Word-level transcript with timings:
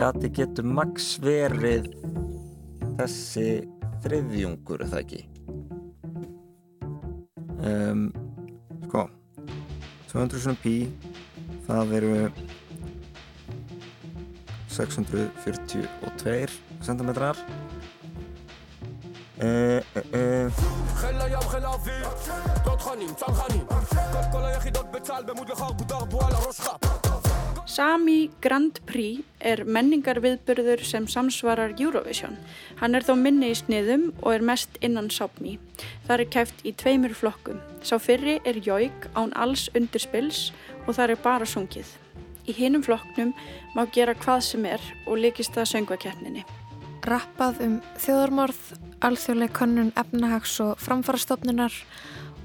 gati 0.00 0.30
getur 0.32 0.64
maks 0.64 1.18
verið 1.20 1.90
þessi 2.96 3.48
þriðjungur, 4.00 4.80
er 4.80 4.88
það 4.88 5.02
ekki? 5.02 5.18
Um, 7.60 8.06
sko 8.86 9.02
200.000p 10.08 10.72
það 11.66 11.92
veru 11.92 12.14
642 14.72 15.84
cm 16.88 17.10
Uh, 19.40 19.80
uh, 19.96 20.04
uh. 20.12 20.52
Sami 27.80 28.28
Grand 28.44 28.76
Prix 28.84 29.22
er 29.40 29.62
menningarviðburður 29.64 30.82
sem 30.84 31.06
samsvarar 31.08 31.70
Eurovision. 31.80 32.34
Hann 32.76 32.92
er 32.92 33.06
þó 33.06 33.14
minni 33.16 33.48
í 33.48 33.56
sniðum 33.56 34.10
og 34.18 34.34
er 34.34 34.44
mest 34.44 34.76
innan 34.84 35.08
sápmi. 35.08 35.54
Það 36.04 36.12
er 36.18 36.28
kæft 36.34 36.60
í 36.68 36.74
tveimur 36.76 37.14
flokkum. 37.16 37.56
Sá 37.80 37.96
fyrri 37.96 38.36
er 38.44 38.60
jóik 38.60 39.08
án 39.16 39.32
alls 39.32 39.70
undirspils 39.72 40.50
og 40.84 40.98
það 40.98 41.14
er 41.14 41.22
bara 41.24 41.48
sungið. 41.48 41.88
Í 42.44 42.52
hinum 42.60 42.84
flokknum 42.84 43.32
má 43.72 43.86
gera 43.96 44.12
hvað 44.12 44.44
sem 44.50 44.68
er 44.68 44.84
og 45.06 45.16
likist 45.24 45.56
það 45.56 45.72
söngvakeppninni. 45.72 46.44
Rappað 47.08 47.64
um 47.64 47.78
þjóðarmorð, 47.96 48.64
alþjóðleg 49.08 49.56
kannun 49.56 49.94
efnahags 49.96 50.60
og 50.60 50.76
framfarastofnunar 50.84 51.80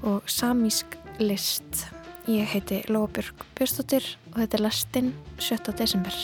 og 0.00 0.32
samísk 0.32 0.96
list. 1.20 1.90
Ég 2.24 2.48
heiti 2.56 2.86
Lóabjörg 2.88 3.44
Björnstóttir 3.52 4.16
og 4.36 4.42
þetta 4.42 4.58
er 4.58 4.62
lastinn 4.66 5.06
7. 5.40 5.72
desember. 5.78 6.16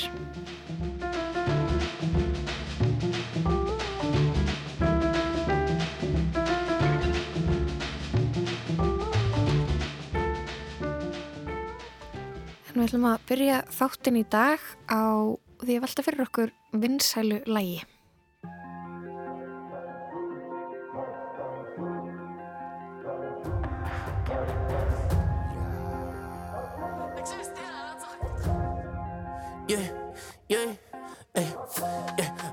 En 12.72 12.76
við 12.76 12.84
ætlum 12.84 13.08
að 13.08 13.24
byrja 13.30 13.62
þáttin 13.72 14.20
í 14.20 14.26
dag 14.28 14.60
á 14.92 15.32
því 15.64 15.78
að 15.78 15.82
velta 15.86 16.04
fyrir 16.04 16.24
okkur 16.26 16.54
vinsælu 16.84 17.40
lægi. 17.48 17.80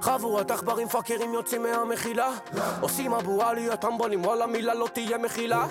חבורת 0.00 0.50
עכברים 0.50 0.88
פאקרים 0.88 1.34
יוצאים 1.34 1.62
מהמחילה 1.62 2.30
עושים 2.80 3.12
אבו 3.12 3.42
עליות 3.42 3.80
טמבונים 3.80 4.24
וואלה 4.24 4.46
מילה 4.46 4.74
לא 4.74 4.88
תהיה 4.92 5.18
מחילה 5.18 5.66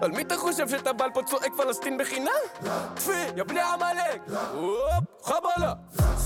על 0.00 0.10
מי 0.10 0.22
אתה 0.22 0.36
חושב 0.36 0.68
שאתה 0.68 0.92
בעל 0.92 1.10
פה 1.14 1.22
צועק 1.22 1.52
פלסטין 1.56 1.98
בחינה? 1.98 2.30
טפי, 2.94 3.12
יא 3.36 3.42
בני 3.42 3.60
עמלק 3.60 4.22
חבלה 5.22 5.72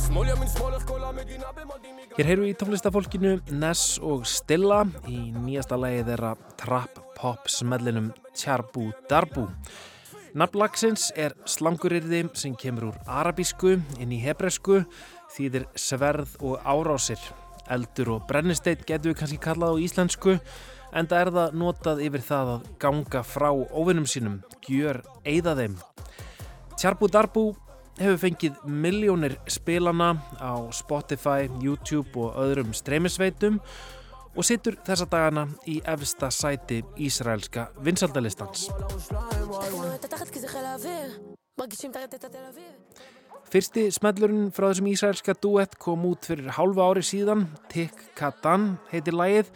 שמאל 0.06 0.28
ימין 0.28 0.48
שמאל 0.48 0.74
איך 0.74 0.86
כל 0.86 1.04
המדינה 1.04 1.46
במדים 1.56 2.00
Hér 2.18 2.26
heyru 2.26 2.42
í 2.44 2.56
tónlistafólkinu 2.58 3.36
Ness 3.54 4.00
og 4.02 4.26
Stilla 4.26 4.80
í 5.08 5.30
nýjasta 5.30 5.76
lagi 5.78 6.02
þeirra 6.08 6.32
trap 6.58 6.98
pop 7.14 7.46
smellinum 7.48 8.10
Tjarbu 8.34 8.88
Darbu 9.08 9.46
Nafnlagsins 10.35 11.13
er 11.15 11.31
slangurirði 11.47 12.25
sem 12.35 12.57
kemur 12.59 12.89
úr 12.89 12.95
arabísku 13.07 13.77
inn 14.03 14.11
í 14.11 14.17
hebresku, 14.19 14.81
þýðir 15.31 15.63
sverð 15.79 16.33
og 16.43 16.57
árásir. 16.67 17.21
Eldur 17.71 18.17
og 18.17 18.25
brennisteinn 18.27 18.83
getur 18.83 19.13
við 19.13 19.21
kannski 19.21 19.39
kallað 19.39 19.79
á 19.79 19.83
íslensku, 19.85 20.35
en 20.91 21.07
það 21.07 21.21
er 21.21 21.31
það 21.37 21.55
notað 21.61 22.03
yfir 22.09 22.25
það 22.27 22.51
að 22.51 22.67
ganga 22.83 23.21
frá 23.23 23.47
óvinnum 23.55 24.09
sínum, 24.11 24.41
gjör 24.67 24.99
eigða 25.23 25.55
þeim. 25.61 25.79
Tjarbu 26.75 27.09
Darbu 27.15 27.45
hefur 28.01 28.19
fengið 28.25 28.59
miljónir 28.67 29.37
spilana 29.47 30.17
á 30.43 30.59
Spotify, 30.75 31.47
YouTube 31.63 32.11
og 32.19 32.35
öðrum 32.43 32.75
streymisveitum 32.75 33.61
og 33.63 33.94
sittur 34.43 34.75
þessa 34.83 35.05
dagana 35.07 35.45
í 35.71 35.77
efsta 35.87 36.27
sæti 36.33 36.81
Ísraelska 36.99 37.69
vinsaldalistans. 37.85 38.67
Fyrsti 43.45 43.85
smellurinn 43.93 44.49
frá 44.51 44.67
þessum 44.67 44.89
Ísraelska 44.91 45.35
duett 45.39 45.77
kom 45.79 46.03
út 46.09 46.27
fyrir 46.27 46.51
hálfa 46.57 46.89
ári 46.89 47.03
síðan, 47.05 47.45
Tik 47.71 47.93
Katan 48.17 48.73
heitir 48.91 49.15
lægið, 49.15 49.51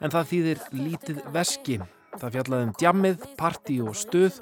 en 0.00 0.14
það 0.14 0.32
þýðir 0.32 0.64
lítið 0.74 1.20
veski. 1.34 1.78
Það 2.16 2.32
fjallaði 2.38 2.66
um 2.66 2.74
djammið, 2.80 3.24
parti 3.36 3.76
og 3.84 3.94
stuð 3.94 4.40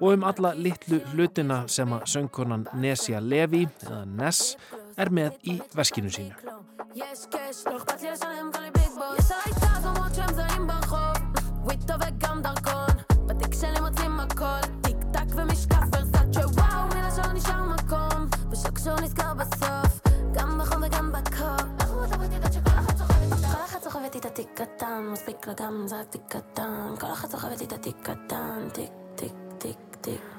og 0.00 0.12
um 0.12 0.24
alla 0.24 0.52
litlu 0.54 1.00
hlutina 1.12 1.62
sem 1.68 1.92
að 1.92 2.06
söngkonan 2.12 2.66
Nesja 2.82 3.20
Levi, 3.20 3.64
eða 3.86 4.04
Ness, 4.06 4.56
er 4.96 5.10
með 5.10 5.36
í 5.44 5.60
veskinu 5.76 6.10
sínu. 6.10 6.34
סוחבת 23.86 24.14
לי 24.14 24.20
את 24.20 24.26
התיק 24.26 24.48
קטן, 24.54 25.08
מספיק 25.12 25.48
לדם, 25.48 25.86
קטן, 26.28 26.94
כל 27.00 27.06
אחת 27.06 27.30
סוחבת 27.30 27.60
לי 27.60 27.66
את 27.66 27.72
קטן, 28.02 28.68
תיק 28.72 29.05
tík 30.06 30.36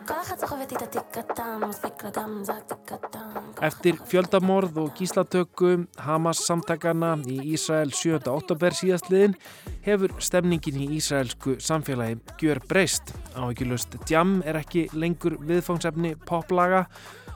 Eftir 3.61 3.97
fjöldamorð 4.07 4.77
og 4.79 4.93
gíslatökum 4.95 5.87
Hamas 5.99 6.39
samtakana 6.47 7.17
í 7.27 7.39
Ísrael 7.51 7.91
7. 7.91 8.21
oktober 8.31 8.75
síðastliðin 8.77 9.35
hefur 9.83 10.13
stemningin 10.23 10.79
í 10.85 10.87
ísraelsku 10.99 11.57
samfélagi 11.63 12.21
gjör 12.39 12.61
breyst. 12.69 13.11
Áhugilust 13.35 13.97
djam 14.07 14.39
er 14.47 14.61
ekki 14.61 14.87
lengur 14.95 15.35
viðfangsefni 15.43 16.15
poplaga, 16.29 16.85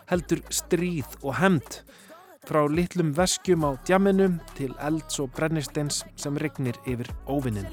heldur 0.07 0.45
stríð 0.47 1.19
og 1.25 1.35
hemd. 1.41 1.81
Frá 2.47 2.63
litlum 2.71 3.11
veskjum 3.17 3.67
á 3.67 3.75
djaminum 3.83 4.39
til 4.55 4.71
elds 4.79 5.19
og 5.19 5.35
brennisteins 5.35 6.05
sem 6.15 6.39
regnir 6.39 6.79
yfir 6.87 7.11
óvinnin. 7.27 7.67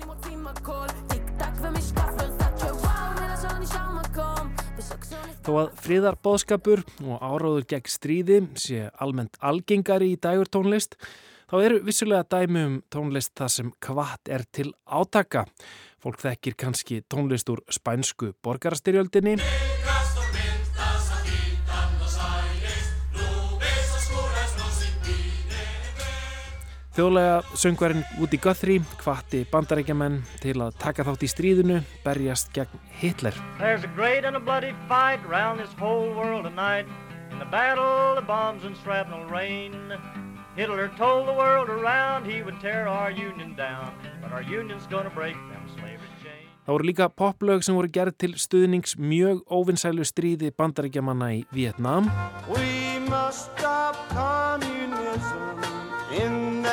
Þó 5.48 5.54
að 5.62 5.68
fríðarbóðskapur 5.80 6.80
og 7.08 7.22
áráður 7.24 7.62
gegn 7.70 7.86
stríði 7.88 8.40
sé 8.60 8.82
almennt 9.00 9.38
algengari 9.40 10.10
í 10.12 10.18
dægur 10.20 10.50
tónlist, 10.52 10.98
þá 11.48 11.54
eru 11.62 11.78
vissulega 11.86 12.26
dæmi 12.34 12.64
um 12.66 12.74
tónlist 12.92 13.32
það 13.40 13.54
sem 13.54 13.70
kvart 13.80 14.28
er 14.28 14.44
til 14.52 14.74
átaka. 14.84 15.46
Fólk 16.04 16.20
þekkir 16.20 16.58
kannski 16.60 17.00
tónlist 17.08 17.48
úr 17.48 17.64
spænsku 17.72 18.34
borgarastyrjöldinni. 18.44 19.38
Þjóðlega 26.98 27.54
söngvarinn 27.54 28.00
Woody 28.18 28.40
Guthrie 28.42 28.82
hvati 28.98 29.44
bandarækjaman 29.52 30.16
til 30.42 30.56
að 30.64 30.72
taka 30.82 31.04
þátt 31.06 31.20
í 31.22 31.28
stríðinu, 31.30 31.76
berjast 32.02 32.50
gegn 32.56 32.80
Hitler. 32.98 33.36
There's 33.60 33.84
a 33.86 33.90
great 33.94 34.26
and 34.26 34.34
a 34.34 34.40
bloody 34.42 34.72
fight 34.90 35.22
around 35.30 35.62
this 35.62 35.70
whole 35.78 36.10
world 36.10 36.42
tonight. 36.42 36.90
In 37.30 37.38
the 37.38 37.46
battle 37.52 38.18
the 38.18 38.26
bombs 38.26 38.64
and 38.66 38.74
shrapnel 38.82 39.30
rain 39.30 39.94
Hitler 40.56 40.90
told 40.98 41.28
the 41.28 41.38
world 41.38 41.70
around 41.70 42.26
he 42.26 42.42
would 42.42 42.58
tear 42.58 42.88
our 42.88 43.12
union 43.12 43.54
down. 43.54 43.94
But 44.20 44.32
our 44.32 44.42
union's 44.42 44.88
gonna 44.90 45.14
break 45.14 45.38
them 45.54 45.70
slavery 45.78 46.10
chains 46.18 46.50
Það 46.66 46.74
voru 46.74 46.90
líka 46.90 47.08
poplög 47.14 47.62
sem 47.62 47.78
voru 47.78 47.94
gerð 47.94 48.18
til 48.18 48.34
stuðnings 48.34 48.98
mjög 48.98 49.46
óvinnsælu 49.46 50.02
stríði 50.02 50.50
bandarækjamanna 50.50 51.30
í 51.38 51.44
Vietnam 51.54 52.10
We 52.50 52.98
must 53.06 53.54
stop 53.54 53.94
communism 54.10 55.87
in 56.12 56.64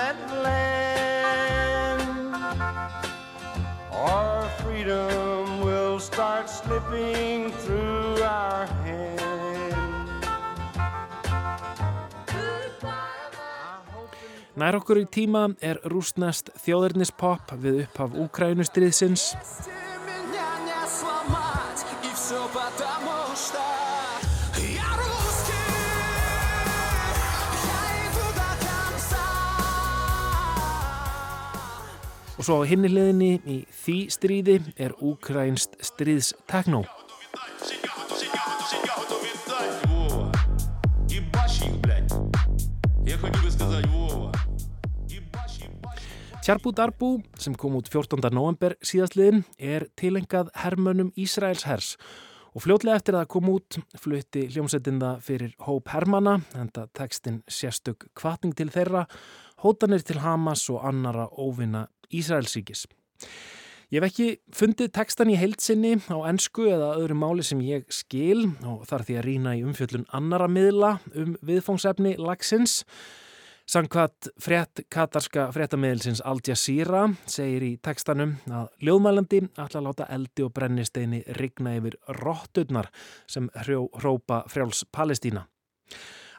Our 3.91 4.49
freedom 4.61 5.61
will 5.61 5.99
start 5.99 6.49
slipping 6.49 7.51
through 7.51 8.21
our 8.23 8.65
hands. 8.83 9.15
Nær 14.55 14.77
okkur 14.79 15.01
í 15.01 15.07
tíma 15.11 15.49
er 15.59 15.81
rúsnest 15.91 16.53
þjóðurnispop 16.63 17.57
við 17.59 17.81
upphaf 17.83 18.13
Úkrænustriðsins. 18.15 19.33
Og 32.45 32.47
svo 32.51 32.61
á 32.61 32.69
himniliðinni 32.69 33.27
í 33.49 33.53
því 33.73 33.93
stríði 34.13 34.55
er 34.77 34.91
úkrænst 35.01 35.79
stríðsteknó. 35.81 36.83
Tjarbu 46.45 46.75
Darbu 46.77 47.09
sem 47.33 47.57
kom 47.57 47.79
út 47.81 47.89
14. 47.89 48.21
november 48.29 48.77
síðastliðin 48.85 49.41
er 49.57 49.87
tilengað 49.97 50.53
hermönum 50.53 51.09
Ísraels 51.17 51.65
hers 51.65 51.95
og 52.53 52.61
fljótlega 52.61 53.01
eftir 53.01 53.17
að 53.17 53.23
það 53.23 53.31
kom 53.33 53.49
út 53.55 53.79
flutti 53.99 54.45
hljómsettinda 54.53 55.15
fyrir 55.25 55.57
hóp 55.65 55.89
hermana 55.91 56.37
en 56.53 56.69
það 56.77 56.93
tekstinn 57.01 57.41
sérstök 57.49 58.05
kvatning 58.13 58.53
til 58.53 58.69
þeirra, 58.69 59.07
hótanir 59.65 60.05
til 60.05 60.21
Hamas 60.21 60.67
og 60.69 60.85
annara 60.85 61.25
óvinna 61.33 61.87
Ísraelsíkis. 62.13 62.85
Ég 63.93 64.01
hef 64.01 64.07
ekki 64.07 64.29
fundið 64.53 64.93
tekstan 64.93 65.29
í 65.33 65.37
heilsinni 65.37 65.97
á 66.09 66.17
ennsku 66.29 66.65
eða 66.69 66.95
öðru 66.99 67.17
máli 67.17 67.45
sem 67.45 67.61
ég 67.65 67.85
skil 67.93 68.47
og 68.65 68.85
þarf 68.89 69.09
því 69.09 69.19
að 69.19 69.27
rína 69.27 69.53
í 69.57 69.61
umfjöllun 69.65 70.07
annara 70.13 70.49
miðla 70.51 70.97
um 71.13 71.37
viðfóngsefni 71.45 72.15
lagsins 72.21 72.83
Sankvat 73.65 74.27
frétt 74.37 74.83
katarska 74.93 75.47
fréttamiðilsins 75.49 76.19
Al 76.21 76.37
Jazeera 76.45 77.07
segir 77.25 77.63
í 77.65 77.71
tekstanum 77.81 78.35
að 78.45 78.67
ljóðmælandi 78.85 79.39
ætla 79.47 79.79
að 79.79 79.87
láta 79.87 80.05
eldi 80.13 80.45
og 80.45 80.51
brennisteini 80.53 81.23
rigna 81.39 81.73
yfir 81.79 81.97
rótturnar 82.19 82.91
sem 83.25 83.47
hrópa 83.65 84.43
frjáls 84.53 84.83
Palestína. 84.93 85.47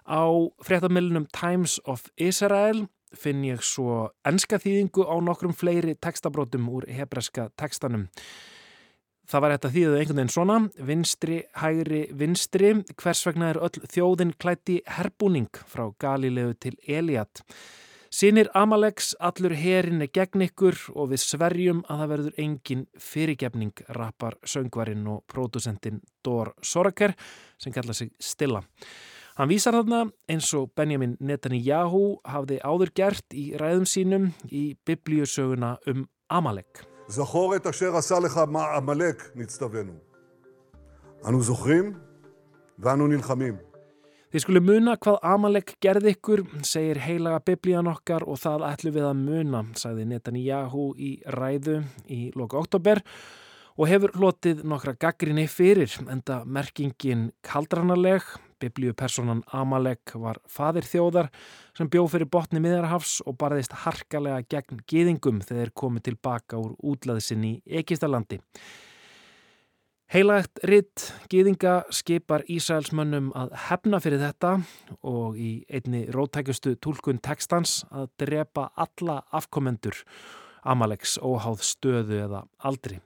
Á 0.07 0.23
fréttamiðlunum 0.63 1.27
Times 1.35 1.81
of 1.83 2.07
Israel 2.15 2.87
finn 3.15 3.45
ég 3.47 3.63
svo 3.65 4.11
enska 4.27 4.59
þýðingu 4.63 5.07
á 5.07 5.15
nokkrum 5.23 5.55
fleiri 5.57 5.95
tekstabrótum 5.95 6.69
úr 6.73 6.89
hebreska 6.91 7.51
tekstanum. 7.59 8.09
Það 9.27 9.43
var 9.43 9.53
þetta 9.57 9.71
þýðuð 9.75 9.97
einhvern 9.99 10.21
veginn 10.21 10.35
svona, 10.35 10.59
vinstri, 10.87 11.41
hægri, 11.59 12.03
vinstri, 12.15 12.69
hvers 12.95 13.25
vegna 13.27 13.49
er 13.51 13.59
öll 13.59 13.89
þjóðin 13.91 14.37
klætti 14.39 14.77
herbúning 14.99 15.51
frá 15.67 15.89
Galilegu 15.99 16.55
til 16.63 16.77
Eliat. 16.87 17.43
Sýnir 18.17 18.47
Amalegs, 18.55 19.17
allur 19.19 19.53
herin 19.59 20.05
er 20.05 20.13
gegn 20.15 20.47
ykkur 20.47 20.79
og 20.95 21.11
við 21.11 21.25
sverjum 21.25 21.83
að 21.91 21.99
það 22.03 22.13
verður 22.13 22.39
engin 22.45 22.87
fyrirgefning, 23.03 23.75
rappar 23.99 24.39
söngvarinn 24.47 25.03
og 25.11 25.25
pródusentinn 25.29 25.99
Dór 26.25 26.55
Soraker 26.63 27.17
sem 27.59 27.75
kalla 27.75 27.97
sig 27.99 28.15
Stilla. 28.23 28.63
Hann 29.37 29.51
vísar 29.53 29.75
þarna 29.77 29.99
eins 30.33 30.47
og 30.57 30.71
Benjamin 30.73 31.11
Netanyahu 31.21 32.23
hafði 32.25 32.57
áður 32.65 32.91
gert 32.97 33.35
í 33.37 33.51
ræðum 33.61 33.83
sínum 33.85 34.31
í 34.49 34.79
biblíusöguna 34.89 35.75
um 35.93 36.07
Amalek. 36.33 36.81
Zahor 37.13 37.53
et 37.59 37.69
asher 37.69 37.93
asa 37.93 38.17
lecha 38.25 38.47
ma 38.49 38.63
Amalek 38.79 39.27
nýttstafenu. 39.37 39.93
Anu 41.29 41.43
zohrim 41.45 41.93
og 42.81 42.89
anu 42.95 43.11
nilhamim. 43.13 43.59
Þið 44.33 44.47
skulum 44.47 44.67
muna 44.71 44.97
hvað 44.97 45.21
Amalek 45.35 45.75
gerði 45.85 46.17
ykkur, 46.17 46.47
segir 46.65 47.03
heilaga 47.05 47.45
biblían 47.45 47.93
okkar 47.93 48.25
og 48.25 48.41
það 48.41 48.65
ætlu 48.71 48.95
við 48.97 49.11
að 49.11 49.21
muna, 49.21 49.65
sagði 49.77 50.09
Netanyahu 50.15 50.87
í 50.97 51.13
ræðu 51.37 51.83
í 52.09 52.23
loka 52.41 52.57
oktober 52.65 53.05
og 53.77 53.93
hefur 53.93 54.17
hlotið 54.17 54.65
nokkra 54.65 54.97
gaggrinni 54.97 55.45
fyrir, 55.45 55.93
enda 56.09 56.41
merkingin 56.49 57.35
kaldranarleg 57.45 58.25
Biblíupersonan 58.63 59.43
Amalek 59.55 60.15
var 60.21 60.41
fadir 60.49 60.87
þjóðar 60.89 61.31
sem 61.77 61.91
bjóð 61.93 62.11
fyrir 62.15 62.31
botni 62.33 62.63
miðarhafs 62.65 63.21
og 63.27 63.39
barðist 63.41 63.77
harkalega 63.85 64.43
gegn 64.51 64.83
gýðingum 64.89 65.41
þegar 65.45 65.73
komið 65.77 66.09
tilbaka 66.11 66.61
úr 66.61 66.75
útlaðsinn 66.81 67.45
í 67.47 67.55
Ekistalandi. 67.83 68.41
Heilagt 70.07 70.61
ritt 70.63 71.09
gýðinga 71.33 71.81
skipar 71.91 72.45
Ísælsmönnum 72.47 73.33
að 73.35 73.57
hefna 73.67 73.99
fyrir 73.99 74.23
þetta 74.23 74.53
og 75.03 75.35
í 75.35 75.65
einni 75.67 76.05
rótækustu 76.15 76.77
tólkun 76.79 77.19
tekstans 77.19 77.81
að 77.91 78.13
drepa 78.23 78.69
alla 78.79 79.25
afkomendur 79.35 80.05
Amaleks 80.63 81.19
óháð 81.19 81.67
stöðu 81.67 82.23
eða 82.23 82.47
aldri. 82.63 83.01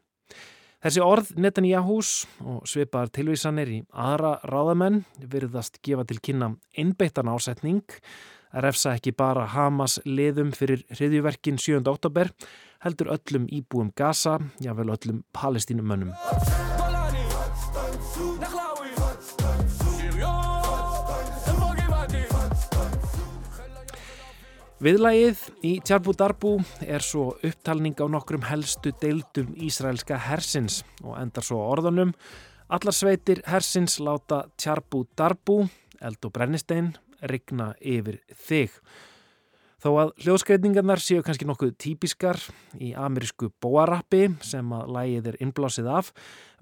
Þessi 0.81 1.03
orð 1.05 1.35
Netanyahús 1.37 2.11
og 2.41 2.63
svipaðar 2.65 3.11
tilvísanir 3.13 3.69
í 3.69 3.81
aðra 3.93 4.39
ráðamenn 4.49 5.03
virðast 5.21 5.77
gefa 5.85 6.07
til 6.09 6.17
kynna 6.25 6.55
einbeittan 6.73 7.29
ásetning 7.29 7.85
að 8.49 8.65
refsa 8.65 8.95
ekki 8.97 9.13
bara 9.13 9.45
Hamas 9.53 9.99
liðum 10.09 10.55
fyrir 10.57 10.87
hriðjuverkin 10.89 11.61
7. 11.61 11.85
oktober 11.85 12.33
heldur 12.81 13.13
öllum 13.13 13.45
íbúum 13.53 13.93
Gaza, 13.93 14.39
jável 14.57 14.89
öllum 14.97 15.21
palestínumönnum. 15.37 16.17
Viðlægið 24.81 25.41
í 25.69 25.75
Tjarbu 25.85 26.15
Darbu 26.17 26.55
er 26.81 27.05
svo 27.05 27.35
upptalning 27.45 27.99
á 28.01 28.09
nokkrum 28.09 28.47
helstu 28.49 28.95
deildum 29.03 29.51
Ísraelska 29.61 30.17
hersins 30.25 30.81
og 31.05 31.19
endar 31.21 31.45
svo 31.45 31.59
orðunum 31.69 32.15
Allar 32.71 32.95
sveitir 32.95 33.43
hersins 33.51 33.99
láta 33.99 34.45
Tjarbu 34.57 35.03
Darbu, 35.19 35.65
eld 36.01 36.25
og 36.25 36.33
brennistein, 36.33 36.93
rigna 37.27 37.73
yfir 37.83 38.21
þig. 38.31 38.77
Þó 39.85 39.89
að 40.01 40.13
hljóðskreitingarnar 40.25 41.03
séu 41.03 41.25
kannski 41.27 41.49
nokkuð 41.51 41.77
típiskar 41.83 42.41
í 42.81 42.95
amerísku 42.95 43.51
bóarappi 43.61 44.31
sem 44.47 44.77
að 44.77 44.93
lægið 44.97 45.33
er 45.33 45.41
innblásið 45.45 45.91
af, 45.93 46.13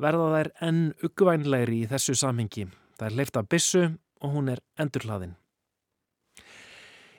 verða 0.00 0.30
þær 0.34 0.54
enn 0.70 0.86
uggvænlegri 1.06 1.84
í 1.84 1.90
þessu 1.90 2.18
samhengi. 2.18 2.70
Það 2.96 3.10
er 3.12 3.20
leift 3.20 3.38
af 3.38 3.52
bissu 3.52 3.84
og 4.18 4.32
hún 4.32 4.50
er 4.56 4.64
endurhlaðin. 4.80 5.36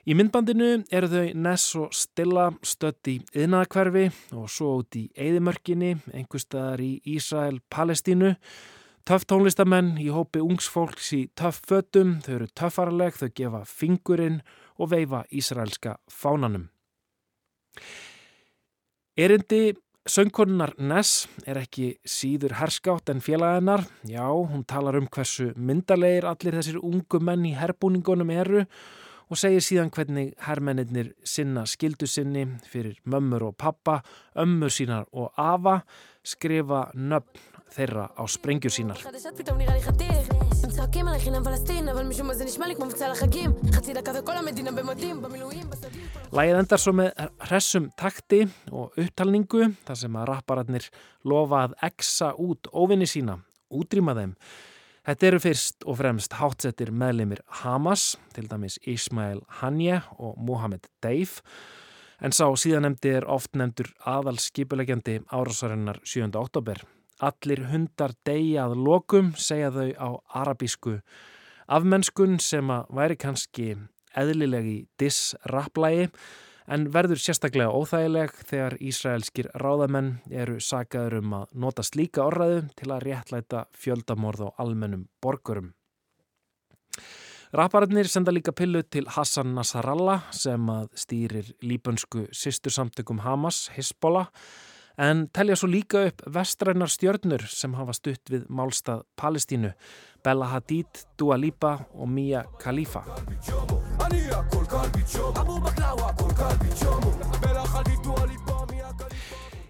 Í 0.09 0.15
myndbandinu 0.17 0.88
eru 0.89 1.06
þau 1.06 1.27
Ness 1.38 1.75
og 1.77 1.91
Stilla 1.94 2.47
stött 2.65 3.06
í 3.11 3.19
yðnaðakverfi 3.38 4.07
og 4.33 4.47
svo 4.49 4.71
út 4.80 4.95
í 4.97 5.04
Eidimörkinni, 5.13 5.92
einhverstaðar 6.18 6.81
í 6.81 6.95
Ísrael-Palestínu. 7.13 8.31
Töff 9.06 9.28
tónlistamenn 9.30 9.99
í 10.01 10.07
hópi 10.09 10.42
ungsfólks 10.42 11.11
í 11.13 11.19
töff 11.37 11.59
fötum, 11.69 12.16
þau 12.25 12.31
eru 12.39 12.47
töffarleg, 12.57 13.19
þau 13.19 13.30
gefa 13.37 13.59
fingurinn 13.69 14.39
og 14.81 14.89
veifa 14.95 15.19
ísraelska 15.30 15.99
fánanum. 16.09 16.63
Erindi 19.13 19.75
söngkonunar 20.09 20.73
Ness 20.81 21.28
er 21.45 21.59
ekki 21.61 21.92
síður 22.01 22.56
herskátt 22.63 23.13
en 23.13 23.21
félagennar. 23.21 23.85
Já, 24.09 24.25
hún 24.25 24.66
talar 24.66 24.97
um 24.97 25.06
hversu 25.06 25.51
myndalegir 25.54 26.25
allir 26.31 26.57
þessir 26.57 26.81
ungu 26.81 27.21
menn 27.21 27.45
í 27.45 27.54
herbúningunum 27.59 28.33
eru 28.33 28.66
og 28.66 28.73
segir 29.38 29.62
síðan 29.62 29.92
hvernig 29.94 30.31
herrmennir 30.42 31.12
sinna 31.21 31.66
skildu 31.69 32.07
sinni 32.09 32.48
fyrir 32.66 32.95
mömmur 33.06 33.52
og 33.52 33.57
pappa, 33.62 34.00
ömmur 34.33 34.74
sínar 34.74 35.06
og 35.14 35.30
afa, 35.38 35.83
skrifa 36.26 36.88
nöfn 36.95 37.50
þeirra 37.69 38.07
á 38.18 38.24
sprengjur 38.26 38.74
sínar. 38.74 38.98
Lægið 46.30 46.57
endar 46.57 46.81
svo 46.81 46.95
með 46.98 47.21
hressum 47.50 47.92
takti 47.98 48.42
og 48.71 48.98
upptalningu 48.98 49.69
þar 49.86 50.02
sem 50.02 50.18
að 50.18 50.28
rapparatnir 50.31 50.90
lofa 51.30 51.64
að 51.68 51.78
eksa 51.92 52.33
út 52.42 52.69
óvinni 52.74 53.06
sína, 53.09 53.38
útrýma 53.69 54.18
þeim 54.18 54.36
Þetta 55.07 55.27
eru 55.29 55.39
fyrst 55.39 55.85
og 55.87 55.97
fremst 56.01 56.35
hátsettir 56.39 56.91
meðlimir 56.91 57.41
Hamas, 57.61 58.18
til 58.35 58.49
dæmis 58.51 58.77
Ismail 58.83 59.41
Haniyeh 59.61 60.07
og 60.19 60.37
Mohamed 60.37 60.89
Deif, 61.03 61.39
en 62.19 62.35
sá 62.35 62.45
síðanemdi 62.59 63.15
er 63.15 63.27
oft 63.31 63.56
nefndur 63.56 63.94
aðal 64.03 64.39
skipulegjandi 64.44 65.21
árásarinnar 65.31 66.01
7. 66.03 66.33
oktober. 66.35 66.83
Allir 67.19 67.65
hundar 67.71 68.13
deyjað 68.27 68.75
lokum, 68.79 69.33
segja 69.39 69.71
þau 69.75 69.89
á 69.95 70.09
arabísku 70.44 70.99
afmennskun 71.69 72.39
sem 72.41 72.69
að 72.73 72.91
væri 72.97 73.18
kannski 73.19 73.71
eðlilegi 74.18 74.77
diss-rapplægi, 74.99 76.09
en 76.69 76.85
verður 76.94 77.21
sérstaklega 77.21 77.73
óþægileg 77.73 78.35
þegar 78.45 78.78
Ísraelskir 78.80 79.49
ráðamenn 79.57 80.19
eru 80.30 80.59
sagaður 80.61 81.19
um 81.23 81.35
að 81.42 81.57
nota 81.66 81.85
slíka 81.85 82.26
orðaðu 82.28 82.61
til 82.78 82.92
að 82.94 83.04
réttlæta 83.07 83.66
fjöldamorð 83.73 84.45
á 84.45 84.49
almennum 84.61 85.07
borgurum. 85.21 85.73
Rappararnir 87.49 88.06
senda 88.06 88.30
líka 88.30 88.54
pillu 88.54 88.83
til 88.85 89.07
Hassan 89.09 89.56
Nasrallah 89.57 90.28
sem 90.38 90.68
að 90.69 90.92
stýrir 90.94 91.47
líbönsku 91.66 92.28
sýstursamtökum 92.30 93.23
Hamas, 93.26 93.71
Hezbollah, 93.73 94.30
en 95.02 95.26
telja 95.33 95.56
svo 95.57 95.71
líka 95.71 96.04
upp 96.11 96.21
vestrænar 96.30 96.92
stjörnur 96.94 97.47
sem 97.49 97.73
hafa 97.73 97.95
stutt 97.97 98.30
við 98.30 98.45
málstað 98.54 99.02
Palestínu, 99.18 99.73
Bella 100.21 100.52
Hadid, 100.54 101.06
Dua 101.18 101.40
Lipa 101.42 101.80
og 101.95 102.11
Mia 102.14 102.44
Khalifa. 102.61 103.02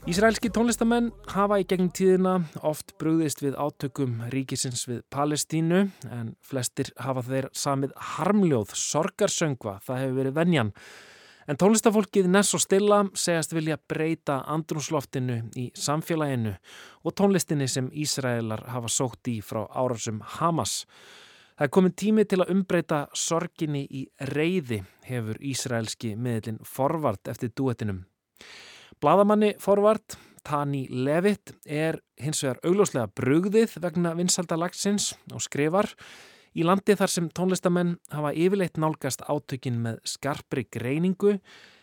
Ísraelski 0.09 0.49
tónlistamenn 0.49 1.11
hafa 1.29 1.59
í 1.61 1.65
gegnum 1.69 1.91
tíðina 1.93 2.31
oft 2.65 2.95
brúðist 2.97 3.43
við 3.43 3.53
átökum 3.61 4.23
ríkisins 4.33 4.87
við 4.89 5.03
Palestínu 5.13 5.83
en 6.09 6.31
flestir 6.41 6.89
hafa 6.97 7.21
þeir 7.27 7.47
samið 7.53 7.93
harmljóð, 8.15 8.73
sorgarsöngva, 8.73 9.75
það 9.85 10.01
hefur 10.01 10.17
verið 10.17 10.35
venjan. 10.39 10.71
En 11.45 11.61
tónlistafólkið 11.61 12.31
Ness 12.33 12.57
og 12.57 12.63
Stilla 12.65 13.03
segast 13.13 13.53
vilja 13.53 13.77
breyta 13.77 14.39
andrúnsloftinu 14.49 15.37
í 15.61 15.69
samfélaginu 15.77 16.55
og 17.05 17.17
tónlistinni 17.21 17.69
sem 17.69 17.93
Ísraelar 17.93 18.65
hafa 18.73 18.89
sótt 18.89 19.29
í 19.29 19.39
frá 19.45 19.67
árasum 19.69 20.23
Hamas. 20.39 20.87
Það 21.59 21.65
er 21.65 21.71
komin 21.75 21.91
tími 21.99 22.23
til 22.23 22.37
að 22.39 22.51
umbreyta 22.53 22.97
sorginni 23.19 23.81
í 23.83 24.05
reyði 24.29 24.77
hefur 25.03 25.35
Ísraelski 25.43 26.13
miðlinn 26.15 26.61
forvart 26.63 27.27
eftir 27.27 27.51
duetinum. 27.51 27.97
Bladamanni 29.03 29.49
forvart, 29.59 30.15
Tani 30.47 30.85
Levitt, 30.87 31.51
er 31.67 31.99
hins 32.15 32.39
vegar 32.45 32.61
augljóslega 32.63 33.11
brugðið 33.11 33.75
vegna 33.83 34.13
vinsaldalagsins 34.15 35.09
og 35.35 35.43
skrifar 35.43 35.91
í 36.55 36.63
landi 36.63 36.95
þar 36.95 37.11
sem 37.11 37.27
tónlistamenn 37.27 37.97
hafa 38.15 38.31
yfirleitt 38.31 38.79
nálgast 38.79 39.27
átökin 39.27 39.83
með 39.83 39.99
skarpri 40.07 40.63
greiningu 40.63 41.41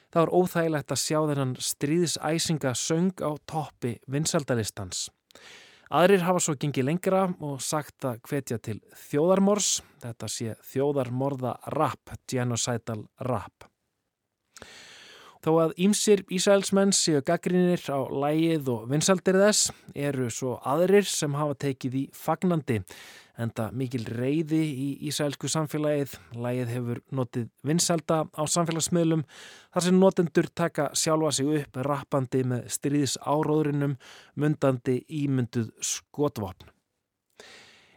þá 0.09 0.23
er 0.23 0.37
óþægilegt 0.40 0.97
að 0.97 1.02
sjá 1.04 1.21
þennan 1.21 1.56
stríðisæsinga 1.61 2.73
söng 2.73 3.12
á 3.21 3.37
toppi 3.45 3.99
vinsaldalistans. 4.09 5.11
Aðrir 5.94 6.24
hafa 6.26 6.40
svo 6.42 6.56
gengið 6.58 6.88
lengra 6.88 7.20
og 7.46 7.60
sagt 7.62 8.02
að 8.08 8.18
hvetja 8.26 8.56
til 8.58 8.80
þjóðarmors, 9.06 9.68
þetta 10.02 10.28
sé 10.30 10.54
þjóðarmorða 10.72 11.52
rap, 11.76 12.10
genocidal 12.26 13.04
rap. 13.22 13.68
Þó 15.46 15.52
að 15.62 15.76
ímsir 15.78 16.24
Ísælsmenn 16.34 16.90
séu 16.90 17.20
gaggrínir 17.22 17.78
á 17.86 18.02
lægið 18.10 18.66
og 18.72 18.88
vinsaldir 18.90 19.36
þess 19.38 19.68
eru 19.94 20.24
svo 20.26 20.56
aðrir 20.66 21.06
sem 21.06 21.36
hafa 21.38 21.54
tekið 21.62 21.92
í 22.00 22.00
fagnandi. 22.10 22.80
Enda 23.38 23.68
mikil 23.70 24.08
reyði 24.10 24.58
í 24.58 24.88
Ísælsku 25.06 25.46
samfélagið. 25.46 26.16
Lægið 26.34 26.72
hefur 26.74 27.00
notið 27.14 27.44
vinsalda 27.62 28.16
á 28.26 28.42
samfélagsmiðlum 28.42 29.22
þar 29.70 29.86
sem 29.86 30.00
notendur 30.02 30.48
taka 30.50 30.88
sjálfa 30.98 31.30
sig 31.38 31.52
upp 31.60 31.78
rappandi 31.86 32.40
með 32.42 32.64
stríðis 32.74 33.14
áróðurinnum 33.22 33.94
mundandi 34.34 34.96
ímynduð 35.06 35.68
skotvopn. 35.78 36.72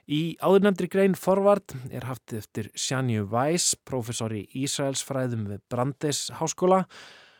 Í 0.05 0.37
áðurnemndri 0.37 0.91
grein 0.93 1.17
forvart 1.17 1.73
er 1.89 2.05
haft 2.05 2.35
eftir 2.37 2.69
Sjanju 2.77 3.25
Væs, 3.33 3.71
professor 3.89 4.37
í 4.37 4.43
Ísraelsfræðum 4.53 5.49
við 5.49 5.65
Brandes 5.73 6.27
háskóla, 6.37 6.83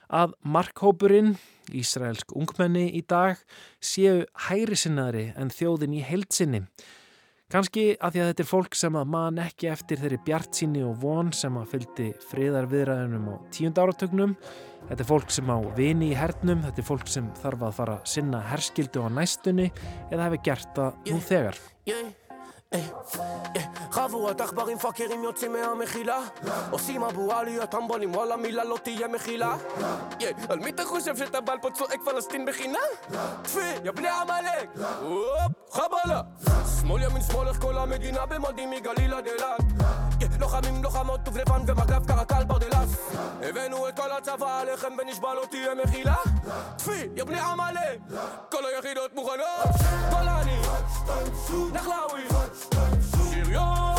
að 0.10 0.36
markhópurinn, 0.42 1.36
Ísraelsk 1.70 2.34
ungmenni 2.34 2.88
í 2.98 3.04
dag, 3.06 3.38
séu 3.78 4.24
hæri 4.48 4.78
sinnaðri 4.80 5.28
en 5.38 5.54
þjóðin 5.54 6.00
í 6.00 6.02
heilsinni. 6.06 6.64
Kanski 7.50 7.96
að 7.98 8.14
því 8.14 8.22
að 8.22 8.28
þetta 8.30 8.44
er 8.44 8.50
fólk 8.50 8.76
sem 8.78 8.98
að 9.00 9.08
man 9.10 9.40
ekki 9.42 9.70
eftir 9.72 9.98
þeirri 9.98 10.20
bjart 10.28 10.60
síni 10.60 10.84
og 10.86 11.00
von 11.02 11.32
sem 11.34 11.56
að 11.58 11.72
fyldi 11.72 12.10
friðar 12.30 12.70
viðræðunum 12.70 13.26
á 13.34 13.36
tíund 13.56 13.82
áratögnum. 13.82 14.36
Þetta 14.86 15.02
er 15.02 15.10
fólk 15.10 15.34
sem 15.34 15.50
á 15.50 15.58
vini 15.78 16.12
í 16.12 16.18
hernum, 16.18 16.62
þetta 16.68 16.84
er 16.84 16.90
fólk 16.92 17.10
sem 17.10 17.34
þarf 17.42 17.66
að 17.66 17.76
fara 17.82 17.98
að 17.98 18.14
sinna 18.14 18.46
herskildu 18.52 19.02
á 19.02 19.10
næstunni 19.18 19.70
eða 20.12 20.30
hefur 20.30 20.46
gert 20.46 20.74
það 20.78 21.04
nú 21.10 21.22
þegar. 21.26 21.62
חבורת 23.92 24.42
עכברים 24.42 24.78
פאקרים 24.78 25.24
יוצאים 25.24 25.54
מהמחילה. 25.54 26.20
עושים 26.72 27.04
אבו 27.04 27.34
עליות 27.34 27.70
טמבונים 27.70 28.16
וואלה 28.16 28.38
מילה 28.38 28.64
לא 28.64 28.78
תהיה 28.84 29.08
מחילה. 29.08 29.56
על 30.50 30.60
מי 30.60 30.70
אתה 30.70 30.86
חושב 30.86 31.18
שאתה 31.18 31.42
בעל 31.42 31.58
פה 31.62 31.70
צועק 31.72 32.00
פלסטין 32.06 32.46
בחינה? 32.46 32.80
טפי, 33.44 33.60
יא 33.84 33.92
בני 33.92 34.10
עמלק! 34.10 34.70
חבלה! 35.72 36.22
שמאל 36.80 37.04
ימין 37.04 37.22
שמאל 37.22 37.48
איך 37.48 37.62
כל 37.62 37.78
המדינה 37.78 38.26
במדים 38.26 38.72
מגליל 38.72 39.14
עד 39.14 39.28
אילת 39.28 40.09
לוחמים 40.40 40.84
לוחמות 40.84 41.20
טוב 41.24 41.38
לבן 41.38 41.62
ומג"ב 41.68 42.08
קרקל 42.08 42.44
ברדלס. 42.44 42.96
הבאנו 43.42 43.90
את 43.90 43.96
כל 43.96 44.12
הצבא 44.12 44.60
עליכם 44.60 44.94
ונשבע 45.02 45.34
לא 45.34 45.46
תהיה 45.52 45.76
מחילה. 45.84 46.16
טפי, 46.78 47.08
יא 47.16 47.24
בני 47.24 47.40
עמלק. 47.40 48.00
כל 48.52 48.64
היחידות 48.66 49.16
מוכנות. 49.16 49.70
גולני 50.12 50.60
נחלאווי. 51.74 52.28
שריון, 53.32 53.96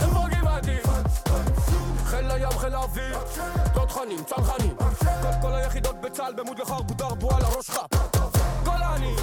איפה 0.00 0.20
גבעתי? 0.30 0.76
חיל 2.04 2.30
הים, 2.30 2.58
חיל 2.58 2.74
האוויר, 2.74 3.18
תותחנים, 3.74 4.24
צנחנים. 4.24 4.76
כל 5.42 5.54
היחידות 5.54 6.00
בצה"ל 6.00 6.32
במוד 6.34 6.58
לחרבו 6.58 6.94
דרבו 6.94 7.30
על 7.36 7.42
הראש 7.44 7.70
חפ 7.70 7.88
גולני, 8.64 9.14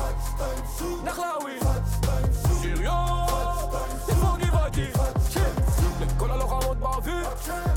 נחלאווי. 1.04 1.60
שריון, 2.62 3.28
איפה 4.10 4.38
גבעתי? 4.38 4.97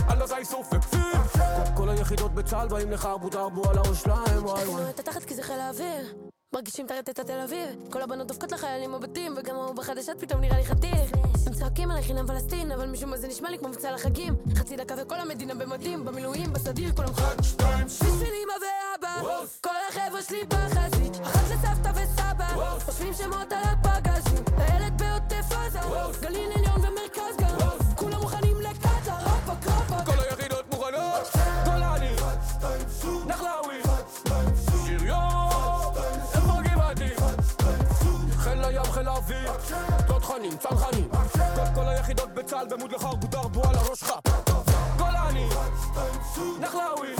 על 0.08 0.22
הזי 0.22 0.44
סוף 0.44 0.68
וכפיר 0.74 1.42
כל 1.74 1.88
היחידות 1.88 2.34
בצה"ל 2.34 2.68
באים 2.68 2.90
לחרבו 2.90 3.28
דרבו 3.28 3.70
על 3.70 3.78
הראש 3.78 4.02
שלהם 4.02 4.44
וואי 4.44 4.64
וואי. 4.64 4.90
אתה 4.90 5.02
תחת 5.02 5.24
כי 5.24 5.34
זה 5.34 5.42
חיל 5.42 5.60
האוויר. 5.60 6.14
מרגישים 6.54 6.86
את 6.86 6.90
הרטט 6.90 7.18
התל 7.18 7.40
אביב. 7.44 7.68
כל 7.90 8.02
הבנות 8.02 8.26
דופקות 8.26 8.52
לחיילים 8.52 8.92
בבתים 8.92 9.34
וגם 9.36 9.56
ההוא 9.56 9.74
בחדשות 9.74 10.20
פתאום 10.20 10.40
נראה 10.40 10.56
לי 10.56 10.64
חתיך. 10.64 11.10
הם 11.46 11.52
צועקים 11.52 11.90
עליי 11.90 12.02
חינם 12.02 12.26
פלסטין 12.26 12.72
אבל 12.72 12.86
משום 12.86 13.10
מה 13.10 13.16
זה 13.16 13.28
נשמע 13.28 13.50
לי 13.50 13.58
כמו 13.58 13.68
מבצע 13.68 13.92
לחגים. 13.92 14.36
חצי 14.54 14.76
דקה 14.76 14.94
וכל 14.98 15.20
המדינה 15.20 15.54
במדים 15.54 16.04
במילואים 16.04 16.52
בסדיר 16.52 16.92
כולם 16.92 17.14
חד 17.14 17.42
שתיים. 17.42 17.86
בשביל 17.86 18.34
אמא 18.44 18.52
ואבא 18.62 19.44
כל 19.60 19.70
החבר'ה 19.88 20.22
שלי 20.22 20.44
בחזית 20.44 21.20
אחת 21.22 21.44
לסבתא 21.50 21.90
וסבא 21.94 22.78
חושבים 22.84 23.14
שמות 23.14 23.52
על 23.52 23.62
הפגזים. 23.64 24.44
הילד 24.56 25.02
בעוטף 25.02 25.52
עזה 25.52 25.78
גליל 26.20 26.52
עליון 26.56 26.69
צנחנים, 40.40 40.58
צנחנים. 40.58 41.08
כל 41.74 41.88
היחידות 41.88 42.34
בצה"ל 42.34 42.66
במוד 42.70 42.92
לך 42.92 43.04
ארגודר 43.04 43.48
בועה 43.48 43.72
לראש 43.72 44.00
שלך 44.00 44.12
גולני, 44.96 45.48
נחלאווי 46.60 47.19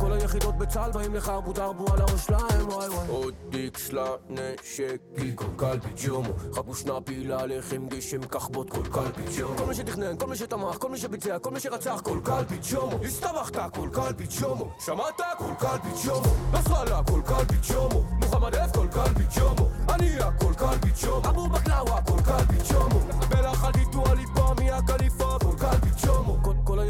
כל 0.00 0.12
היחידות 0.12 0.58
בצה"ל 0.58 0.92
באים 0.92 1.14
לחרבו 1.14 1.52
דרבו 1.52 1.92
על 1.92 2.00
הראש 2.00 2.26
שלהם 2.26 2.68
וואי 2.68 2.88
וואי 2.88 3.08
עוד 3.08 3.34
איקס 3.52 3.92
לנשק 3.92 5.00
כל 5.34 5.44
קלפי 5.56 5.88
ג'ומו 6.06 6.28
חבו 6.52 6.74
שנאפי 6.74 7.24
להלחם 7.24 7.88
גשם 7.88 8.22
כחבוט 8.22 8.70
כל 8.70 8.82
קלפי 8.92 9.22
ג'ומו 9.38 9.56
כל 9.56 9.66
מי 9.66 9.74
שתכנן, 9.74 10.16
כל 10.16 10.26
מי 10.26 10.36
שתמך, 10.36 10.76
כל 10.78 10.88
מי 10.88 10.98
שביצע, 10.98 11.38
כל 11.38 11.50
מי 11.50 11.60
שרצח 11.60 12.00
כל 12.04 12.18
קלפי 12.24 12.58
ג'ומו 12.70 12.96
הסתבכת 13.04 13.74
כל 13.74 13.88
קלפי 13.92 14.24
ג'ומו 14.40 14.70
שמעת 14.78 15.20
כל 15.38 15.54
קלפי 15.58 16.08
ג'ומו 16.08 16.34
נסראללה 16.52 17.00
כל 17.02 17.20
קלפי 17.26 17.72
ג'ומו 17.72 18.02
מוחמד 18.02 18.54
אף 18.54 18.76
כל 18.76 18.86
קלפי 18.92 19.24
ג'ומו 19.38 19.68
הנייה 19.88 20.30
כל 20.32 20.54
קלפי 20.56 20.90
ג'ומו 21.02 21.28
אבו 21.28 21.48
בקלאווה 21.48 22.02
כל 22.02 22.22
קלפי 22.24 22.72
ג'ומו 22.72 23.00
בלח 23.28 23.64
אל 23.64 23.72
תיתו 23.72 24.02
הליפה 24.06 24.54
מיה 24.58 24.78
קליפה 24.82 25.36
כל 25.40 25.56
קלפי 25.58 26.06
ג'ומו 26.06 26.38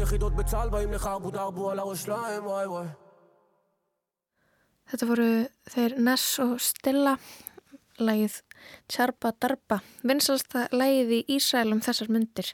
היחידות 0.00 0.32
בצה"ל 0.32 0.68
באים 0.68 0.92
לחרבו 0.92 1.30
דרבו 1.30 1.70
על 1.70 1.78
הראש 1.78 2.02
שלהם 2.02 2.46
וואי 2.46 2.66
וואי 2.66 2.86
Þetta 4.86 5.06
voru 5.10 5.30
þeir 5.66 5.96
Ness 5.98 6.38
og 6.38 6.60
Stilla, 6.62 7.16
lægið 7.98 8.36
Tjarpa 8.86 9.32
Darba, 9.34 9.80
vinsalsta 10.06 10.68
lægið 10.70 11.10
í 11.16 11.18
Ísælum 11.36 11.80
þessar 11.82 12.12
myndir. 12.14 12.52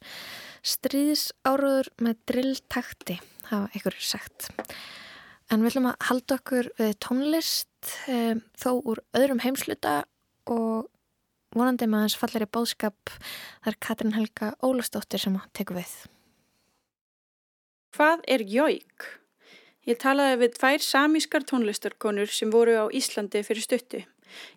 Stríðis 0.64 1.26
áraður 1.44 1.90
með 2.00 2.22
drilltakti, 2.30 3.18
hafa 3.50 3.68
ykkur 3.76 3.98
sagt. 4.00 4.48
En 5.52 5.60
við 5.60 5.74
ætlum 5.74 5.90
að 5.90 6.08
halda 6.08 6.38
okkur 6.40 6.70
við 6.80 6.96
tónlist, 7.04 7.92
e, 8.08 8.40
þó 8.56 8.70
úr 8.80 9.04
öðrum 9.12 9.44
heimsluta 9.44 9.98
og 10.48 10.88
vonandi 11.52 11.84
með 11.84 12.06
hans 12.06 12.16
fallari 12.16 12.48
bóðskap 12.48 13.12
þar 13.60 13.76
Katrin 13.76 14.16
Helga 14.16 14.54
Ólastóttir 14.64 15.20
sem 15.20 15.36
að 15.36 15.52
teku 15.60 15.76
við. 15.76 15.92
Hvað 17.97 18.19
er 18.29 18.43
jóik? 18.45 19.05
Ég 19.89 19.97
talaði 19.97 20.35
við 20.43 20.51
tvær 20.59 20.83
samískar 20.85 21.45
tónlistarkonur 21.49 22.29
sem 22.29 22.51
voru 22.53 22.75
á 22.77 22.85
Íslandi 22.93 23.41
fyrir 23.41 23.65
stuttu. 23.65 24.01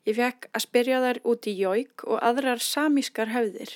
Ég 0.05 0.19
fekk 0.19 0.51
að 0.53 0.65
spyrja 0.67 0.99
þær 1.01 1.21
út 1.33 1.49
í 1.49 1.55
jóik 1.57 2.05
og 2.05 2.21
aðrar 2.21 2.61
samískar 2.61 3.33
höfðir. 3.33 3.73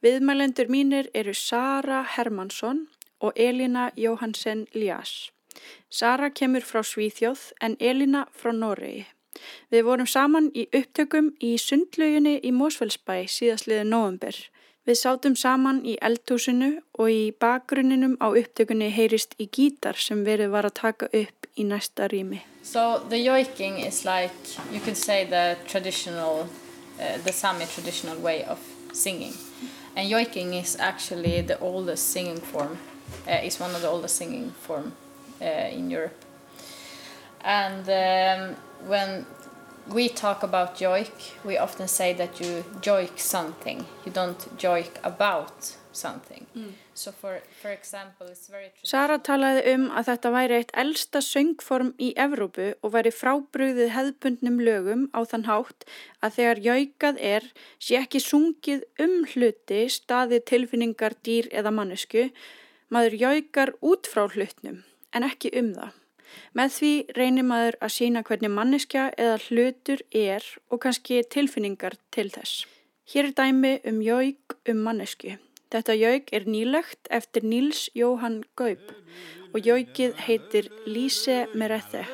Viðmælendur 0.00 0.72
mínir 0.72 1.10
eru 1.12 1.34
Sara 1.36 2.00
Hermansson 2.14 2.86
og 3.20 3.36
Elina 3.36 3.90
Jóhansen 4.00 4.64
Lías. 4.72 5.28
Sara 5.92 6.32
kemur 6.32 6.64
frá 6.64 6.80
Svíþjóð 6.80 7.50
en 7.60 7.76
Elina 7.80 8.24
frá 8.32 8.56
Noregi. 8.56 9.04
Við 9.68 9.84
vorum 9.90 10.08
saman 10.08 10.48
í 10.56 10.70
upptökum 10.72 11.34
í 11.36 11.58
sundlauginni 11.60 12.38
í 12.40 12.56
Mósfellsbæ 12.56 13.26
síðastliðið 13.28 13.92
november. 13.92 14.40
Við 14.82 14.96
sátum 14.98 15.34
saman 15.38 15.76
í 15.86 15.92
eldhúsinu 16.02 16.80
og 16.98 17.06
í 17.06 17.30
bakgrunninum 17.38 18.16
á 18.18 18.34
upptökunni 18.34 18.88
heyrist 18.90 19.36
í 19.38 19.46
gítar 19.46 19.94
sem 19.94 20.24
verið 20.26 20.50
var 20.56 20.66
að 20.66 20.74
taka 20.80 21.06
upp 21.06 21.46
í 21.54 21.62
næsta 21.68 22.08
rými. 22.10 22.40
So 22.66 22.98
the 23.08 23.18
yoiking 23.18 23.78
is 23.78 24.04
like, 24.04 24.34
you 24.72 24.80
could 24.80 24.96
say 24.96 25.24
the 25.24 25.56
traditional, 25.68 26.48
uh, 26.98 27.18
the 27.22 27.32
Sami 27.32 27.66
traditional 27.66 28.18
way 28.18 28.42
of 28.42 28.58
singing. 28.92 29.34
And 29.94 30.10
yoiking 30.10 30.54
is 30.54 30.76
actually 30.80 31.42
the 31.42 31.60
oldest 31.60 32.10
singing 32.10 32.40
form, 32.40 32.78
uh, 33.28 33.38
is 33.46 33.60
one 33.60 33.76
of 33.76 33.82
the 33.82 33.88
oldest 33.88 34.16
singing 34.16 34.50
form 34.66 34.94
uh, 35.40 35.70
in 35.70 35.90
Europe. 35.90 36.18
And 37.44 37.86
um, 37.86 38.56
when 38.88 39.26
we 39.88 40.08
talk 40.08 40.42
about 40.42 40.76
joik, 40.76 41.32
we 41.44 41.58
often 41.58 41.88
say 41.88 42.12
that 42.14 42.40
you 42.40 42.64
joik 42.80 43.18
something. 43.18 43.84
You 44.04 44.12
don't 44.12 44.38
joik 44.56 44.98
about 45.02 45.76
something. 45.92 46.46
Mm. 46.56 46.72
So 46.94 47.12
for, 47.12 47.40
for 47.60 47.70
example, 47.70 48.28
Sara 48.84 49.18
talaði 49.18 49.74
um 49.74 49.86
að 49.92 50.08
þetta 50.10 50.32
væri 50.34 50.58
eitt 50.60 50.72
elsta 50.82 51.22
söngform 51.24 51.92
í 52.00 52.12
Evrópu 52.20 52.72
og 52.80 52.94
væri 52.94 53.12
frábrúðið 53.12 53.92
hefðbundnum 53.96 54.60
lögum 54.64 55.06
á 55.16 55.20
þann 55.28 55.48
hátt 55.48 55.86
að 56.24 56.36
þegar 56.38 56.62
jaukað 56.66 57.22
er 57.34 57.48
sé 57.78 57.98
ekki 58.00 58.22
sungið 58.24 58.84
um 59.02 59.22
hluti, 59.34 59.86
staði, 59.92 60.42
tilfinningar, 60.48 61.16
dýr 61.24 61.48
eða 61.52 61.74
mannesku, 61.74 62.28
maður 62.92 63.18
jaukar 63.26 63.74
út 63.80 64.08
frá 64.08 64.28
hlutnum 64.28 64.82
en 65.12 65.28
ekki 65.28 65.52
um 65.58 65.74
það. 65.76 66.01
Með 66.58 66.74
því 66.76 66.92
reynir 67.16 67.46
maður 67.48 67.78
að 67.80 67.94
sína 67.96 68.22
hvernig 68.26 68.52
manneskja 68.52 69.08
eða 69.16 69.38
hlutur 69.46 70.04
er 70.10 70.46
og 70.70 70.82
kannski 70.84 71.22
tilfinningar 71.24 71.96
til 72.14 72.28
þess. 72.34 72.66
Hér 73.12 73.30
er 73.30 73.36
dæmi 73.38 73.72
um 73.88 74.02
jauk 74.04 74.58
um 74.68 74.84
mannesku. 74.86 75.38
Þetta 75.72 75.94
jauk 75.96 76.32
er 76.36 76.44
nýlegt 76.44 77.08
eftir 77.08 77.44
Níls 77.48 77.86
Jóhann 77.96 78.42
Gaup 78.56 78.92
og 79.52 79.66
jaukið 79.66 80.16
heitir 80.26 80.68
Líse 80.88 81.46
Merethe. 81.54 82.04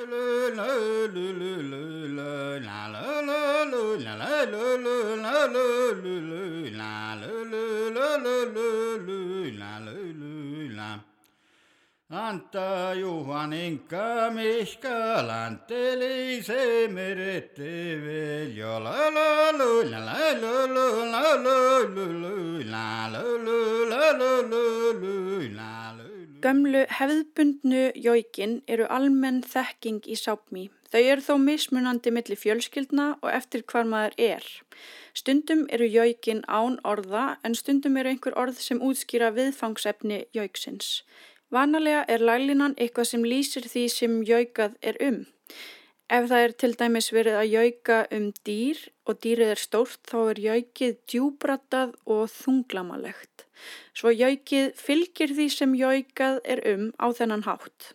Antajuhan 12.10 12.96
Juhan 12.96 13.52
Inka 13.52 14.32
Mihka 14.32 15.20
Lanteli 15.28 16.42
se 16.42 16.88
merete 16.88 18.00
veljo 18.00 18.80
la 18.80 19.10
la 19.10 19.50
lu 19.52 19.84
la 19.84 19.98
la 19.98 20.32
lu 20.32 20.72
lu 20.72 20.86
la 21.12 21.36
lu 21.36 21.84
lu 21.94 22.06
lu 22.22 22.64
la 22.64 23.08
lu 23.12 23.44
lu 23.44 23.90
la 23.90 24.12
lu 24.16 24.42
lu 24.48 24.92
lu 25.02 25.48
la 25.52 25.92
lu 25.98 26.08
Gömlu 26.40 26.86
hefðbundnu 26.88 27.92
jóikinn 27.92 28.62
eru 28.66 28.88
almenn 28.88 29.42
þekking 29.44 30.00
í 30.08 30.16
sápmi. 30.16 30.70
Þau 30.88 31.04
eru 31.12 31.20
þó 31.28 31.34
mismunandi 31.44 32.08
millir 32.08 32.40
fjölskyldna 32.40 33.18
og 33.20 33.28
eftir 33.36 33.68
hvar 33.68 33.84
maður 33.84 34.14
er. 34.16 34.44
Stundum 35.12 35.66
eru 35.68 35.84
jóikinn 35.84 36.40
án 36.48 36.80
orða 36.88 37.34
en 37.44 37.52
stundum 37.54 38.00
eru 38.00 38.14
einhver 38.14 38.32
orð 38.32 38.62
sem 38.64 38.80
útskýra 38.80 39.28
viðfangsefni 39.36 40.24
jóiksins. 40.32 41.02
Vanalega 41.54 42.04
er 42.12 42.20
laglinan 42.20 42.74
eitthvað 42.76 43.10
sem 43.12 43.24
lýsir 43.24 43.66
því 43.72 43.84
sem 43.92 44.16
jaukað 44.28 44.74
er 44.84 44.98
um. 45.04 45.22
Ef 46.08 46.30
það 46.30 46.42
er 46.44 46.52
til 46.60 46.70
dæmis 46.80 47.10
verið 47.12 47.34
að 47.36 47.50
jauka 47.52 47.98
um 48.16 48.26
dýr 48.48 48.80
og 49.08 49.18
dýrið 49.24 49.52
er 49.52 49.60
stórt 49.60 50.00
þá 50.08 50.18
er 50.22 50.40
jaukið 50.44 50.96
djúbratað 51.12 51.94
og 52.08 52.22
þunglamalegt. 52.32 53.44
Svo 53.92 54.12
jaukið 54.12 54.72
fylgir 54.80 55.34
því 55.36 55.48
sem 55.52 55.76
jaukað 55.76 56.40
er 56.44 56.64
um 56.72 56.90
á 56.96 57.06
þennan 57.12 57.44
hátt. 57.48 57.92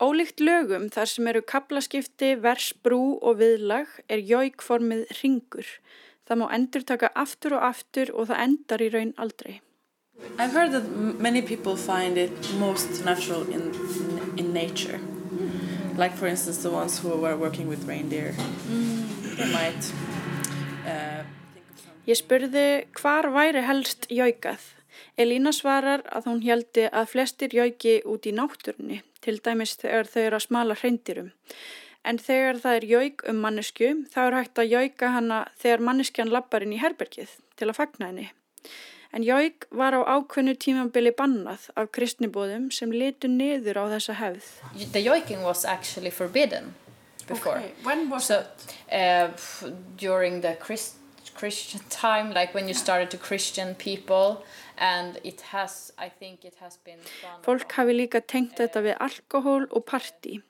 Ólíkt 0.00 0.40
lögum 0.40 0.88
þar 0.94 1.10
sem 1.10 1.28
eru 1.28 1.42
kaplaskipti, 1.42 2.34
vers, 2.40 2.70
brú 2.72 3.18
og 3.18 3.40
viðlag 3.40 3.92
er 4.08 4.24
jaukformið 4.24 5.08
ringur. 5.20 5.72
Það 6.28 6.40
má 6.40 6.46
endur 6.54 6.84
taka 6.86 7.10
aftur 7.18 7.56
og 7.58 7.64
aftur 7.72 8.12
og 8.14 8.28
það 8.30 8.44
endar 8.44 8.84
í 8.84 8.92
raun 8.94 9.16
aldrei. 9.18 9.58
I've 10.38 10.52
heard 10.52 10.72
that 10.72 10.86
many 11.20 11.42
people 11.42 11.76
find 11.76 12.16
it 12.16 12.32
most 12.58 13.04
natural 13.04 13.42
in 13.42 13.72
in 14.36 14.52
nature. 14.52 15.00
Like 15.96 16.14
for 16.16 16.26
instance 16.26 16.58
the 16.62 16.70
ones 16.70 16.98
who 16.98 17.08
were 17.08 17.36
working 17.36 17.68
with 17.68 17.86
reindeer. 17.88 18.34
Mm. 18.70 19.36
They 19.36 19.52
might 19.52 19.82
uh, 20.86 21.22
Ég 22.08 22.16
spurði 22.16 22.86
hvar 22.96 23.28
væri 23.34 23.62
helst 23.66 24.06
jaukað. 24.08 24.62
Elína 25.18 25.52
svarar 25.52 26.06
að 26.08 26.30
hún 26.30 26.40
heldi 26.46 26.86
að 26.88 27.10
flestir 27.10 27.52
jauki 27.52 27.98
út 28.08 28.26
í 28.26 28.32
náttúrunni, 28.32 29.02
til 29.20 29.36
dæmis 29.44 29.74
þegar 29.82 30.08
þau 30.08 30.22
eru 30.22 30.38
að 30.38 30.46
smala 30.46 30.76
hreindirum. 30.78 31.28
En 32.08 32.18
þegar 32.22 32.62
það 32.62 32.78
er 32.78 32.86
jauk 32.94 33.24
um 33.28 33.42
mannesku, 33.44 33.90
þá 34.08 34.20
er 34.24 34.36
hægt 34.38 34.62
að 34.62 34.72
jauka 34.72 35.12
hana 35.18 35.40
þegar 35.60 35.84
manneskjan 35.90 36.32
lappar 36.32 36.64
inn 36.64 36.72
í 36.78 36.80
herbergið 36.80 37.34
til 37.58 37.68
að 37.68 37.78
fagna 37.82 38.08
henni 38.08 38.30
en 39.12 39.24
jauk 39.24 39.66
var 39.70 39.96
á 39.96 40.00
ákveðnu 40.18 40.54
tímambili 40.60 41.12
bannað 41.16 41.68
af 41.76 41.90
kristnibóðum 41.96 42.68
sem 42.74 42.92
litu 42.92 43.30
niður 43.30 43.82
á 43.82 43.84
þessa 43.96 44.18
hefð. 44.20 44.52
The 44.92 45.02
joiking 45.04 45.42
was 45.42 45.64
actually 45.64 46.10
forbidden 46.10 46.74
before. 47.26 47.58
Okay. 47.58 47.72
When 47.84 48.10
was 48.10 48.26
so, 48.26 48.44
uh, 48.92 49.28
during 49.96 50.40
the 50.40 50.56
Christ 50.60 50.96
Christian 51.38 51.82
time, 51.88 52.32
like 52.34 52.52
when 52.52 52.66
you 52.66 52.74
started 52.74 53.10
to 53.10 53.16
Christian 53.16 53.74
people 53.76 54.44
and 54.76 55.20
it 55.22 55.40
has, 55.52 55.92
I 55.98 56.08
think 56.08 56.44
it 56.44 56.56
has 56.60 56.78
been. 56.84 56.98
Fólk 57.42 57.72
hafi 57.78 57.94
líka 57.94 58.20
tengt 58.20 58.58
þetta 58.58 58.82
við 58.82 58.98
alkohól 58.98 59.68
og 59.70 59.84
parti. 59.86 60.40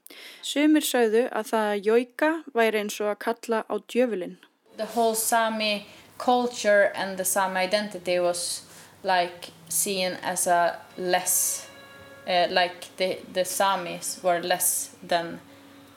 Sumir 0.42 0.85
sögðu 0.85 1.27
að 1.29 1.53
það 1.53 1.71
að 1.75 1.88
jóika 1.90 2.31
væri 2.57 2.83
eins 2.83 2.99
og 3.05 3.12
að 3.12 3.18
kalla 3.27 3.62
á 3.68 3.75
djöfulinn. 3.85 4.38
The 4.77 4.88
whole 4.94 5.16
Sami 5.16 5.87
culture 6.18 6.92
and 6.94 7.16
the 7.16 7.24
Sami 7.24 7.61
identity 7.61 8.18
was 8.18 8.62
like 9.02 9.50
seen 9.68 10.12
as 10.22 10.46
a 10.46 10.78
less 10.96 11.68
uh, 12.28 12.46
like 12.50 12.96
the 12.96 13.18
the 13.33 13.44
Samis 13.44 14.22
were 14.22 14.40
less 14.40 14.90
than 15.02 15.40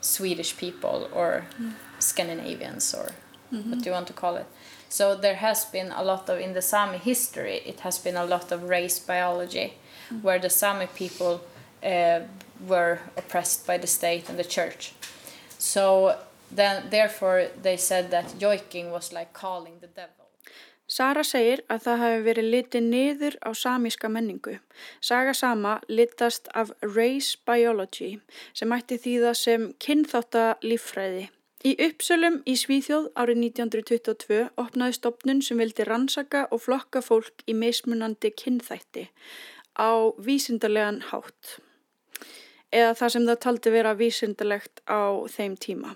Swedish 0.01 0.57
people 0.57 1.09
or 1.13 1.45
mm. 1.59 1.73
Scandinavians 1.99 2.93
or 2.93 3.11
mm 3.51 3.61
-hmm. 3.61 3.69
what 3.69 3.83
do 3.83 3.89
you 3.89 3.95
want 3.95 4.07
to 4.07 4.13
call 4.13 4.37
it 4.37 4.45
so 4.89 5.15
there 5.15 5.35
has 5.35 5.65
been 5.71 5.91
a 5.91 6.03
lot 6.03 6.29
of 6.29 6.39
in 6.39 6.53
the 6.53 6.61
Sami 6.61 6.97
history 6.97 7.57
it 7.65 7.79
has 7.79 7.99
been 7.99 8.17
a 8.17 8.25
lot 8.25 8.51
of 8.51 8.63
race 8.69 8.99
biology 9.07 9.73
mm. 10.09 10.23
where 10.23 10.39
the 10.39 10.49
Sami 10.49 10.87
people 10.87 11.39
uh, 11.83 12.19
were 12.67 12.97
oppressed 13.17 13.67
by 13.67 13.77
the 13.79 13.87
state 13.87 14.23
and 14.29 14.37
the 14.37 14.49
church 14.49 14.93
so 15.57 16.15
then 16.55 16.89
therefore 16.89 17.47
they 17.61 17.77
said 17.77 18.11
that 18.11 18.35
joiking 18.39 18.91
was 18.91 19.13
like 19.13 19.33
calling 19.33 19.79
the 19.79 19.87
devil. 19.87 20.21
Sara 20.91 21.23
segir 21.23 21.61
að 21.71 21.85
það 21.85 22.01
hafi 22.01 22.23
verið 22.25 22.47
litið 22.51 22.81
niður 22.83 23.35
á 23.47 23.49
samíska 23.55 24.09
menningu. 24.11 24.57
Saga 24.99 25.31
sama 25.33 25.77
litast 25.87 26.49
af 26.51 26.73
race 26.83 27.37
biology 27.47 28.17
sem 28.51 28.75
ætti 28.75 28.97
þýða 28.99 29.31
sem 29.39 29.69
kynþáttalíffræði. 29.85 31.29
Í 31.63 31.71
uppsölum 31.85 32.41
í 32.43 32.57
Svíþjóð 32.59 33.07
árið 33.15 33.41
1922 33.45 34.43
opnaði 34.59 34.97
stopnun 34.97 35.41
sem 35.45 35.63
vildi 35.63 35.87
rannsaka 35.87 36.47
og 36.51 36.65
flokka 36.65 36.99
fólk 37.05 37.45
í 37.47 37.55
meismunandi 37.55 38.33
kynþætti 38.35 39.07
á 39.79 40.11
vísindarlegan 40.19 41.03
hátt. 41.13 41.59
Eða 42.73 42.95
það 42.99 43.15
sem 43.15 43.27
það 43.31 43.43
taldi 43.45 43.77
vera 43.79 43.95
vísindarlegt 43.95 44.83
á 44.91 45.23
þeim 45.31 45.55
tíma 45.55 45.95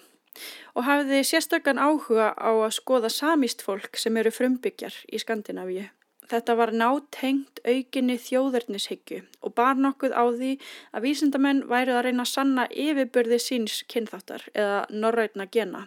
og 0.75 0.87
hafiði 0.87 1.21
sérstakann 1.27 1.81
áhuga 1.81 2.31
á 2.35 2.51
að 2.53 2.73
skoða 2.79 3.11
samíst 3.11 3.63
fólk 3.65 3.99
sem 3.99 4.17
eru 4.17 4.33
frumbyggjar 4.33 4.97
í 5.11 5.21
Skandinavíu. 5.21 5.87
Þetta 6.25 6.55
var 6.57 6.71
nátengt 6.73 7.59
aukinni 7.69 8.15
þjóðarnishyggju 8.17 9.19
og 9.45 9.53
bar 9.57 9.77
nokkuð 9.77 10.15
á 10.17 10.23
því 10.33 10.51
að 10.97 11.05
vísindamenn 11.05 11.61
værið 11.69 11.99
að 11.99 12.05
reyna 12.07 12.25
að 12.25 12.31
sanna 12.31 12.65
yfirbörði 12.71 13.39
síns 13.43 13.75
kynþáttar 13.91 14.47
eða 14.53 14.79
norrætna 14.89 15.45
gena, 15.53 15.83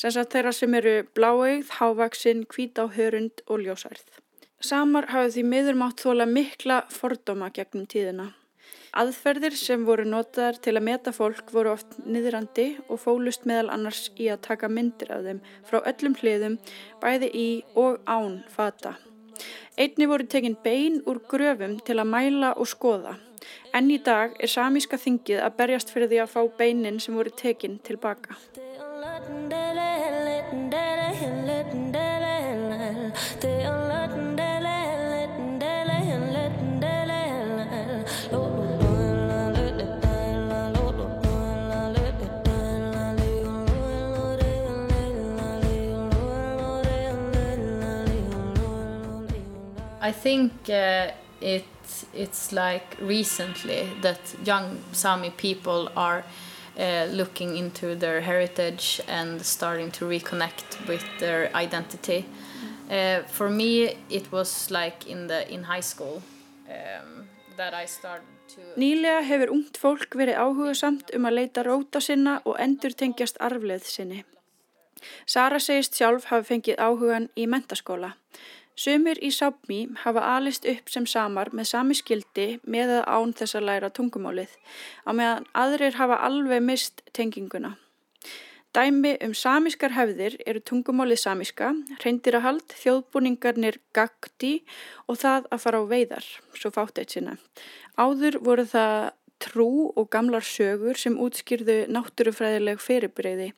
sem 0.00 0.14
sagt 0.14 0.32
þeirra 0.32 0.54
sem 0.56 0.78
eru 0.80 0.94
bláeigð, 1.16 1.74
hávaksinn, 1.80 2.46
hvít 2.48 2.80
á 2.80 2.88
hörund 2.96 3.44
og 3.44 3.66
ljósærð. 3.66 4.06
Samar 4.64 5.10
hafið 5.12 5.36
því 5.36 5.44
miðurmátt 5.50 6.00
þóla 6.00 6.30
mikla 6.30 6.80
fordóma 6.88 7.50
gegnum 7.52 7.84
tíðina. 7.84 8.30
Aðferðir 8.94 9.56
sem 9.58 9.82
voru 9.82 10.04
notaðar 10.06 10.60
til 10.62 10.76
að 10.78 10.84
meta 10.86 11.12
fólk 11.14 11.48
voru 11.50 11.72
oft 11.72 11.96
niðrandi 12.06 12.66
og 12.86 13.00
fólust 13.02 13.42
meðal 13.48 13.72
annars 13.74 14.04
í 14.14 14.28
að 14.30 14.44
taka 14.46 14.70
myndir 14.70 15.10
af 15.10 15.24
þeim 15.26 15.40
frá 15.66 15.80
öllum 15.80 16.14
hliðum, 16.20 16.54
bæði 17.02 17.30
í 17.34 17.48
og 17.74 17.98
án 18.06 18.44
fata. 18.54 18.94
Einni 19.74 20.06
voru 20.06 20.28
tekinn 20.30 20.54
bein 20.62 21.00
úr 21.10 21.18
gröfum 21.26 21.80
til 21.82 21.98
að 21.98 22.12
mæla 22.12 22.52
og 22.54 22.70
skoða. 22.70 23.16
Enn 23.74 23.90
í 23.90 23.98
dag 23.98 24.38
er 24.38 24.52
samíska 24.52 25.00
þingið 25.02 25.42
að 25.42 25.56
berjast 25.58 25.90
fyrir 25.90 26.12
því 26.12 26.22
að 26.22 26.32
fá 26.36 26.40
beinin 26.60 27.02
sem 27.02 27.18
voru 27.18 27.34
tekinn 27.34 27.80
tilbaka. 27.82 28.38
I 50.04 50.12
think 50.12 50.52
uh, 50.68 51.12
it 51.40 51.64
it's 52.12 52.52
like 52.52 52.96
recently 53.00 53.88
that 54.02 54.20
young 54.44 54.78
Sami 54.92 55.30
people 55.30 55.88
are 55.96 56.24
uh, 56.78 57.06
looking 57.10 57.56
into 57.56 57.94
their 57.94 58.20
heritage 58.20 59.00
and 59.08 59.40
starting 59.40 59.90
to 59.92 60.04
reconnect 60.04 60.86
with 60.88 61.04
their 61.20 61.50
identity. 61.54 62.26
Uh, 62.90 63.22
for 63.22 63.48
me, 63.48 63.96
it 64.10 64.30
was 64.30 64.70
like 64.70 65.06
in 65.06 65.26
the 65.26 65.50
in 65.50 65.64
high 65.64 65.80
school 65.92 66.22
um, 66.68 67.24
that 67.56 67.72
I 67.72 67.86
started 67.86 68.28
to. 68.48 68.60
Nýlega 68.76 69.22
hefur 69.24 69.54
ungt 69.56 69.80
fólk 69.80 70.18
verið 70.20 70.36
áhugasamt 70.36 71.14
um 71.16 71.24
að 71.24 71.38
leita 71.38 71.64
róta 71.64 72.04
sinna 72.04 72.42
og 72.44 72.60
endur 72.60 72.92
tengjast 72.92 73.40
arfleð 73.40 73.88
sinni. 73.88 74.24
Sara 75.26 75.60
segist 75.60 75.96
sjálf 75.96 76.28
hafi 76.28 76.50
fengið 76.52 76.76
áhugan 76.76 77.30
í 77.40 77.48
mentaskóla. 77.48 78.12
Sumir 78.74 79.20
í 79.22 79.30
Sápmi 79.30 79.84
hafa 80.02 80.24
alist 80.34 80.64
upp 80.66 80.90
sem 80.90 81.06
samar 81.06 81.52
með 81.54 81.68
sami 81.70 81.94
skildi 81.94 82.46
með 82.66 82.96
að 82.96 83.04
án 83.06 83.34
þess 83.38 83.58
að 83.58 83.66
læra 83.68 83.90
tungumálið, 83.94 84.50
á 85.06 85.10
meðan 85.14 85.46
aðrir 85.54 85.98
hafa 86.00 86.18
alveg 86.26 86.62
mist 86.64 87.04
tenginguna. 87.14 87.76
Dæmi 88.74 89.12
um 89.22 89.30
samískar 89.38 89.94
hefðir 89.94 90.34
eru 90.42 90.58
tungumálið 90.58 91.20
samíska, 91.22 91.68
reyndirahald, 92.02 92.66
þjóðbúningarnir 92.74 93.78
gagdi 93.94 94.64
og 95.06 95.20
það 95.22 95.46
að 95.54 95.62
fara 95.62 95.78
á 95.78 95.90
veiðar, 95.92 96.26
svo 96.58 96.72
fátt 96.74 96.98
eitt 96.98 97.14
sinna. 97.14 97.36
Áður 97.94 98.40
voru 98.42 98.66
það 98.66 99.12
trú 99.44 99.68
og 99.94 100.08
gamlar 100.14 100.44
sögur 100.46 100.98
sem 101.00 101.18
útskýrðu 101.20 101.78
náttúrufræðileg 101.92 102.80
fyrirbreyði. 102.82 103.50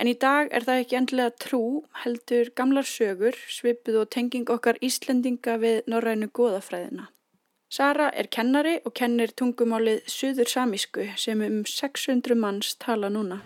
En 0.00 0.10
í 0.10 0.14
dag 0.26 0.48
er 0.50 0.66
það 0.66 0.84
ekki 0.84 1.00
endilega 1.00 1.34
trú, 1.46 1.62
heldur 2.04 2.52
gamlar 2.56 2.88
sögur, 2.88 3.36
svipuð 3.48 4.00
og 4.04 4.12
tenging 4.14 4.50
okkar 4.50 4.80
Íslendinga 4.84 5.58
við 5.62 5.82
norrænu 5.90 6.30
goðafræðina. 6.32 7.10
Sara 7.74 8.10
er 8.14 8.28
kennari 8.30 8.76
og 8.86 8.94
kennir 8.94 9.32
tungumálið 9.34 10.04
Suður 10.06 10.50
Samísku 10.52 11.08
sem 11.18 11.40
um 11.42 11.64
600 11.66 12.38
manns 12.38 12.76
tala 12.78 13.10
núna. 13.10 13.40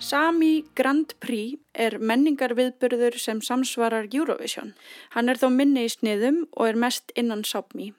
Sami 0.00 0.64
Grand 0.74 1.12
Prix 1.20 1.58
er 1.76 1.98
menningarviðburður 2.00 3.18
sem 3.20 3.42
samsvarar 3.44 4.08
Eurovision. 4.08 4.72
Hann 5.12 5.28
er 5.28 5.36
þó 5.36 5.50
minni 5.52 5.84
í 5.84 5.90
sniðum 5.92 6.46
og 6.56 6.70
er 6.70 6.78
mest 6.80 7.12
innan 7.20 7.44
Sápmi. 7.44 7.90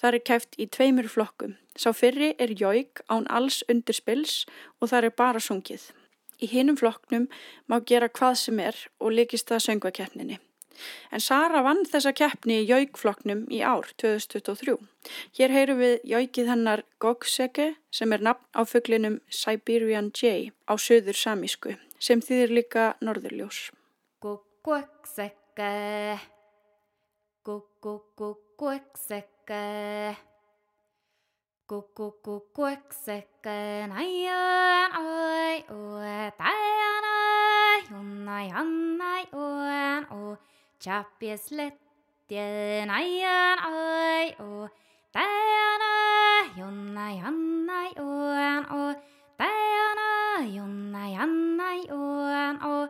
Það 0.00 0.16
er 0.16 0.24
kæft 0.30 0.56
í 0.56 0.66
tveimur 0.72 1.10
flokkum. 1.12 1.58
Sá 1.76 1.92
fyrri 1.92 2.32
er 2.40 2.56
Jóik 2.56 3.04
án 3.12 3.28
alls 3.28 3.60
undirspils 3.68 4.46
og 4.80 4.88
það 4.94 5.10
er 5.10 5.16
bara 5.20 5.44
sungið. 5.44 5.90
Í 6.40 6.48
hinum 6.48 6.80
flokknum 6.80 7.28
má 7.68 7.82
gera 7.84 8.08
hvað 8.08 8.38
sem 8.40 8.64
er 8.64 8.86
og 8.98 9.12
likist 9.20 9.52
það 9.52 9.66
söngvakeppninni. 9.68 10.40
En 11.10 11.20
Sara 11.20 11.62
vann 11.66 11.84
þessa 11.88 12.12
keppni 12.16 12.60
í 12.62 12.68
Jóikflokknum 12.68 13.46
í 13.52 13.60
ár 13.66 13.88
2023. 14.00 14.76
Hér 15.38 15.54
heyrum 15.54 15.80
við 15.82 15.96
Jóikið 16.12 16.50
hennar 16.52 16.84
Gogseke 17.02 17.74
sem 17.94 18.12
er 18.12 18.24
nafn 18.24 18.44
á 18.54 18.62
fugglinum 18.68 19.20
Siberian 19.28 20.10
Jay 20.14 20.50
á 20.70 20.74
söður 20.78 21.18
samísku 21.18 21.76
sem 22.00 22.20
þýðir 22.24 22.56
líka 22.60 22.84
norðurljós. 23.04 23.70
Gogseke 24.20 25.70
Gogseke 27.44 28.80
Gogseke 31.70 33.58
næjan 33.90 34.96
oi 34.98 35.56
og 35.70 36.02
dæjan 36.40 37.06
oi 37.10 37.30
Jónæjan 37.90 38.70
næ 38.98 39.16
og 39.34 40.49
Chappieslettien 40.80 42.88
ajan 42.90 43.58
oi 43.68 44.32
o 44.40 44.68
Täjana 45.12 45.92
jonna 46.56 47.12
jannai 47.20 47.92
oen 48.00 48.64
o 48.72 48.94
Täjana 49.36 50.40
jonna 50.56 51.08
jannai 51.08 51.80
oen 51.92 52.56
o 52.64 52.88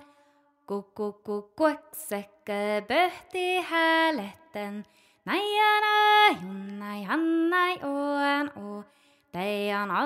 Kukkukukueksekke 0.67 2.85
pöhti 2.89 3.61
hääletten 3.71 4.87
Näijana 5.25 5.95
jonna 6.43 6.97
jannai 6.97 7.75
oen 7.83 8.51
o 8.55 8.85
Täjana 9.33 10.05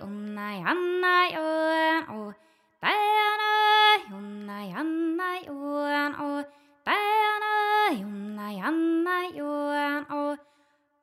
jonna 0.00 0.52
jannai 0.64 1.36
oen 1.36 2.10
o 2.10 2.32
Täjana 2.80 3.50
jonna 4.10 4.64
jannai 4.72 5.40
oen 5.48 6.14
o 6.20 6.42
Diana 6.86 7.90
jonna 7.98 8.46
janna 8.58 9.16
joan 9.36 10.06
o. 10.10 10.36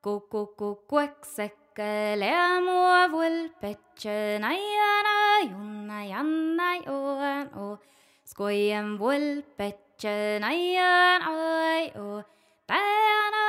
Kuku 0.04 0.42
kukueksekke 0.60 2.16
leamua 2.22 3.12
vulpetse 3.12 4.40
Näjana 4.44 5.16
jonna 5.52 6.00
janna 6.12 6.70
joan 6.86 7.48
o. 7.56 7.78
Skojen 8.26 8.98
vulpetse 9.00 10.40
näjan 10.40 11.22
oi 11.28 11.84
o. 12.00 12.24
Diana 12.70 13.46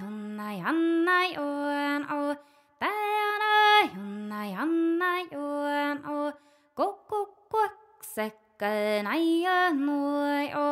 jonna 0.00 0.48
janna 0.62 1.18
joan 1.36 2.02
o. 2.18 2.22
Diana 2.80 3.52
jonna 3.92 4.40
janna 4.54 5.12
joan 5.32 5.96
o. 6.08 6.32
Kuku 6.76 7.20
kukueksekke 7.20 9.02
näjan 9.04 9.88
oi 9.88 10.46
o. 10.56 10.68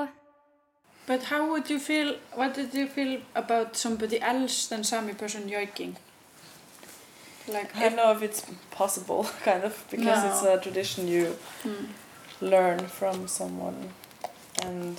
But 1.06 1.24
how 1.24 1.50
would 1.50 1.68
you 1.68 1.78
feel, 1.78 2.16
what 2.34 2.54
did 2.54 2.72
you 2.74 2.86
feel 2.86 3.20
about 3.34 3.76
somebody 3.76 4.20
else 4.20 4.66
than 4.68 4.84
Sami 4.84 5.12
person 5.12 5.48
yoiking? 5.48 5.96
Like 7.46 7.76
I 7.76 7.80
don't 7.80 7.96
know 7.96 8.10
if 8.12 8.22
it's 8.22 8.42
possible, 8.70 9.24
kind 9.44 9.64
of, 9.64 9.84
because 9.90 10.22
No. 10.22 10.28
it's 10.30 10.42
a 10.42 10.58
tradition 10.62 11.06
you 11.08 11.36
Mm. 11.64 11.88
learn 12.40 12.86
from 12.88 13.28
someone. 13.28 13.90
And 14.64 14.98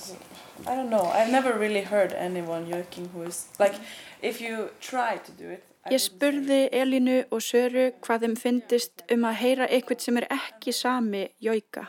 I 0.66 0.74
don't 0.76 0.90
know, 0.90 1.06
I've 1.06 1.30
never 1.30 1.52
really 1.58 1.80
heard 1.82 2.12
anyone 2.12 2.66
yoking 2.68 3.08
who 3.12 3.22
is, 3.22 3.46
like, 3.58 3.74
if 4.22 4.40
you 4.40 4.70
try 4.80 5.16
to 5.18 5.32
do 5.32 5.50
it, 5.50 5.62
Ég 5.90 6.00
spurði 6.02 6.68
Elínu 6.74 7.26
og 7.30 7.38
Söru 7.46 7.92
hvað 8.02 8.22
þeim 8.24 8.32
fyndist 8.36 9.04
um 9.14 9.22
að 9.28 9.36
heyra 9.38 9.68
eitthvað 9.70 10.00
sem 10.02 10.16
er 10.18 10.24
ekki 10.34 10.72
sami 10.74 11.28
jóika. 11.40 11.84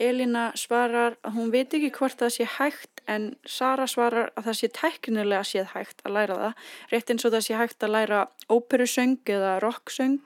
Elína 0.00 0.44
svarar 0.56 1.16
að 1.22 1.34
hún 1.36 1.50
veit 1.52 1.74
ekki 1.76 1.90
hvort 1.98 2.16
það 2.16 2.32
sé 2.38 2.46
hægt 2.54 2.93
en 3.10 3.30
Sara 3.46 3.86
svarar 3.90 4.32
að 4.34 4.48
það 4.48 4.58
sé 4.58 4.68
tæknilega 4.78 5.46
séð 5.48 5.72
hægt 5.74 6.04
að 6.04 6.16
læra 6.16 6.36
það, 6.40 6.68
rétt 6.92 7.10
eins 7.12 7.24
og 7.24 7.34
það 7.34 7.46
sé 7.46 7.58
hægt 7.60 7.86
að 7.86 7.94
læra 7.94 8.20
óperusöng 8.48 9.32
eða 9.36 9.56
rocksöng 9.64 10.20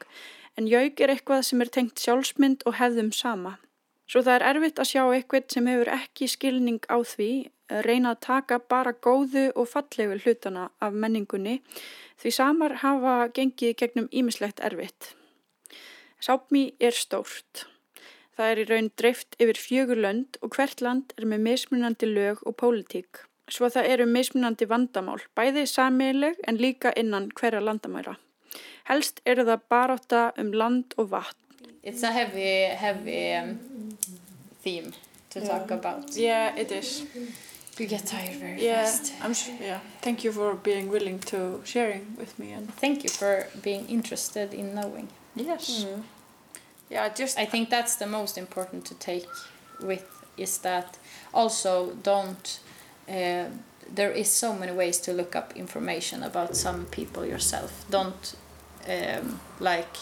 en 0.59 0.67
jóik 0.67 1.01
er 1.01 1.15
eitthvað 1.15 1.45
sem 1.47 1.63
er 1.63 1.71
tengt 1.75 2.03
sjálfsmynd 2.03 2.65
og 2.67 2.79
hefðum 2.81 3.13
sama. 3.15 3.59
Svo 4.09 4.25
það 4.25 4.39
er 4.39 4.47
erfitt 4.49 4.81
að 4.81 4.91
sjá 4.91 5.03
eitthvað 5.05 5.53
sem 5.53 5.69
hefur 5.69 5.91
ekki 5.93 6.29
skilning 6.33 6.81
á 6.89 6.99
því, 7.05 7.31
reyna 7.85 8.15
að 8.15 8.23
taka 8.25 8.59
bara 8.59 8.95
góðu 8.97 9.51
og 9.55 9.69
fallegu 9.69 10.17
hlutana 10.25 10.71
af 10.81 10.97
menningunni 10.97 11.59
því 12.19 12.33
samar 12.35 12.79
hafa 12.83 13.17
gengið 13.37 13.77
gegnum 13.79 14.09
ímislegt 14.11 14.63
erfitt. 14.65 15.13
Sápmi 16.19 16.73
er 16.81 16.97
stórt. 16.97 17.69
Það 18.39 18.51
er 18.53 18.61
í 18.63 18.65
raun 18.69 18.89
dreift 19.01 19.35
yfir 19.43 19.59
fjögur 19.59 19.99
lönd 19.99 20.37
og 20.47 20.55
hvert 20.55 20.79
land 20.85 21.11
er 21.19 21.25
með 21.27 21.41
mismunandi 21.43 22.07
lög 22.07 22.45
og 22.47 22.55
pólitík. 22.61 23.25
Svo 23.51 23.67
það 23.75 23.89
eru 23.95 24.07
mismunandi 24.07 24.69
vandamál, 24.71 25.19
bæði 25.35 25.65
samileg 25.67 26.39
en 26.47 26.61
líka 26.61 26.93
innan 27.01 27.31
hverja 27.35 27.59
landamæra. 27.65 28.15
Helst 28.87 29.19
eru 29.27 29.43
það 29.49 29.65
baróta 29.73 30.23
um 30.39 30.53
land 30.55 30.95
og 30.97 31.11
vatn. 31.11 31.37
It's 31.83 32.05
a 32.05 32.13
heavy, 32.13 32.69
heavy 32.79 33.35
um, 33.41 33.59
theme 34.63 34.93
to 35.31 35.41
talk 35.41 35.71
about. 35.71 36.15
Yeah, 36.17 36.55
it 36.57 36.71
is. 36.71 37.03
You 37.79 37.87
get 37.87 38.07
tired 38.07 38.39
very 38.41 38.63
Yeah, 38.63 38.85
fast. 38.85 39.13
I'm 39.23 39.35
yeah. 39.61 39.81
Thank 40.03 40.25
you 40.25 40.33
for 40.33 40.55
being 40.55 40.91
willing 40.91 41.19
to 41.31 41.61
sharing 41.65 42.15
with 42.19 42.39
me. 42.39 42.53
And 42.53 42.73
Thank 42.75 43.03
you 43.03 43.09
for 43.11 43.47
being 43.63 43.87
interested 43.89 44.53
in 44.55 44.75
knowing. 44.75 45.09
yes. 45.35 45.87
Yeah, 46.91 47.05
I 47.05 47.09
just 47.11 47.39
I 47.39 47.47
think 47.47 47.71
that's 47.71 47.97
the 47.97 48.07
most 48.07 48.39
important 48.39 48.85
to 48.87 48.95
take 48.95 49.27
with 49.81 50.05
is 50.37 50.59
that 50.59 50.99
also 51.35 51.93
don't. 52.03 52.61
Uh, 53.09 53.45
there 53.95 54.11
is 54.13 54.31
so 54.31 54.53
many 54.53 54.73
ways 54.73 54.99
to 55.01 55.13
look 55.13 55.35
up 55.37 55.57
information 55.57 56.23
about 56.23 56.57
some 56.57 56.85
people 56.87 57.25
yourself. 57.25 57.85
Don't 57.91 58.37
um, 58.89 59.41
like 59.61 59.97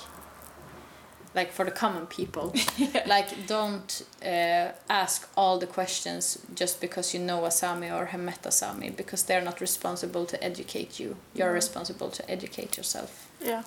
like 1.34 1.52
for 1.52 1.64
the 1.64 1.70
common 1.70 2.06
people 2.06 2.54
like 3.06 3.46
don't 3.46 4.02
uh, 4.24 4.68
ask 4.88 5.28
all 5.36 5.58
the 5.58 5.66
questions 5.66 6.38
just 6.54 6.80
because 6.80 7.12
you 7.14 7.20
know 7.20 7.44
a 7.44 7.50
Sami 7.50 7.90
or 7.90 8.06
have 8.06 8.20
met 8.22 8.46
a 8.46 8.50
Sami 8.50 8.90
because 8.90 9.22
they're 9.24 9.44
not 9.44 9.60
responsible 9.60 10.24
to 10.26 10.42
educate 10.42 10.98
you. 10.98 11.16
You're 11.34 11.50
Mhm. 11.50 11.54
responsible 11.54 12.10
to 12.10 12.30
educate 12.30 12.76
yourself. 12.78 13.10
Yeah. 13.40 13.62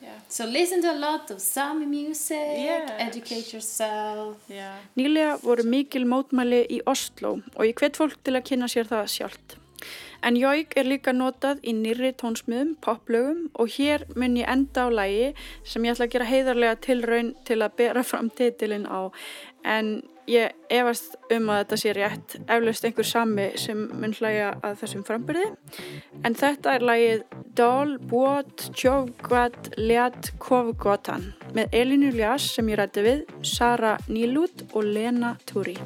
Yeah. 0.00 0.18
So 0.28 0.44
listen 0.46 0.82
to 0.82 0.92
a 0.92 0.98
lot 0.98 1.30
of 1.30 1.40
Sami 1.40 1.86
music, 1.86 2.36
Yeah. 2.58 2.86
educate 2.98 3.52
yourself. 3.52 4.36
Yeah. 4.48 4.78
Nýlega 4.96 5.38
voru 5.42 5.64
mikil 5.64 6.04
mótmæli 6.06 6.66
í 6.70 6.80
Oslo 6.86 7.40
og 7.56 7.64
ég 7.66 7.74
hvet 7.74 7.96
fólk 7.96 8.16
til 8.24 8.34
að 8.36 8.44
kynna 8.50 8.68
sér 8.70 8.86
það 8.86 9.06
sjálft. 9.10 9.56
En 10.22 10.34
jóik 10.36 10.72
er 10.76 10.84
líka 10.88 11.12
notað 11.12 11.60
í 11.62 11.74
nýri 11.76 12.12
tónsmiðum, 12.16 12.76
poplögum 12.80 13.50
og 13.54 13.68
hér 13.76 14.06
mun 14.16 14.36
ég 14.36 14.48
enda 14.48 14.86
á 14.86 14.90
lægi 14.90 15.34
sem 15.64 15.84
ég 15.84 15.94
ætla 15.94 16.06
að 16.06 16.12
gera 16.14 16.30
heiðarlega 16.30 16.80
tilraun 16.80 17.34
til 17.44 17.58
að 17.62 17.76
bera 17.76 18.02
fram 18.02 18.30
titilinn 18.30 18.86
á 18.88 19.12
en 19.64 20.02
ég 20.30 20.54
efast 20.72 21.16
um 21.32 21.50
að 21.52 21.62
þetta 21.62 21.78
sé 21.80 21.94
rétt 21.96 22.36
eflaust 22.42 22.86
einhver 22.88 23.06
sami 23.06 23.46
sem 23.60 23.86
mun 23.94 24.14
hlæja 24.16 24.52
að 24.66 24.78
þessum 24.82 25.06
frambyrði 25.06 25.46
en 26.26 26.38
þetta 26.38 26.76
er 26.76 26.86
lægið 26.90 27.24
Dál 27.56 27.96
Bót 28.10 28.68
Tjófgat 28.76 29.72
Leat 29.78 30.32
Kofgotan 30.42 31.30
með 31.56 31.80
Elinu 31.80 32.12
Ljás 32.16 32.50
sem 32.56 32.68
ég 32.72 32.80
rætti 32.82 33.06
við, 33.06 33.26
Sara 33.46 33.96
Nílút 34.10 34.66
og 34.74 34.84
Lena 34.84 35.36
Túri. 35.48 35.78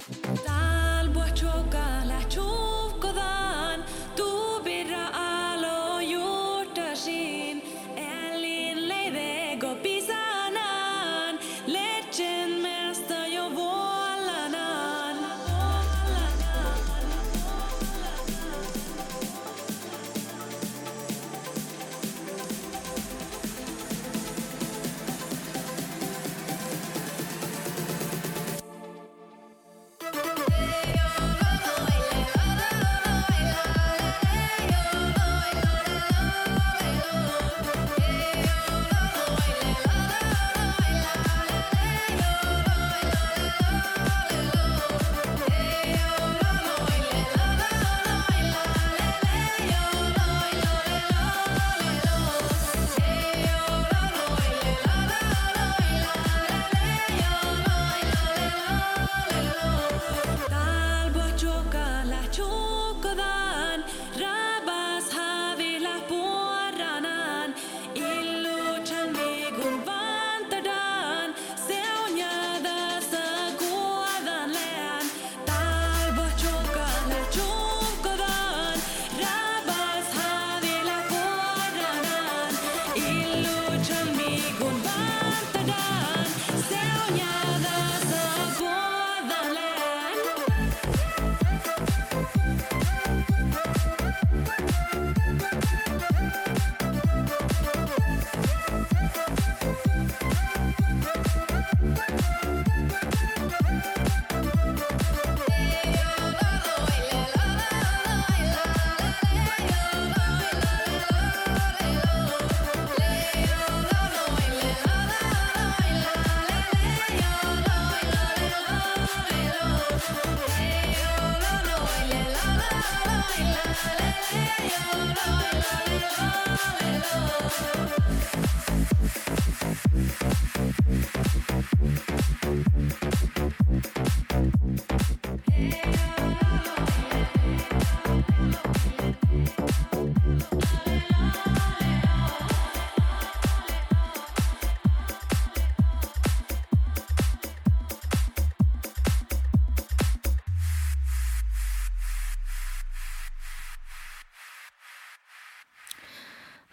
Il 82.96 83.42
luce 83.42 83.92
amico 83.92 84.66
vantagan. 84.83 85.90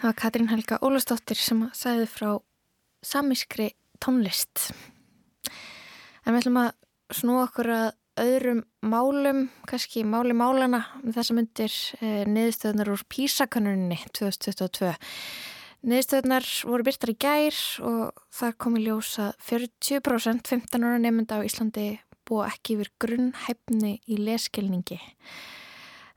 Það 0.07 0.13
var 0.13 0.21
Katrín 0.21 0.47
Helga 0.47 0.75
Ólastóttir 0.87 1.35
sem 1.35 1.63
sagði 1.75 2.05
frá 2.07 2.27
samískri 3.03 3.65
tónlist. 3.99 4.69
En 6.23 6.31
við 6.31 6.45
ætlum 6.45 6.59
að 6.61 6.69
snú 7.17 7.35
okkur 7.41 7.69
að 7.75 7.89
öðrum 8.23 8.61
málum, 8.87 9.41
kannski 9.67 10.05
máli 10.07 10.31
málana 10.31 10.79
um 11.01 11.11
þess 11.11 11.33
að 11.33 11.39
myndir 11.41 11.75
eh, 11.99 12.23
niðurstöðunar 12.23 12.93
úr 12.93 13.03
Písakannuninni 13.11 13.99
2022. 14.15 14.93
Niðurstöðunar 15.91 16.49
voru 16.71 16.87
byrtar 16.87 17.11
í 17.11 17.19
gær 17.27 17.61
og 17.91 18.23
það 18.39 18.57
kom 18.63 18.79
í 18.79 18.87
ljós 18.87 19.11
að 19.25 19.35
40% 19.51 20.55
15 20.55 20.87
ára 20.87 21.03
nefnda 21.03 21.43
á 21.43 21.47
Íslandi 21.51 21.89
búa 22.23 22.47
ekki 22.47 22.79
yfir 22.79 22.95
grunnhæfni 23.03 23.97
í 24.07 24.23
leskilningi. 24.23 25.01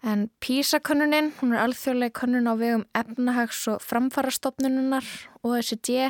En 0.02 0.30
PISA-könnunin, 0.40 1.34
hún 1.40 1.52
er 1.52 1.60
alþjóðlega 1.60 2.14
könnun 2.16 2.48
á 2.48 2.56
vegum 2.56 2.86
efnahags- 2.96 3.66
og 3.68 3.82
framfarastofnununar 3.84 5.04
OECD 5.44 6.08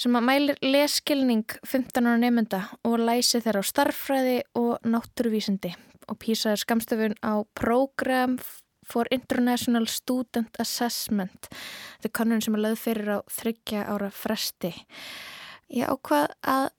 sem 0.00 0.16
að 0.16 0.24
mælir 0.24 0.62
leskilning 0.64 1.44
15 1.60 2.08
ára 2.08 2.16
nefnda 2.16 2.62
og 2.88 2.96
læsi 3.04 3.42
þeirra 3.44 3.60
á 3.60 3.68
starffræði 3.68 4.38
og 4.56 4.80
náttúruvísindi. 4.88 5.74
Og 6.08 6.16
PISA 6.18 6.54
er 6.54 6.64
skamstöfun 6.64 7.18
á 7.20 7.44
Program 7.54 8.38
for 8.88 9.04
International 9.10 9.86
Student 9.86 10.56
Assessment. 10.58 11.52
Þetta 12.00 12.08
er 12.08 12.16
könnun 12.16 12.42
sem 12.42 12.56
er 12.56 12.64
lögð 12.64 12.84
fyrir 12.88 13.14
á 13.14 13.18
þryggja 13.28 13.84
ára 13.84 14.10
fresti. 14.10 14.72
Ég 15.68 15.86
ákvað 15.92 16.32
að 16.40 16.70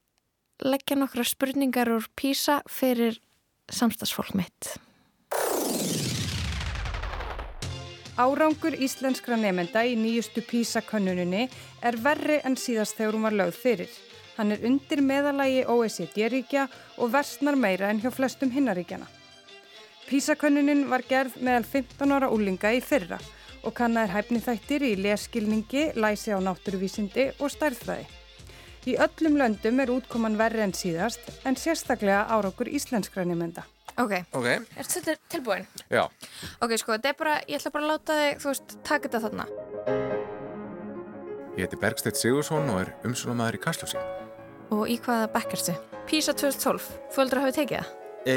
leggja 0.65 0.97
nokkra 0.97 1.23
spurningar 1.23 1.93
úr 1.93 2.09
PISA 2.17 2.63
fyrir 2.65 3.21
samstagsfólk 3.71 4.33
mitt. 4.35 4.75
Árangur 8.19 8.75
íslenskra 8.75 9.37
nefenda 9.39 9.85
í 9.87 9.93
nýjustu 9.95 10.41
PISA-könnuninni 10.43 11.45
er 11.79 11.95
verri 12.03 12.41
en 12.43 12.57
síðast 12.59 12.97
þegar 12.97 13.15
hún 13.15 13.23
var 13.27 13.37
lögð 13.39 13.59
fyrir. 13.61 13.93
Hann 14.35 14.51
er 14.51 14.65
undir 14.67 14.99
meðalagi 15.05 15.63
OECD-ríkja 15.71 16.67
og 16.97 17.13
versnar 17.13 17.55
meira 17.55 17.87
en 17.87 18.01
hjá 18.03 18.11
flestum 18.11 18.51
hinnaríkjana. 18.51 19.07
PISA-könnunin 20.09 20.89
var 20.91 21.05
gerð 21.07 21.39
meðal 21.39 21.63
15 21.63 22.11
ára 22.11 22.31
úlinga 22.35 22.73
í 22.75 22.81
fyrra 22.83 23.19
og 23.63 23.75
kannar 23.77 24.11
hæfni 24.11 24.41
þættir 24.43 24.83
í 24.89 24.95
leskilningi, 24.99 25.91
læsi 25.95 26.35
á 26.35 26.39
náttúruvísindi 26.43 27.29
og 27.39 27.53
stærðfræði. 27.53 28.09
Í 28.91 28.97
öllum 28.97 29.37
löndum 29.39 29.79
er 29.79 29.93
útkoman 29.93 30.39
verri 30.39 30.65
en 30.65 30.73
síðast 30.75 31.31
en 31.45 31.55
sérstaklega 31.55 32.25
árangur 32.27 32.67
íslenskra 32.67 33.23
nefenda. 33.23 33.63
Ok, 33.99 34.13
Ok, 34.33 34.45
er 34.45 34.87
þetta 34.87 35.15
tilbúin? 35.29 35.65
já. 35.91 36.05
Ok, 36.61 36.77
sko, 36.79 36.93
þetta 36.95 37.09
er 37.09 37.17
bara, 37.19 37.35
ég 37.47 37.59
ætla 37.59 37.71
bara 37.71 37.85
að 37.85 37.91
láta 37.91 38.13
þig, 38.21 38.37
þú 38.41 38.51
veist, 38.51 38.75
taka 38.87 39.09
þetta 39.09 39.21
þarna. 39.25 39.45
Ég 41.57 41.65
heiti 41.67 41.79
Bergstedt 41.81 42.15
Sigursson 42.19 42.69
og 42.71 42.79
er 42.85 42.93
umsvonamæður 43.07 43.57
í 43.57 43.61
Kastljósi. 43.65 43.99
Og 44.71 44.85
í 44.87 44.95
hvaða 45.03 45.27
bekkerstu? 45.33 45.73
PISA 46.07 46.33
2012, 46.39 46.85
fólkdur 47.11 47.41
hafið 47.43 47.57
tekið 47.59 47.81
það? 47.81 47.97
E, 48.31 48.35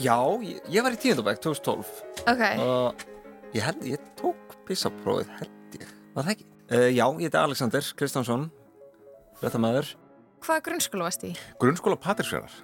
já, 0.00 0.16
ég, 0.46 0.60
ég 0.72 0.84
var 0.86 0.94
í 0.96 1.00
tíundabæk 1.02 1.40
2012 1.42 1.90
Ok. 2.30 2.42
og 2.62 3.04
ég, 3.52 3.62
held, 3.66 3.82
ég 3.84 4.02
tók 4.18 4.56
pissaprófið 4.68 5.32
held 5.40 5.76
ég, 5.80 5.92
var 6.14 6.24
það 6.28 6.32
ekki? 6.36 6.46
Uh, 6.66 6.88
já, 6.94 7.04
ég 7.06 7.26
heiti 7.28 7.38
Alexander 7.42 7.88
Kristjánsson, 7.98 8.48
réttamæður. 9.42 9.92
Hvaða 10.46 10.64
grunnskóla 10.66 11.06
varst 11.10 11.26
í? 11.28 11.32
Grunnskóla 11.60 11.98
Patrísfjörðar. 12.00 12.54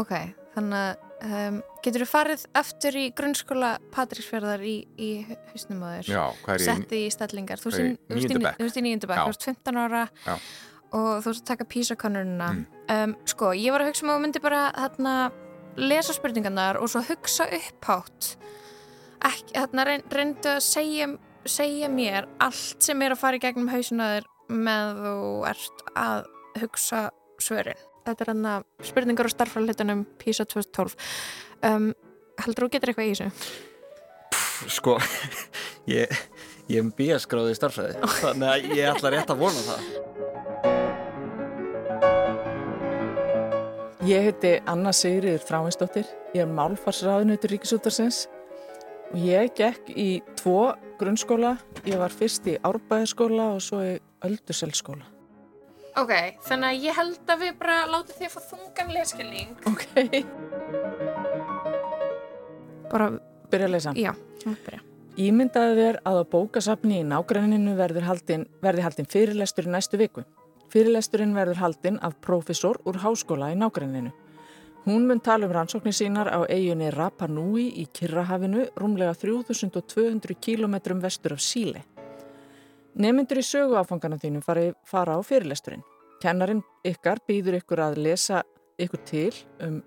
Ok, 0.00 0.12
þannig 0.56 0.80
að 0.80 1.13
um, 1.22 1.60
getur 1.84 2.04
þú 2.04 2.08
farið 2.10 2.44
aftur 2.58 2.98
í 2.98 3.04
grunnskóla 3.16 3.74
Patrísfjörðar 3.94 4.64
í, 4.66 4.76
í 4.98 5.10
hausnum 5.52 5.84
á 5.86 5.88
þér? 5.96 6.10
Setti 6.64 7.02
í 7.06 7.10
stellingar. 7.14 7.62
Þú 7.62 7.72
veist 7.72 7.80
í 7.80 8.82
Já. 9.20 9.24
þú 9.24 9.34
veist 9.34 9.48
15 9.48 9.80
ára 9.84 10.02
Já. 10.24 10.34
og 10.90 11.10
þú 11.24 11.30
veist 11.30 11.44
að 11.44 11.50
taka 11.52 11.68
písakonnurina. 11.74 12.50
Mm. 12.54 12.66
Um, 12.96 13.16
sko, 13.30 13.52
ég 13.56 13.74
var 13.74 13.84
að 13.84 13.92
hugsa 13.92 14.06
um 14.06 14.12
að 14.12 14.18
þú 14.18 14.26
myndi 14.26 14.44
bara 14.44 14.66
þarna 14.76 15.14
lesa 15.80 16.14
spurningarnar 16.14 16.78
og 16.80 16.90
svo 16.92 17.04
hugsa 17.08 17.48
upphátt. 17.50 18.34
Þarna 19.54 19.88
reyn, 19.88 20.04
reyndu 20.12 20.52
að 20.52 20.60
segja, 20.66 21.08
segja 21.48 21.88
mér 21.88 22.28
allt 22.44 22.84
sem 22.84 23.00
er 23.02 23.14
að 23.14 23.22
fara 23.22 23.40
í 23.40 23.42
gegnum 23.42 23.72
hausunaður 23.72 24.28
með 24.52 25.00
þú 25.00 25.18
ert 25.48 25.84
að 25.96 26.30
hugsa 26.60 27.08
svörin. 27.40 27.80
Þetta 28.04 28.24
er 28.24 28.30
hann 28.34 28.48
að 28.48 28.64
spurningar 28.84 29.28
og 29.28 29.32
starffræðlitunum 29.32 30.02
PISA 30.20 30.44
2012. 30.50 30.96
Um, 31.64 31.92
heldur 32.42 32.66
þú 32.66 32.72
getur 32.74 32.92
eitthvað 32.92 33.08
í 33.08 33.14
þessu? 33.14 33.28
Sko, 34.74 34.96
ég, 35.94 36.12
ég 36.68 36.82
er 36.82 36.90
bíaskráði 36.98 37.54
í 37.54 37.58
starfræði, 37.58 37.96
þannig 38.24 38.50
að 38.50 38.76
ég 38.76 38.90
ætla 38.92 39.14
rétt 39.14 39.32
að 39.32 39.40
vona 39.40 39.64
það. 39.70 39.88
Ég 44.04 44.26
heiti 44.28 44.52
Anna 44.68 44.92
Sigriður 44.92 45.46
Þráinsdóttir, 45.48 46.08
ég 46.36 46.44
er 46.44 46.50
málfarsraðunautur 46.52 47.54
Ríkisútarsins 47.54 48.26
og 49.14 49.16
ég 49.24 49.48
gekk 49.56 49.88
í 49.96 50.20
tvo 50.36 50.74
grunnskóla, 51.00 51.54
ég 51.88 51.96
var 52.04 52.12
fyrst 52.12 52.44
í 52.52 52.58
Árbæðaskóla 52.60 53.54
og 53.56 53.64
svo 53.64 53.80
í 53.80 53.96
Ölduselsskóla. 54.28 55.13
Ok, 55.94 56.10
þannig 56.42 56.72
að 56.72 56.86
ég 56.88 56.96
held 56.98 57.30
að 57.30 57.42
við 57.44 57.52
bara 57.60 57.76
látum 57.86 58.16
þig 58.18 58.26
að 58.26 58.32
fá 58.34 58.40
þungan 58.50 58.88
leskilning. 58.96 59.52
Ok. 59.70 59.84
Bara... 62.90 63.12
Byrja 63.52 63.68
að 63.68 63.74
lesa? 63.76 63.92
Já, 63.94 64.10
þú 64.40 64.50
mátt 64.50 64.64
byrja. 64.66 64.80
Ímyndaði 65.24 65.74
þér 65.78 66.00
að 66.10 66.16
á 66.18 66.24
bókasafni 66.32 66.96
í 66.98 67.06
nágranninu 67.06 67.76
verði 67.78 68.02
haldin 68.02 69.10
fyrirlestur 69.12 69.68
í 69.68 69.74
næstu 69.76 70.00
viku. 70.00 70.24
Fyrirlesturinn 70.74 71.36
verður 71.36 71.60
haldin 71.62 72.00
af 72.02 72.18
prófessor 72.24 72.80
úr 72.82 72.98
háskóla 73.04 73.52
í 73.54 73.58
nágranninu. 73.60 74.10
Hún 74.88 75.06
mun 75.06 75.22
tala 75.22 75.46
um 75.46 75.54
rannsóknir 75.54 75.94
sínar 75.94 76.28
á 76.34 76.42
eiginni 76.50 76.90
Rapa 76.90 77.28
Nui 77.30 77.70
í 77.78 77.86
Kirrahafinu, 77.86 78.66
rúmlega 78.74 79.14
3200 79.14 80.34
km 80.42 80.98
vestur 80.98 81.38
af 81.38 81.40
Síle. 81.40 81.86
Nemyndur 82.94 83.40
í 83.40 83.44
sögu 83.46 83.74
áfanganum 83.74 84.20
þínum 84.22 84.44
fara 84.44 85.16
á 85.16 85.20
fyrirlesturinn. 85.26 85.82
Kennarin 86.22 86.62
ykkar 86.86 87.18
býður 87.28 87.58
ykkur 87.58 87.82
að 87.82 87.98
lesa 88.04 88.44
ykkur 88.80 89.02
til 89.08 89.32
um... 89.64 89.82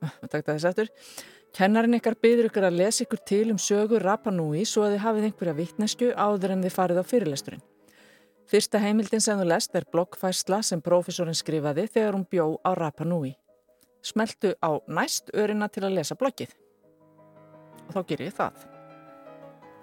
Kennarin 1.50 1.98
ykkar 1.98 2.14
býður 2.22 2.46
ykkur 2.48 2.68
að 2.68 2.78
lesa 2.78 3.02
ykkur 3.04 3.20
til 3.26 3.50
um 3.50 3.58
sögu 3.58 3.98
Rapa 4.00 4.30
Nui 4.30 4.62
svo 4.68 4.84
að 4.86 4.94
þið 4.94 5.04
hafið 5.04 5.28
einhverja 5.28 5.56
vittnesku 5.58 6.10
áður 6.14 6.54
en 6.54 6.64
þið 6.64 6.76
farið 6.76 7.02
á 7.02 7.04
fyrirlesturinn. 7.10 7.64
Fyrsta 8.50 8.80
heimildin 8.82 9.22
sem 9.22 9.38
þú 9.38 9.50
lest 9.50 9.74
er 9.78 9.86
bloggfærsla 9.90 10.62
sem 10.66 10.82
prófessorinn 10.82 11.38
skrifaði 11.38 11.88
þegar 11.90 12.16
hún 12.16 12.26
bjó 12.30 12.52
á 12.62 12.70
Rapa 12.78 13.06
Nui. 13.06 13.34
Smeltu 14.02 14.54
á 14.62 14.78
næst 14.88 15.34
örina 15.34 15.68
til 15.68 15.84
að 15.84 15.98
lesa 15.98 16.16
bloggið. 16.18 16.54
Og 17.88 17.96
þá 17.98 18.00
ger 18.06 18.28
ég 18.30 18.38
það. 18.38 18.79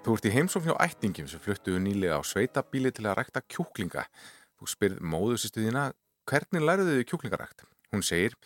Þú 0.08 0.14
ert 0.16 0.26
í 0.30 0.32
heimsókn 0.32 0.70
hjá 0.70 0.76
ættingum 0.86 1.26
sem 1.28 1.42
fluttuðu 1.44 1.82
nýlega 1.84 2.16
á 2.16 2.24
sveitabíli 2.24 2.94
til 2.96 3.04
að 3.10 3.18
rækta 3.20 3.42
kjúklinga. 3.44 4.06
Þú 4.56 4.68
spyrð 4.72 5.02
móðusistuðina 5.04 5.82
hvernig 6.32 6.64
læruðu 6.64 6.94
þið 6.96 7.08
kjúklingarækt? 7.10 7.66
Hún 7.92 8.06
segir, 8.08 8.38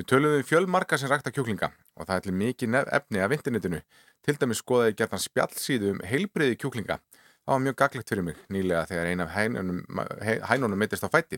við 0.00 0.08
töluðum 0.14 0.46
fjölmarka 0.48 0.96
sem 0.96 1.12
rækta 1.12 1.28
kjúklinga 1.36 1.68
og 2.00 2.08
það 2.08 2.14
er 2.16 2.24
til 2.24 2.34
mikið 2.40 2.78
efni 2.80 3.20
af 3.20 3.34
internetinu. 3.36 3.82
Til 4.24 4.36
dæmis 4.40 4.62
skoðaði 4.64 4.96
gerðan 4.96 5.24
spjallsíðu 5.26 5.92
um 5.92 6.00
heilbriði 6.08 6.56
kjúklinga. 6.56 6.96
Það 7.44 7.52
var 7.52 7.62
mjög 7.66 7.76
gaglegt 7.82 8.14
fyrir 8.14 8.24
mig 8.24 8.40
nýlega 8.48 8.86
þegar 8.88 9.12
ein 9.12 9.20
af 9.20 9.36
hænunum, 9.36 9.84
hæ- 10.24 10.40
hænunum 10.48 10.80
meittist 10.80 11.04
á 11.04 11.12
fætti. 11.12 11.36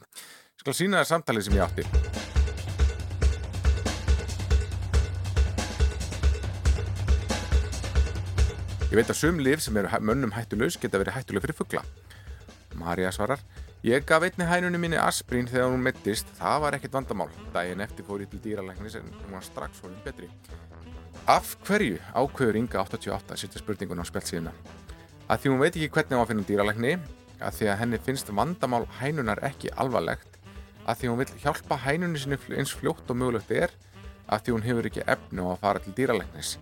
Skal 0.63 0.79
sína 0.79 1.03
það 1.03 1.11
samtalið 1.11 1.49
sem 1.51 1.59
ég 1.59 1.67
átti. 1.67 2.42
Ég 8.93 8.99
veit 8.99 9.09
að 9.09 9.17
sum 9.17 9.39
lif 9.41 9.63
sem 9.65 9.77
eru 9.81 9.89
mönnum 10.05 10.35
hættulaus 10.37 10.75
geta 10.77 10.99
verið 11.01 11.15
hættuleg 11.17 11.41
fyrir 11.47 11.57
fugla. 11.57 11.81
Marja 12.77 13.09
svarar, 13.17 13.41
ég 13.89 14.03
gaf 14.05 14.27
einni 14.27 14.45
hænunni 14.45 14.81
minni 14.83 14.99
asprín 15.01 15.47
þegar 15.49 15.71
hún 15.73 15.81
mittist, 15.87 16.29
það 16.37 16.59
var 16.61 16.77
ekkert 16.77 16.99
vandamál. 16.99 17.31
Dægin 17.55 17.81
eftir 17.81 18.05
fór 18.05 18.21
ég 18.21 18.29
til 18.29 18.43
dýralæknis 18.45 18.99
en 19.01 19.09
hún 19.15 19.33
var 19.33 19.47
strax 19.47 19.81
fórin 19.81 20.03
betri. 20.05 20.29
Af 21.25 21.55
hverju 21.65 22.03
ákveður 22.13 22.59
Inga 22.61 22.83
88 22.85 23.33
að 23.33 23.41
setja 23.41 23.63
spurningun 23.63 24.05
á 24.05 24.11
spjallsíðuna? 24.11 24.53
Að 25.25 25.41
því 25.41 25.55
hún 25.55 25.65
veit 25.65 25.73
ekki 25.73 25.91
hvernig 25.97 26.13
hún 26.13 26.21
á 26.21 26.25
að 26.27 26.35
finna 26.35 26.47
dýralækni, 26.53 26.93
að 27.41 27.59
því 27.63 27.73
að 27.73 27.81
henni 27.87 28.05
finnst 28.11 28.37
vandamál 28.43 28.85
hænunar 29.01 29.41
ekki 29.49 29.73
alvarlegt, 29.73 30.37
að 30.85 31.01
því 31.01 31.15
hún 31.15 31.23
vil 31.25 31.31
hjálpa 31.47 31.81
hænunni 31.89 32.21
sinni 32.21 32.43
eins 32.61 32.77
fljótt 32.77 33.09
og 33.09 33.23
mögulegt 33.25 33.57
er, 33.57 33.73
að 34.29 34.45
því 34.45 34.59
hún 34.59 34.69
hefur 34.69 34.93
ekki 34.93 35.09
efni 35.17 35.41
á 35.41 35.49
að 35.49 35.61
fara 35.65 35.81
til 35.81 35.97
dýralæknis. 35.97 36.59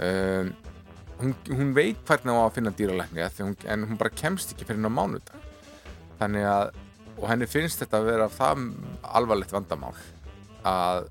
Um, 0.00 0.54
hún, 1.22 1.34
hún 1.50 1.70
veit 1.76 2.00
hvernig 2.08 2.32
á 2.36 2.42
að 2.46 2.54
finna 2.56 2.72
dýralækni 2.76 3.22
að 3.24 3.34
því 3.36 3.46
hún, 3.48 3.56
en 3.74 3.86
hún 3.90 3.98
bara 4.00 4.12
kemst 4.22 4.52
ekki 4.54 4.66
fyrir 4.68 4.82
ná 4.84 4.90
mánudag 4.92 5.38
þannig 6.20 6.46
að 6.50 6.70
og 7.20 7.26
henni 7.28 7.46
finnst 7.50 7.82
þetta 7.82 7.98
að 8.00 8.06
vera 8.08 8.28
það 8.32 8.62
alvarlegt 9.18 9.52
vandamál 9.52 9.94
að, 10.64 11.08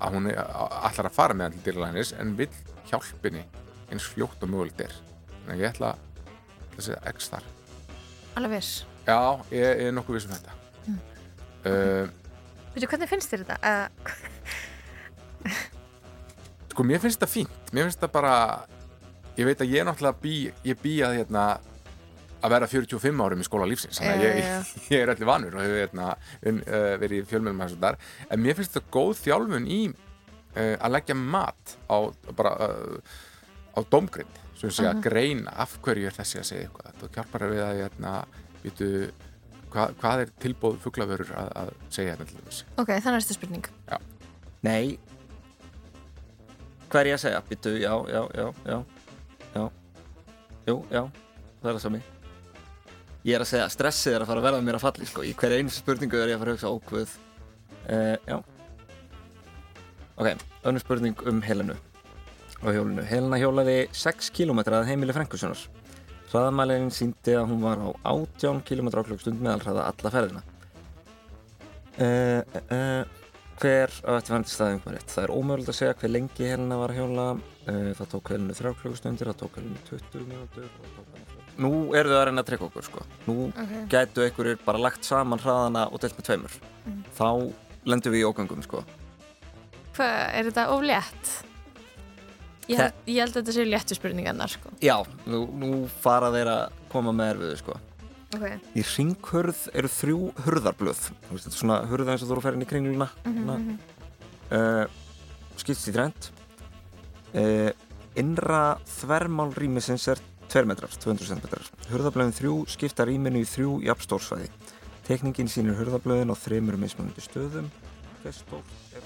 að 0.00 0.14
hún 0.16 0.28
ætlar 0.32 1.08
að 1.10 1.16
fara 1.18 1.36
með 1.36 1.48
hann 1.48 1.56
til 1.58 1.64
dýralæknis 1.72 2.14
en 2.22 2.34
vill 2.38 2.52
hjálpinni 2.88 3.42
eins 3.92 4.06
fljótt 4.14 4.42
og 4.44 4.52
mögulegt 4.52 4.80
er 4.86 4.94
þannig 4.94 5.54
að 5.58 5.62
ég 5.64 5.72
ætla 5.74 5.90
ætla 6.68 6.78
að 6.78 6.86
segja 6.88 7.12
x 7.12 7.30
þar 7.34 7.44
Alveg 8.38 8.54
viss. 8.58 8.72
já, 9.08 9.18
ég, 9.50 9.66
ég 9.82 9.86
er 9.90 9.94
nokkuð 9.98 10.18
viss 10.20 10.30
um 10.30 10.36
þetta 10.38 10.56
Mm. 10.88 11.00
uh, 11.68 12.06
Veitu, 12.72 12.86
hvernig 12.88 13.08
finnst 13.10 13.32
þér 13.32 13.42
þetta? 13.44 13.56
Uh, 13.60 13.88
Sko, 16.72 16.84
mér 16.86 17.00
finnst 17.02 17.18
þetta 17.18 17.28
fínt. 17.32 17.72
Mér 17.74 17.88
finnst 17.88 17.98
þetta 17.98 18.10
bara, 18.14 18.32
ég 19.38 19.46
veit 19.48 19.60
að 19.64 19.72
ég 19.76 19.86
náttúrulega 19.86 20.22
bý, 20.22 20.34
ég 20.66 20.80
bý 20.82 20.94
að 21.06 21.16
hérna, 21.20 21.44
að 22.42 22.52
vera 22.54 22.68
45 22.70 23.22
árum 23.24 23.40
í 23.42 23.46
skóla 23.46 23.68
lífsins. 23.70 23.98
Þannig 24.02 24.18
að 24.18 24.26
ég, 24.26 24.42
já, 24.42 24.58
ég 24.94 25.04
er 25.04 25.12
allir 25.14 25.30
vanur 25.30 25.56
og 25.58 25.64
hefur 25.64 25.80
hérna, 25.82 26.10
uh, 26.50 26.90
verið 27.02 27.22
í 27.22 27.28
fjölmjölum 27.30 27.64
og 27.66 27.78
þar. 27.82 27.98
En 28.30 28.42
mér 28.44 28.58
finnst 28.58 28.76
þetta 28.76 28.94
góð 28.98 29.14
þjálfun 29.22 29.70
í 29.70 29.80
uh, 29.88 30.74
að 30.78 30.92
leggja 30.96 31.16
mat 31.18 31.76
á, 31.90 31.96
bara, 32.38 32.54
uh, 32.68 33.16
á 33.74 33.80
domgrind. 33.90 34.44
Svo 34.58 34.66
að 34.72 34.74
segja, 34.74 34.90
Mhm. 34.92 34.98
að 34.98 35.06
greina 35.06 35.50
af 35.62 35.78
hverju 35.82 36.06
er 36.10 36.14
þessi 36.18 36.38
að 36.40 36.46
segja 36.48 36.66
eitthvað. 36.66 36.94
Þú 36.98 37.08
hjálpar 37.14 37.44
við 37.46 37.60
að, 37.62 37.82
hérna, 37.84 38.14
býtu, 38.64 38.88
hva, 39.70 39.84
hvað 40.00 40.22
er 40.24 40.32
tilbóð 40.42 40.78
fuglaförur 40.82 41.30
að, 41.38 41.50
að 41.62 41.70
segja 41.94 42.16
hérna 42.16 42.26
ok, 42.78 42.88
það 42.88 43.06
er 43.06 43.14
næsta 43.18 43.36
spurning. 43.36 43.68
Já. 43.86 43.98
Nei 44.66 44.98
Hvað 46.88 47.00
er 47.02 47.10
ég 47.10 47.18
að 47.18 47.22
segja? 47.22 47.42
Býttu, 47.50 47.74
já, 47.78 47.92
já, 48.08 48.22
já, 48.34 48.46
já 48.64 48.78
Já 48.78 48.97
Jú, 50.68 50.82
já, 50.92 51.02
það 51.62 51.70
er 51.70 51.76
það 51.78 51.82
sami 51.86 52.00
Ég 53.24 53.34
er 53.34 53.42
að 53.42 53.50
segja, 53.50 53.70
stressið 53.72 54.14
er 54.14 54.24
að 54.24 54.30
fara 54.30 54.40
að 54.42 54.46
verða 54.46 54.64
mér 54.64 54.76
að 54.78 54.84
falli 54.84 55.06
sko. 55.08 55.24
Í 55.26 55.32
hverja 55.36 55.58
einu 55.58 55.72
spurningu 55.74 56.20
er 56.20 56.30
ég 56.30 56.38
að 56.38 56.42
fara 56.42 56.52
að 56.52 56.58
hugsa 56.58 56.70
ókvöð 56.76 57.14
uh, 57.90 58.16
Já. 58.28 58.36
Ok, 60.18 60.44
önnur 60.68 60.84
spurning 60.84 61.24
um 61.30 61.40
Helenu. 61.44 61.76
Og 62.62 62.70
hjólinu. 62.74 63.04
Helena 63.06 63.40
hjólaði 63.40 63.76
6 63.94 64.30
km 64.34 64.62
að 64.66 64.88
heimili 64.88 65.14
Frankussonar 65.14 65.60
Hraðamælinn 66.28 66.90
síndi 66.92 67.32
að 67.38 67.52
hún 67.52 67.62
var 67.64 67.80
á 67.80 67.88
18 68.12 68.60
km 68.68 68.90
á 68.92 69.06
klukkstund 69.06 69.40
meðalhraða 69.40 69.86
alla 69.88 70.12
ferðina. 70.12 70.42
Uh, 71.98 72.42
uh, 72.68 73.02
hver. 73.60 73.94
Það 73.98 75.22
er 75.24 75.32
ómögulegt 75.34 75.68
að 75.72 75.78
segja 75.78 75.94
hver 75.98 76.12
lengi 76.14 76.48
Helena 76.48 76.78
var 76.80 76.92
að 76.94 77.00
hjóla. 77.00 77.26
Uh, 77.68 77.90
það 77.98 78.10
tók 78.14 78.30
Helenu 78.32 78.54
þrjá 78.56 78.72
klukkustundir, 78.80 79.30
það 79.32 79.40
tók 79.42 79.58
Helenu 79.60 79.80
20 79.90 80.26
mínútur. 80.28 80.68
það 80.76 80.92
tók 80.98 81.08
hana- 81.12 81.26
Nú 81.58 81.70
eru 81.98 82.08
þau 82.12 82.18
að 82.20 82.26
reyna 82.28 82.42
að 82.42 82.46
trekka 82.46 82.68
okkur 82.68 82.84
sko. 82.86 83.00
Nú 83.26 83.48
Ok. 83.48 83.72
gætu 83.90 84.22
einhverjir 84.22 84.58
bara 84.64 84.78
lagt 84.78 85.02
saman 85.04 85.38
hraðana 85.42 85.88
og 85.92 85.98
delt 86.00 86.14
með 86.16 86.24
tveimur. 86.28 86.54
Mhm. 86.86 87.04
Þá 87.18 87.52
lendum 87.84 88.12
við 88.12 88.22
í 88.22 88.28
ógangum 88.32 88.62
sko. 88.62 88.84
Hvað, 89.94 90.34
er 90.34 90.44
þetta 90.44 90.68
oflétt? 90.70 91.42
Ég, 92.68 92.92
ég 93.08 93.18
held 93.24 93.34
að 93.34 93.42
þetta 93.42 93.52
séu 93.56 93.64
léttu 93.66 93.94
spurningarnar, 93.96 94.48
sko. 94.52 94.70
Já, 94.80 95.02
nú, 95.26 95.46
nú 95.56 95.88
fara 95.88 96.28
þeir 96.30 96.46
að 96.46 96.70
koma 96.92 97.12
með 97.12 97.34
erfiðu 97.34 97.56
sko. 97.58 97.76
Ok. 98.36 98.44
Í 98.76 98.82
ringhurð 98.84 99.60
eru 99.72 99.88
þrjú 99.88 100.18
veist, 101.30 101.46
þetta 101.46 101.54
er 101.54 101.60
svona 101.62 101.78
hurða 101.88 102.12
eins 102.12 102.24
og 102.24 102.28
þú 102.28 102.34
eru 102.34 102.42
að 102.42 102.46
fara 102.48 102.58
inn 102.58 102.64
í 102.66 102.68
kringluna. 102.68 103.06
Mhm, 103.24 103.38
Svona. 103.38 103.58
mhm. 103.58 103.78
uh, 104.52 104.86
skipst 105.58 105.88
í 105.88 105.94
þrend 105.96 106.28
uh, 107.34 107.70
innra 108.20 108.62
þvermál 108.98 109.54
rýmisins 109.56 110.04
er 110.12 110.20
2 110.48 110.64
metrar, 110.68 110.92
200 111.00 111.28
cm. 111.28 111.64
Hurðablöðin 111.92 112.36
þrjú 112.36 112.54
skipta 112.72 113.04
rýminu 113.08 113.42
í 113.42 113.48
þrjú 113.48 113.78
jafnstórsvæði. 113.84 114.48
Tekningin 115.08 115.48
sínir 115.48 115.76
hurðablöðin 115.76 116.32
á 116.32 116.36
þreymur 116.36 116.76
mismunandi 116.80 117.24
stöðum. 117.24 117.68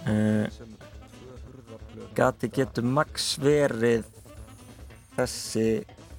Uh, 0.02 0.48
gati 2.16 2.50
getur 2.50 2.86
max 2.86 3.36
verið 3.42 4.06
þessi 5.16 5.66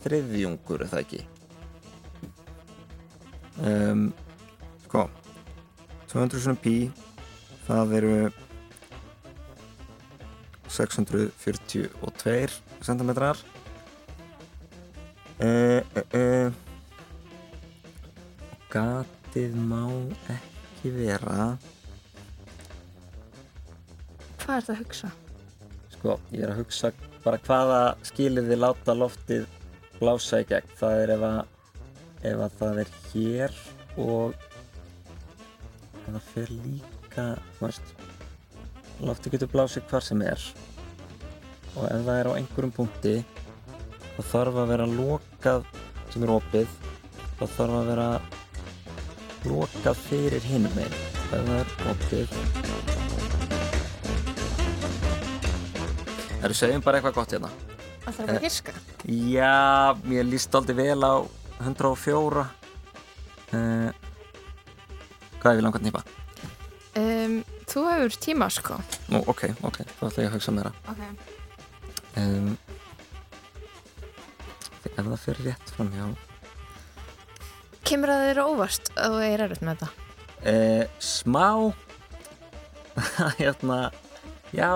þriðjungur, 0.03 0.83
er 0.85 0.91
það 0.91 1.03
ekki? 1.03 1.21
Um, 3.61 4.07
sko, 4.87 5.05
200 6.09 6.55
pi, 6.63 6.77
það 7.67 7.93
eru 7.99 8.15
642 10.73 11.89
cm 12.83 13.11
uh, 13.13 13.37
uh, 15.43 15.81
uh. 16.17 16.49
gatið 18.73 19.59
má 19.69 19.85
ekki 20.33 20.95
vera 20.97 21.53
Hvað 24.43 24.57
er 24.57 24.65
það 24.65 24.73
að 24.73 24.81
hugsa? 24.81 25.13
sko, 26.03 26.17
ég 26.35 26.41
er 26.43 26.51
að 26.51 26.57
hugsa 26.59 26.89
bara 27.23 27.39
hvaða 27.45 27.81
skilir 28.03 28.43
þið 28.49 28.59
láta 28.59 28.95
loftið 28.97 29.45
blása 30.01 30.41
í 30.43 30.47
gegn 30.49 30.73
það 30.75 31.03
er 31.03 31.13
ef 31.13 31.21
að 31.29 31.37
ef 32.24 32.39
að 32.39 32.53
það 32.59 32.78
er 32.84 32.91
hér 33.11 33.55
og 33.99 34.36
það 36.05 36.19
fer 36.30 36.51
líka 36.55 37.26
þú 37.57 37.65
veist 37.65 37.93
loftið 39.03 39.36
getur 39.36 39.51
blásið 39.51 39.88
hvar 39.91 40.05
sem 40.05 40.24
er. 40.24 40.45
Og 41.74 41.88
ef 41.89 42.05
það 42.05 42.19
er 42.19 42.30
á 42.30 42.38
einhverjum 42.38 42.76
punkti 42.76 43.15
þá 44.13 44.21
þarf 44.30 44.61
að 44.61 44.71
vera 44.71 44.88
lokað 44.88 45.67
sem 46.13 46.24
er 46.24 46.34
opið 46.38 46.80
þá 47.39 47.43
þarf 47.57 47.78
að 47.80 47.91
vera 47.91 48.09
lokað 49.49 50.01
fyrir 50.07 50.47
hinum 50.47 50.80
einn 50.80 50.95
ef 50.95 51.30
það 51.34 51.53
er 51.57 51.76
opið. 51.91 52.38
Það 56.34 56.49
eru 56.49 56.59
segjum 56.59 56.84
bara 56.84 56.99
eitthvað 56.99 57.19
gott 57.19 57.36
hérna. 57.36 57.53
Það 58.03 58.17
þarf 58.17 58.34
að 58.34 58.43
hirska 58.43 58.74
Já, 59.03 59.95
mér 60.07 60.28
líst 60.28 60.55
aldrei 60.55 60.78
vel 60.78 61.03
á 61.03 61.15
104 61.61 62.43
uh, 63.53 63.91
Hvað 65.43 65.51
er 65.51 65.57
við 65.59 65.63
langar 65.65 65.81
að 65.81 65.87
nýpa? 65.89 66.01
um, 66.99 67.37
Þú 67.73 67.83
hefur 67.89 68.15
tíma 68.21 68.47
sko. 68.53 68.75
Nú, 69.09 69.21
ok, 69.31 69.41
ok, 69.65 69.77
þá 69.97 70.01
ætla 70.07 70.23
ég 70.23 70.29
að 70.29 70.35
hugsa 70.37 70.51
meira. 70.53 70.71
Ok. 70.91 71.01
Um, 72.21 72.51
Ef 74.83 74.99
það 74.99 75.15
fyrir 75.23 75.47
rétt 75.47 75.71
fram, 75.73 75.89
já. 75.95 76.05
Kemur 77.87 78.11
að 78.13 78.21
þið 78.23 78.31
eru 78.33 78.43
óvast 78.53 78.91
að 78.99 79.15
þú 79.15 79.21
er 79.25 79.43
erfitt 79.47 79.63
með 79.65 79.81
þetta? 79.81 79.89
uh, 80.51 80.83
Smá. 81.01 81.47
Hérna, 83.41 83.79
já. 84.53 84.69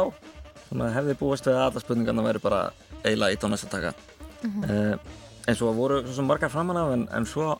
Hefði 0.74 1.16
búist 1.22 1.46
við 1.48 1.54
að 1.60 1.66
alla 1.68 1.84
spurningarna 1.84 2.26
væri 2.26 2.42
bara 2.44 2.64
eiginlega 3.06 3.36
í 3.38 3.42
tónest 3.44 3.68
að 3.70 3.76
taka 3.78 3.94
Mhm. 4.38 4.64
uh, 4.70 4.98
eins 5.48 5.62
og 5.64 5.76
voru 5.78 6.02
svo 6.08 6.24
margar 6.28 6.50
framan 6.54 6.78
af 6.82 6.94
en, 6.94 7.08
en 7.18 7.26
svo 7.26 7.54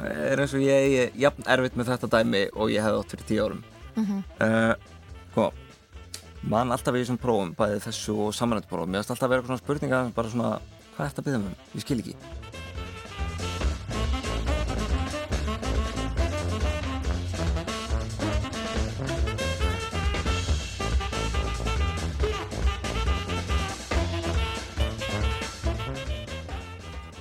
er 0.00 0.40
eins 0.42 0.54
og 0.54 0.60
ég 0.64 0.96
er 1.04 1.12
jafn 1.16 1.46
erfitt 1.48 1.76
með 1.78 1.92
þetta 1.94 2.10
dæmi 2.18 2.42
og 2.54 2.70
ég 2.74 2.82
hefði 2.84 3.02
átt 3.02 3.14
fyrir 3.16 3.28
tíu 3.32 3.44
árum 3.46 3.62
Mhm. 3.98 4.18
uh, 4.40 4.74
sko 5.32 5.52
mann 6.48 6.70
alltaf 6.70 6.94
í 6.94 7.00
þessum 7.02 7.18
prófum, 7.18 7.54
bæði 7.58 7.80
þessu 7.82 8.14
og 8.28 8.34
samanlættu 8.36 8.68
prófum, 8.70 8.92
mér 8.92 9.00
finnst 9.02 9.10
alltaf 9.10 9.26
að 9.26 9.32
vera 9.32 9.42
svona 9.48 9.58
spurninga 9.58 10.02
bara 10.14 10.28
svona, 10.30 10.50
hvað 10.94 11.02
er 11.04 11.10
þetta 11.10 11.22
að 11.22 11.26
byggja 11.26 11.40
um? 11.40 11.56
Ég 11.74 11.82
skil 11.82 11.98
ekki 11.98 12.14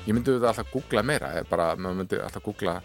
Ég 0.07 0.15
myndi 0.15 0.31
auðvitað 0.31 0.51
alltaf 0.53 0.69
googla 0.71 1.01
meira, 1.03 1.29
bara, 1.49 1.65
maður 1.75 1.97
myndi 2.01 2.19
alltaf 2.23 2.43
googla 2.45 2.77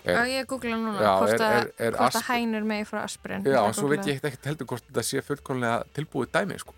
Já, 0.00 0.22
ég 0.30 0.46
googla 0.48 0.76
núna 0.80 1.00
Já, 1.02 1.10
hvort 1.20 1.32
er- 1.34 1.42
að, 1.44 1.56
er- 1.60 1.72
er 1.90 1.96
hvort 1.98 2.16
að 2.20 2.28
hænur 2.30 2.64
megi 2.70 2.86
frá 2.88 3.00
aspirin 3.04 3.42
Já, 3.44 3.58
en 3.66 3.74
svo 3.76 3.88
veit 3.90 4.06
ég 4.08 4.20
ekkert 4.22 4.46
heldur 4.48 4.66
hvort 4.70 4.86
þetta 4.86 5.02
sé 5.04 5.20
fullkomlega 5.26 5.82
tilbúið 5.98 6.30
dæmi, 6.36 6.56
sko. 6.62 6.72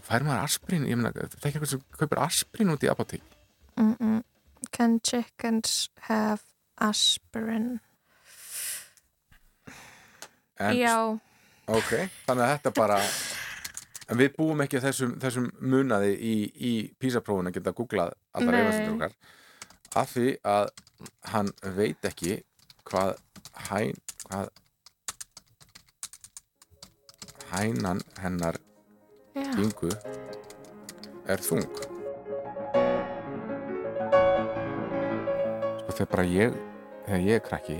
Og 0.00 0.04
fær 0.08 0.24
maður 0.26 0.42
aspirín, 0.48 0.88
ég 0.90 0.96
meina, 0.98 1.12
það 1.12 1.22
er 1.22 1.36
ekki 1.36 1.52
eitthvað 1.52 1.70
sem 1.74 1.84
kaupir 2.00 2.22
aspirín 2.24 2.72
út 2.74 2.82
í 2.82 2.90
apotek. 2.90 3.22
mm 3.76 3.94
-mm. 4.00 4.22
Can 4.72 4.98
chickens 5.00 5.90
have 6.08 6.40
aspirin? 6.80 7.80
En- 10.58 10.76
Já, 10.76 11.20
Ok, 11.68 11.90
þannig 12.26 12.44
að 12.46 12.52
þetta 12.56 12.70
bara, 12.74 12.96
en 14.06 14.20
við 14.20 14.34
búum 14.36 14.62
ekki 14.64 14.82
þessum, 14.82 15.16
þessum 15.22 15.48
munaði 15.60 16.12
í, 16.14 16.34
í 16.54 16.72
písaprófun 17.00 17.50
að 17.50 17.58
geta 17.58 17.74
googlað 17.76 18.14
allar 18.36 18.54
Nei. 18.54 18.60
reyfastendur 18.60 18.94
okkar. 18.96 19.16
Af 19.96 20.12
því 20.12 20.28
að 20.46 20.70
hann 21.32 21.50
veit 21.76 22.06
ekki 22.06 22.38
hvað 22.86 23.16
hæn, 23.70 23.98
hvað 24.26 24.52
hænan 27.50 28.02
hennar 28.22 28.60
yngu 29.36 29.90
er 31.26 31.42
þung. 31.42 31.66
Sko 35.80 35.96
þegar 35.96 36.10
bara 36.12 36.26
ég, 36.30 36.58
þegar 37.06 37.26
ég 37.26 37.40
er 37.40 37.44
krakki, 37.44 37.78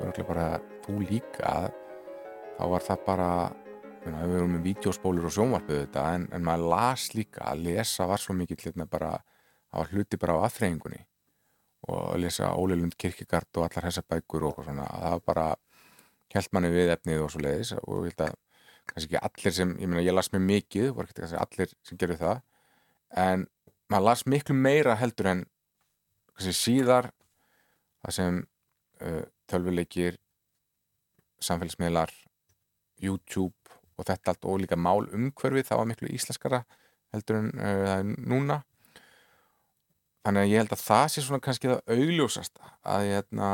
og 0.00 0.22
bara 0.28 0.46
þú 0.86 0.98
líka, 1.04 1.52
þá 2.56 2.64
var 2.72 2.86
það 2.88 3.04
bara, 3.06 3.30
við 4.10 4.36
erum 4.36 4.54
með 4.56 4.66
vídeospólur 4.66 5.28
og 5.28 5.34
sjónvarpið 5.36 5.80
þetta, 5.84 6.04
en, 6.16 6.28
en 6.34 6.44
maður 6.46 6.68
las 6.72 7.08
líka, 7.14 7.44
að 7.46 7.64
lesa 7.68 8.06
var 8.10 8.20
svo 8.22 8.34
mikið 8.34 8.66
hérna 8.66 8.86
bara, 8.90 9.12
var 9.72 9.90
hluti 9.92 10.18
bara 10.20 10.38
á 10.38 10.44
aðþreyingunni 10.48 11.02
og 11.90 12.00
að 12.14 12.22
lesa 12.24 12.52
Óli 12.58 12.78
Lund 12.78 12.96
Kirkigard 12.98 13.58
og 13.58 13.66
allar 13.66 13.88
þessar 13.88 14.06
bækur 14.10 14.48
og 14.48 14.62
svona, 14.62 14.86
að 14.86 15.04
það 15.04 15.14
var 15.16 15.24
bara 15.30 15.46
held 16.32 16.52
manni 16.56 16.72
við 16.72 16.92
efnið 16.94 17.22
og 17.22 17.32
svo 17.32 17.42
leiðis 17.44 17.72
og 17.78 18.06
ég 18.06 18.12
held 18.12 18.24
að 18.26 18.36
kannski 18.92 19.08
ekki 19.08 19.22
allir 19.28 19.56
sem, 19.56 19.74
ég 19.78 19.90
meina 19.90 20.04
ég 20.04 20.16
las 20.16 20.32
mjög 20.32 20.44
mikið, 20.48 20.88
voru 20.96 21.12
ekki 21.12 21.42
allir 21.44 21.74
sem 21.86 22.00
gerðu 22.00 22.18
það, 22.22 22.42
en 23.22 23.46
maður 23.92 24.08
las 24.08 24.26
miklu 24.26 24.56
meira 24.56 24.96
heldur 24.98 25.30
en 25.30 25.44
kannski 26.32 26.56
síðar 26.58 27.12
það 28.02 28.16
sem 28.18 28.42
uh, 29.04 29.24
tölvuleikir 29.50 30.18
samfélagsmiðlar 31.42 32.14
YouTube 33.02 33.61
og 33.98 34.06
þetta 34.08 34.32
allt 34.34 34.48
og 34.48 34.60
líka 34.62 34.78
mál 34.80 35.06
umhverfið 35.12 35.68
það 35.68 35.80
var 35.82 35.90
miklu 35.92 36.10
íslenskara 36.16 36.62
heldur 37.12 37.38
en 37.42 37.50
uh, 37.56 37.82
það 37.86 37.96
er 37.98 38.12
núna 38.32 38.58
þannig 40.22 40.44
að 40.44 40.50
ég 40.52 40.60
held 40.62 40.74
að 40.76 40.84
það 40.86 41.06
sé 41.12 41.24
svona 41.26 41.42
kannski 41.42 41.70
það 41.72 41.96
augljósast 41.96 42.60
að 42.86 43.06
ég 43.08 43.16
hérna 43.18 43.48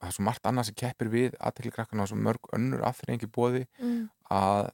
það 0.00 0.08
er 0.08 0.16
svo 0.16 0.24
margt 0.26 0.48
annað 0.48 0.68
sem 0.70 0.78
keppir 0.80 1.10
við 1.12 1.36
aðtekli 1.38 1.72
krakkana 1.76 2.04
og 2.06 2.10
svo 2.10 2.18
mörg 2.18 2.50
önnur 2.56 2.82
aðþreyingi 2.88 3.28
bóði 3.30 3.66
Mm. 3.80 4.08
að 4.30 4.70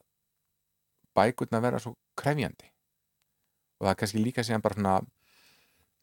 bækurna 1.16 1.60
vera 1.64 1.78
svo 1.80 1.94
krefjandi 2.18 2.68
og 3.80 3.86
það 3.86 3.92
er 3.92 3.98
kannski 4.00 4.22
líka 4.22 4.44
síðan 4.44 4.64
bara 4.64 4.76
svona 4.76 4.96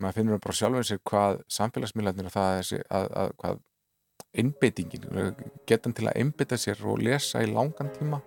maður 0.02 0.18
finnur 0.18 0.42
bara 0.42 0.58
sjálfur 0.58 0.88
sér 0.88 1.02
hvað 1.10 1.42
samfélagsmiðlarnir 1.54 2.28
er 2.30 2.34
þessi 2.34 2.80
að, 2.90 3.06
að 3.22 3.34
hvað 3.42 3.60
einbeitingin 4.34 5.36
getan 5.70 5.94
til 5.94 6.08
að 6.10 6.18
einbeita 6.22 6.58
sér 6.58 6.82
og 6.90 7.02
lesa 7.06 7.44
í 7.44 7.52
langan 7.52 7.92
tíma 7.98 8.22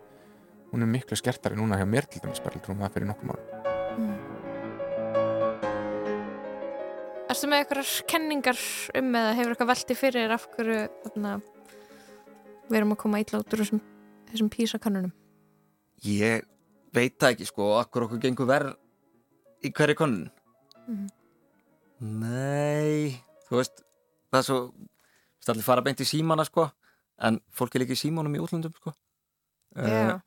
hún 0.72 0.82
er 0.82 0.90
miklu 0.90 1.18
skertari 1.18 1.58
núna 1.58 1.78
hjá 1.80 1.86
mér 1.88 2.06
til 2.10 2.22
dæmis 2.22 2.42
bara 2.42 2.54
heldur 2.58 2.74
um 2.74 2.82
það 2.84 2.94
fyrir 2.96 3.08
nokkuð 3.10 3.30
árum 3.34 4.46
Erstu 7.26 7.48
með 7.50 7.62
eitthvað 7.64 7.88
kenningar 8.08 8.58
um 8.96 9.08
eða 9.18 9.32
hefur 9.36 9.52
eitthvað 9.52 9.70
velti 9.72 9.94
fyrir 9.98 10.32
af 10.32 10.44
hverju 10.54 10.76
þarna, 11.02 11.32
við 12.70 12.78
erum 12.78 12.94
að 12.94 13.00
koma 13.02 13.20
illa 13.20 13.40
út 13.42 13.56
úr 13.56 13.62
þessum, 13.64 13.80
þessum 14.30 14.50
písakannunum? 14.54 15.10
Ég 16.06 16.46
veit 16.94 17.16
það 17.18 17.34
ekki 17.34 17.48
sko, 17.50 17.66
akkur 17.80 18.06
okkur 18.06 18.22
gengur 18.22 18.48
verð 18.48 18.72
í 19.66 19.72
hverju 19.74 19.98
konun. 19.98 20.30
Mhm. 20.86 21.06
Nei, 22.22 23.20
þú 23.48 23.58
veist, 23.58 23.84
það 24.30 24.38
er 24.38 24.46
svo, 24.46 24.58
veist 25.46 25.54
allir 25.54 25.66
fara 25.66 25.82
beint 25.84 26.00
í 26.02 26.06
símana 26.06 26.44
sko, 26.46 26.70
en 27.22 27.40
fólk 27.54 27.76
er 27.76 27.84
líka 27.84 27.94
í 27.94 28.00
símanum 28.00 28.34
í 28.34 28.40
útlöndum 28.42 28.74
sko. 28.74 28.92
Já, 29.76 30.18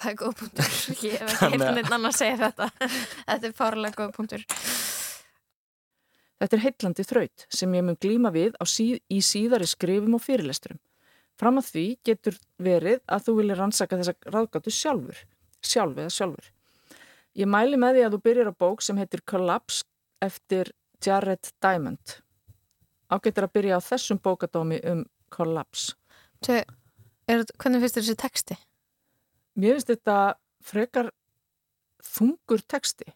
það 0.00 0.10
er 0.10 0.16
góð 0.22 0.34
punktur. 0.40 0.72
Ég 1.06 1.20
hef 1.20 1.44
ekki 1.46 1.60
annað 1.60 2.10
að 2.10 2.16
segja 2.16 2.40
þetta. 2.42 2.70
Þetta 2.80 3.48
er 3.48 3.54
fárlega 3.56 4.00
góð 4.00 4.12
punktur. 4.16 4.46
Þetta 6.36 6.56
er 6.56 6.64
heitlandi 6.66 7.06
þraut 7.06 7.46
sem 7.48 7.72
ég 7.72 7.84
mun 7.86 7.96
glíma 7.96 8.28
við 8.28 8.58
á 8.60 8.64
síð, 8.68 8.98
í 9.08 9.22
síðari 9.24 9.64
skrifum 9.70 10.18
og 10.18 10.20
fyrirlesturum. 10.20 10.80
Fram 11.40 11.60
að 11.60 11.70
því 11.70 11.84
getur 12.04 12.36
verið 12.60 13.00
að 13.08 13.24
þú 13.24 13.36
viljir 13.38 13.60
rannsaka 13.60 13.96
þessa 14.00 14.34
ráðgátu 14.34 14.72
sjálfur, 14.72 15.22
sjálf 15.64 15.96
eða 15.96 16.12
sjálfur. 16.12 16.50
Ég 17.36 17.48
mæli 17.48 17.80
með 17.80 17.96
því 17.96 18.04
að 18.04 18.14
þú 18.16 18.20
byrjar 18.28 18.52
á 18.52 18.60
bók 18.64 18.84
sem 18.84 19.00
heitir 19.00 19.24
Collapse 19.24 19.88
eftir 20.24 20.74
Jared 21.04 21.52
Diamond. 21.64 22.18
Ágættir 23.12 23.46
að 23.46 23.54
byrja 23.54 23.78
á 23.78 23.86
þessum 23.86 24.18
bókadómi 24.22 24.80
um 24.90 25.04
kollaps. 25.30 25.94
Er, 26.48 26.64
hvernig 27.26 27.82
finnst 27.82 27.98
þér 27.98 28.02
þessi 28.02 28.16
texti? 28.22 28.56
Mér 29.56 29.76
finnst 29.76 29.92
þetta 29.92 30.16
frekar 30.66 31.10
þungur 32.06 32.62
texti. 32.66 33.08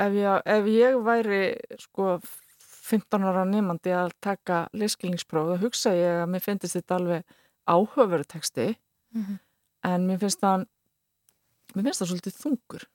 Ef 0.00 0.16
ég, 0.16 0.42
ef 0.44 0.70
ég 0.72 0.96
væri 1.04 1.42
sko 1.80 2.16
15 2.90 3.26
ára 3.28 3.44
nefnandi 3.46 3.92
að 3.94 4.14
taka 4.24 4.64
leskilningspróf, 4.76 5.52
þá 5.52 5.64
hugsa 5.64 5.92
ég 5.94 6.22
að 6.24 6.30
mér 6.32 6.44
finnst 6.44 6.74
þetta 6.74 6.96
alveg 6.96 7.36
áhugaveru 7.70 8.26
texti 8.26 8.66
mm 9.14 9.22
-hmm. 9.22 9.38
en 9.92 10.06
mér 10.08 10.18
finnst 10.18 10.40
það 10.40 10.66
mér 11.74 11.84
finnst 11.84 12.02
það 12.02 12.10
svolítið 12.10 12.40
þungur. 12.42 12.88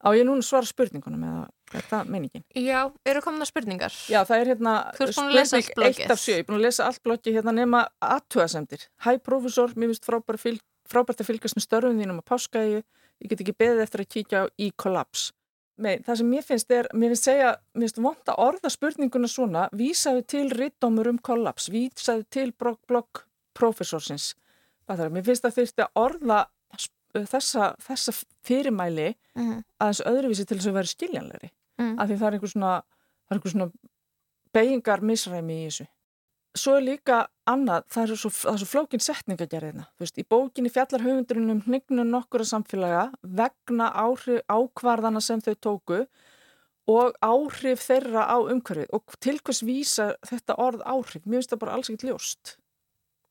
Á 0.00 0.08
ég 0.16 0.24
núna 0.24 0.40
svara 0.44 0.64
spurningunum 0.64 1.24
eða 1.28 1.40
þetta 1.74 1.98
meiningin? 2.08 2.44
Já, 2.56 2.88
eru 3.04 3.20
komin 3.24 3.44
að 3.44 3.50
spurningar? 3.50 3.96
Já, 4.08 4.22
það 4.24 4.38
er 4.38 4.50
hérna 4.54 4.74
spurning 4.96 5.90
eitt 5.90 6.14
af 6.14 6.22
sjö, 6.22 6.38
ég 6.38 6.40
er 6.40 6.46
búin 6.48 6.56
að 6.56 6.64
lesa 6.64 6.86
allt 6.86 7.02
blokki 7.04 7.34
hérna 7.34 7.52
nema 7.52 7.82
aðtöðasemdir. 8.00 8.86
Hæ 9.04 9.10
profesor, 9.26 9.74
mér 9.76 9.92
finnst 9.92 10.08
frábært, 10.08 10.40
fylg, 10.40 10.64
að 10.88 11.26
fylgjast 11.28 11.58
með 11.58 11.66
störfum 11.66 12.00
þínum 12.00 12.22
að 12.22 12.30
páskaði, 12.32 12.80
ég 13.20 13.34
get 13.34 13.44
ekki 13.44 13.56
beðið 13.60 13.84
eftir 13.84 14.04
að 14.04 14.10
kíkja 14.16 14.42
í 14.56 14.70
kollaps. 14.80 15.26
Nei, 15.80 15.94
það 16.04 16.18
sem 16.20 16.28
mér 16.28 16.44
finnst 16.44 16.72
er, 16.76 16.88
mér 16.92 17.12
finnst 17.12 17.28
segja, 17.28 17.52
mér 17.76 17.86
finnst 17.86 18.00
vonda 18.04 18.36
orða 18.40 18.72
spurninguna 18.72 19.28
svona, 19.28 19.66
vísaðu 19.76 20.24
til 20.28 20.46
rittdómur 20.52 21.08
um 21.12 21.20
kollaps, 21.24 21.68
vísaðu 21.72 22.24
til 22.32 22.50
blokk 22.56 23.22
profesorsins. 23.56 24.34
Mér 24.88 25.24
finnst 25.24 25.44
það 25.44 25.56
þurfti 25.60 25.86
að 25.86 26.02
orða 26.02 26.40
þessa, 27.30 27.72
þessa 27.84 28.14
fyrirmæli 28.46 29.14
mm 29.34 29.46
-hmm. 29.46 29.62
aðeins 29.78 30.02
öðruvísi 30.06 30.44
til 30.46 30.58
þess 30.58 30.70
að 30.70 30.78
vera 30.78 30.92
skiljanleiri 30.94 31.50
mm. 31.78 31.96
af 31.98 32.08
því 32.08 32.18
það 32.18 32.26
er 32.26 32.36
einhver 32.36 32.52
svona, 32.52 32.74
svona 33.44 33.70
beigingar 34.54 35.02
misræmi 35.02 35.56
í 35.62 35.66
þessu. 35.68 35.86
Svo 36.58 36.72
er 36.76 36.82
líka 36.82 37.28
annað, 37.46 37.84
það 37.94 38.02
er 38.02 38.18
svo, 38.18 38.30
svo 38.34 38.66
flókin 38.66 39.02
setning 39.02 39.38
að 39.38 39.52
gera 39.52 39.70
þetta, 39.70 39.84
þú 39.94 40.02
veist, 40.02 40.18
í 40.18 40.24
bókinni 40.26 40.72
fjallar 40.74 41.04
höfundurinn 41.04 41.52
um 41.54 41.60
hnygnum 41.62 42.10
nokkura 42.10 42.44
samfélaga 42.44 43.04
vegna 43.22 43.92
áhrif 43.94 44.42
ákvarðana 44.50 45.22
sem 45.22 45.40
þau 45.40 45.54
tóku 45.54 46.00
og 46.90 47.14
áhrif 47.22 47.84
þeirra 47.86 48.26
á 48.26 48.36
umhverfið 48.42 48.90
og 48.96 49.14
til 49.22 49.38
hvers 49.38 49.62
vísa 49.62 50.08
þetta 50.26 50.58
orð 50.58 50.82
áhrif, 50.82 51.22
mér 51.22 51.38
finnst 51.38 51.54
það 51.54 51.62
bara 51.62 51.76
alls 51.76 51.92
ekkert 51.92 52.08
ljóst 52.08 52.56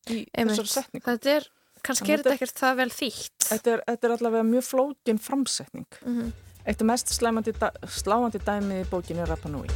í 0.07 0.23
þessari 0.31 0.71
setningu. 0.71 1.05
Þetta 1.09 1.35
er 1.35 1.49
kannski 1.85 2.13
er 2.13 2.23
þetta 2.23 2.35
ekkert 2.35 2.61
það 2.61 2.79
vel 2.81 2.89
þýtt. 2.93 3.47
Þetta 3.49 3.71
er, 3.73 3.83
þetta 3.87 4.07
er 4.07 4.15
allavega 4.15 4.47
mjög 4.49 4.65
flókin 4.67 5.21
framsetning. 5.21 5.87
Mm 6.05 6.17
-hmm. 6.17 6.31
eitt 6.65 6.81
af 6.81 6.87
mest 6.87 7.13
sláandi, 7.13 7.53
sláandi 7.87 8.39
dæmið 8.45 8.81
í 8.81 8.89
bókinu 8.89 9.23
er 9.23 9.29
Rapa 9.29 9.49
Nui. 9.49 9.67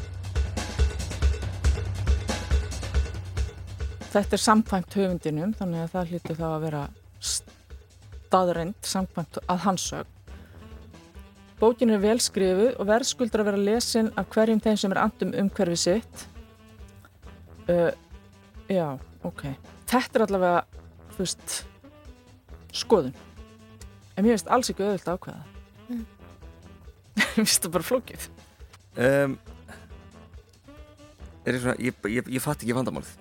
Þetta 4.14 4.36
er 4.36 4.42
samkvæmt 4.42 4.94
höfundinum 4.94 5.54
þannig 5.58 5.84
að 5.84 5.94
það 5.94 6.10
hlýttu 6.10 6.36
þá 6.38 6.48
að 6.50 6.64
vera 6.68 6.84
staðurend 7.20 8.82
samkvæmt 8.86 9.38
að 9.48 9.64
hansög 9.66 10.06
bókinu 11.64 11.96
er 11.96 12.02
vel 12.04 12.20
skrifuð 12.20 12.74
og 12.76 12.88
verðskuldur 12.90 13.44
að 13.44 13.50
vera 13.52 13.66
lesin 13.70 14.10
af 14.20 14.28
hverjum 14.34 14.62
þeim 14.64 14.80
sem 14.80 14.94
er 14.94 15.00
andum 15.06 15.34
um 15.40 15.50
hverfi 15.50 15.78
sitt. 15.80 16.26
Uh, 17.70 17.92
já, 18.68 18.98
ok. 19.24 19.46
Þetta 19.88 20.20
er 20.20 20.26
allavega 20.26 20.64
þú 21.14 21.22
veist 21.22 21.56
skoðun. 22.74 23.16
En 24.14 24.26
mér 24.26 24.36
finnst 24.36 24.52
alls 24.54 24.70
ekki 24.72 24.86
auðvilt 24.86 25.10
að 25.10 25.18
ákveða 25.18 25.42
mm. 25.88 26.04
mér 27.18 27.30
finnst 27.38 27.66
það 27.66 27.76
bara 27.76 27.88
flókið. 27.88 28.28
Um, 28.94 29.38
er 31.44 31.60
svona, 31.60 31.78
ég, 31.82 31.98
ég, 32.14 32.30
ég 32.38 32.44
fatt 32.44 32.62
ekki 32.62 32.78
vandamálið. 32.78 33.14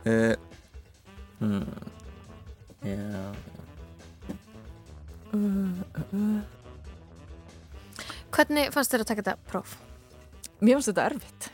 Uh, 0.00 0.34
hmm. 1.38 1.66
já. 2.88 3.24
Uh, 5.30 5.82
uh, 6.16 6.40
Hvernig 8.30 8.70
fannst 8.72 8.94
þér 8.94 9.04
að 9.04 9.10
taka 9.10 9.22
þetta 9.22 9.50
próf? 9.50 9.74
Mér 10.60 10.78
finnst 10.78 10.90
þetta 10.92 11.08
erfitt. 11.12 11.50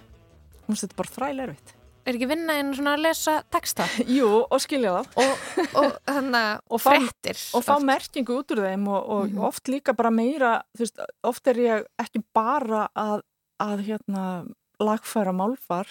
Mér 0.62 0.70
finnst 0.70 0.87
þetta 0.87 1.01
bara 1.03 1.16
þræl 1.16 1.49
erfitt 1.49 1.76
er 2.07 2.16
ekki 2.16 2.28
vinna 2.30 2.57
en 2.61 2.72
svona 2.76 2.94
að 2.96 3.04
lesa 3.09 3.36
texta? 3.52 3.86
Jú, 4.16 4.28
og 4.44 4.62
skilja 4.62 4.94
það 4.96 5.20
og, 5.22 5.44
og, 5.82 5.96
hana, 6.11 6.42
og 6.70 6.82
frettir 6.82 7.40
og 7.57 7.64
fá 7.66 7.74
merkingu 7.82 8.40
út 8.40 8.54
úr 8.54 8.62
þeim 8.66 8.88
og, 8.88 9.00
og 9.00 9.22
mm 9.26 9.32
-hmm. 9.32 9.46
oft 9.48 9.68
líka 9.68 9.96
bara 9.96 10.11
meira 10.11 10.62
veist, 10.78 11.00
oft 11.22 11.46
er 11.46 11.57
ég 11.57 11.86
ekki 11.98 12.22
bara 12.34 12.88
að, 12.94 13.20
að 13.62 13.86
hérna, 13.88 14.46
lagfæra 14.80 15.32
málfar 15.32 15.88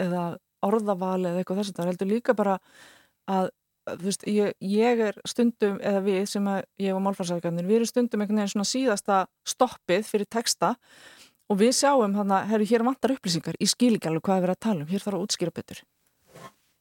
eða 0.00 0.38
orðaval 0.62 1.24
eða 1.24 1.38
eitthvað 1.40 1.58
þess 1.60 1.70
að 1.70 1.76
það 1.76 1.90
heldur 1.90 2.08
líka 2.08 2.34
bara 2.34 2.58
að 3.28 3.50
veist, 4.00 4.26
ég, 4.28 4.54
ég 4.60 5.00
er 5.00 5.16
stundum 5.28 5.78
eða 5.82 6.02
við 6.04 6.26
sem 6.28 6.46
að 6.50 6.62
ég 6.78 6.94
og 6.94 7.02
málfarsækjarnir 7.04 7.66
við 7.68 7.80
erum 7.80 7.90
stundum 7.90 8.20
einhvern 8.20 8.42
veginn 8.42 8.52
svona 8.54 8.68
síðasta 8.68 9.20
stoppið 9.48 10.06
fyrir 10.06 10.28
texta 10.30 10.74
Og 11.50 11.58
við 11.58 11.72
sjáum 11.80 12.14
þannig 12.14 12.36
að, 12.36 12.50
herru, 12.52 12.68
hér 12.70 12.84
vantar 12.86 13.14
upplýsingar 13.16 13.58
í 13.58 13.66
skilíkjalu 13.70 14.22
hvað 14.22 14.36
við 14.38 14.46
erum 14.46 14.56
að 14.56 14.62
tala 14.66 14.84
um, 14.84 14.90
hér 14.90 15.02
þarf 15.04 15.18
að 15.18 15.24
útskýra 15.26 15.54
betur. 15.56 15.80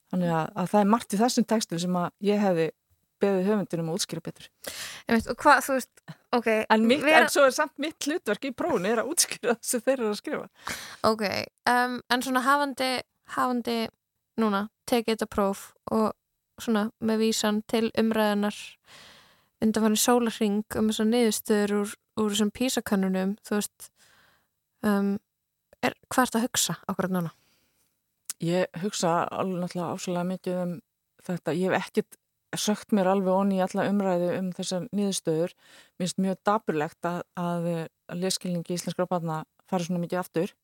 Þannig 0.10 0.34
að, 0.34 0.52
að 0.62 0.70
það 0.74 0.84
er 0.84 0.92
margt 0.94 1.16
í 1.16 1.20
þessum 1.20 1.48
textum 1.50 1.82
sem 1.82 1.98
að 1.98 2.12
ég 2.30 2.44
hefði 2.44 2.68
beðið 3.20 3.50
höfundinum 3.50 3.90
að 3.92 4.00
útskýra 4.00 4.24
betur. 4.26 4.48
Veit, 5.10 5.30
hvað, 5.42 5.70
veist, 5.74 6.04
ok. 6.36 6.48
En, 6.70 6.86
mitt, 6.88 7.04
vera... 7.04 7.26
en 7.26 7.34
svo 7.34 7.46
er 7.50 7.56
samt 7.56 7.76
mitt 7.82 8.08
hlutverk 8.08 8.48
í 8.48 8.54
prófunu 8.56 8.92
er 8.92 9.02
að 9.04 9.12
útskýra 9.14 9.56
það 9.56 9.70
sem 9.72 9.84
þeir 9.86 9.96
eru 9.98 10.12
að 10.12 10.20
skrifa. 10.22 10.48
Ok, 11.10 11.26
um, 11.74 12.00
en 12.14 12.26
svona 12.26 12.46
hafandi, 12.46 12.90
hafandi 13.36 13.78
núna, 14.40 14.68
tekið 14.90 15.16
þetta 15.16 15.30
próf 15.34 15.70
og 15.92 16.12
svona 16.60 16.90
með 17.04 17.24
vísan 17.26 17.62
til 17.72 17.88
umræðanar 18.00 18.58
undan 19.64 19.86
fannig 19.86 20.02
sólarring 20.02 20.78
um 20.80 20.92
þessar 20.92 21.10
niðurstöður 21.10 21.76
úr, 21.82 21.96
úr 22.20 22.34
þessum 22.34 22.52
písakannunum, 22.56 23.36
þú 23.48 23.60
veist, 23.60 23.90
um, 24.88 25.18
er, 25.84 25.98
hvað 26.08 26.26
ert 26.26 26.40
að 26.40 26.46
hugsa 26.48 26.78
ákveðat 26.88 27.16
núna? 27.16 27.34
Ég 28.44 28.80
hugsa 28.84 29.26
alveg 29.28 29.66
náttúrulega 29.66 29.92
áslulega 29.96 30.30
mikið 30.30 30.64
um 30.64 30.74
þetta, 31.28 31.56
ég 31.58 31.74
hef 31.74 31.88
ekkert 31.90 32.20
sökt 32.58 32.96
mér 32.96 33.12
alveg 33.12 33.36
onni 33.36 33.60
í 33.60 33.62
alla 33.62 33.86
umræðu 33.92 34.30
um 34.38 34.48
þessar 34.58 34.88
nýðustöður, 34.96 35.52
mér 36.00 36.08
finnst 36.08 36.24
mjög 36.24 36.40
daburlegt 36.48 37.06
að, 37.06 37.20
að, 37.38 37.68
að 38.10 38.24
leskilningi 38.24 38.74
í 38.74 38.80
Íslenskra 38.80 39.06
barna 39.10 39.44
fara 39.70 39.86
svona 39.86 40.02
mikið 40.02 40.22
aftur. 40.24 40.56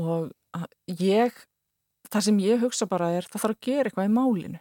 Og 0.00 0.28
ég 1.00 1.36
það 2.12 2.26
sem 2.26 2.42
ég 2.42 2.60
hugsa 2.62 2.88
bara 2.90 3.10
er 3.16 3.26
það 3.28 3.44
þarf 3.44 3.56
að 3.56 3.64
gera 3.68 3.90
eitthvað 3.90 4.08
í 4.08 4.12
málinu. 4.12 4.60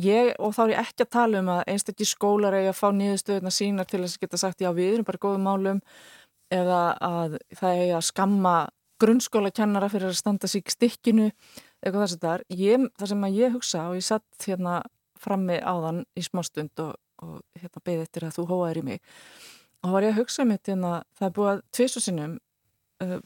Ég, 0.00 0.30
og 0.40 0.54
þá 0.56 0.60
er 0.62 0.72
ég 0.72 0.82
ekki 0.84 1.04
að 1.04 1.12
tala 1.12 1.40
um 1.42 1.50
að 1.52 1.62
einstaklega 1.68 2.08
skólar 2.08 2.56
eigi 2.56 2.70
að 2.70 2.78
fá 2.78 2.86
nýðustöðuna 2.96 3.52
sína 3.52 3.84
til 3.84 4.00
þess 4.04 4.16
að 4.16 4.22
geta 4.24 4.40
sagt 4.40 4.62
já 4.62 4.70
við 4.76 4.94
erum 4.94 5.08
bara 5.08 5.20
góðum 5.20 5.48
málum 5.48 5.82
eða 6.50 6.80
að 7.06 7.38
það 7.56 7.82
er 7.84 7.94
að 7.96 8.06
skamma 8.08 8.54
grunnskóla 9.00 9.52
kennara 9.54 9.88
fyrir 9.88 10.10
að 10.10 10.18
standa 10.20 10.50
sig 10.50 10.66
stikkinu 10.68 11.30
eitthvað 11.80 12.02
þess 12.02 12.16
að 12.16 12.24
það 12.24 12.34
er 12.34 12.42
ég, 12.60 12.88
það 12.98 13.12
sem 13.12 13.24
að 13.24 13.38
ég 13.38 13.54
hugsa 13.54 13.84
og 13.88 13.96
ég 13.96 14.06
satt 14.06 14.46
hérna 14.48 14.80
frammi 15.20 15.56
áðan 15.60 16.02
í 16.16 16.24
smá 16.24 16.42
stund 16.44 16.82
og, 16.84 16.94
og 17.24 17.40
hérna 17.56 17.84
beði 17.84 18.04
eftir 18.04 18.26
að 18.28 18.36
þú 18.36 18.46
hóaðir 18.50 18.82
í 18.82 18.86
mig 18.90 19.02
og 19.84 19.94
var 19.94 20.04
ég 20.04 20.14
að 20.14 20.22
hugsa 20.22 20.44
mitt 20.48 20.68
hérna 20.68 21.00
það 21.16 21.28
er 21.28 21.36
búið 21.38 21.52
að 21.52 21.62
tvisu 21.76 22.02
sinnum 22.04 22.36
uh, 23.04 23.20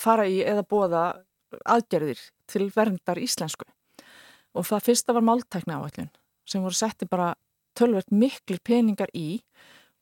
fara 0.00 0.26
í 0.28 0.42
eða 0.44 0.66
bóða 0.68 1.04
aðgerðir 1.64 2.20
til 2.50 2.68
verndar 2.74 3.20
íslensku. 3.22 3.66
Og 4.54 4.66
það 4.68 4.86
fyrsta 4.88 5.14
var 5.16 5.26
máltækna 5.26 5.78
áallin 5.80 6.10
sem 6.46 6.62
voru 6.62 6.76
setti 6.76 7.08
bara 7.08 7.32
tölvert 7.78 8.12
miklir 8.12 8.60
peningar 8.62 9.10
í 9.16 9.40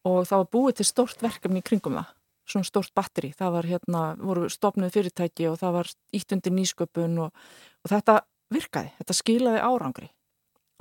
og 0.05 0.27
það 0.29 0.43
var 0.43 0.51
búið 0.57 0.81
til 0.81 0.89
stórt 0.89 1.23
verkefni 1.23 1.63
í 1.63 1.67
kringum 1.67 1.97
það 2.01 2.11
svona 2.53 2.69
stórt 2.69 2.93
batteri, 2.97 3.33
það 3.37 3.55
var 3.57 3.69
hérna 3.71 4.03
voru 4.21 4.49
stopnuð 4.53 4.93
fyrirtæki 4.95 5.49
og 5.51 5.59
það 5.61 5.79
var 5.79 5.93
ítt 6.15 6.35
undir 6.37 6.55
nýsköpun 6.57 7.23
og, 7.27 7.47
og 7.83 7.93
þetta 7.93 8.19
virkaði, 8.53 8.93
þetta 9.01 9.17
skilaði 9.17 9.65
árangri. 9.65 10.11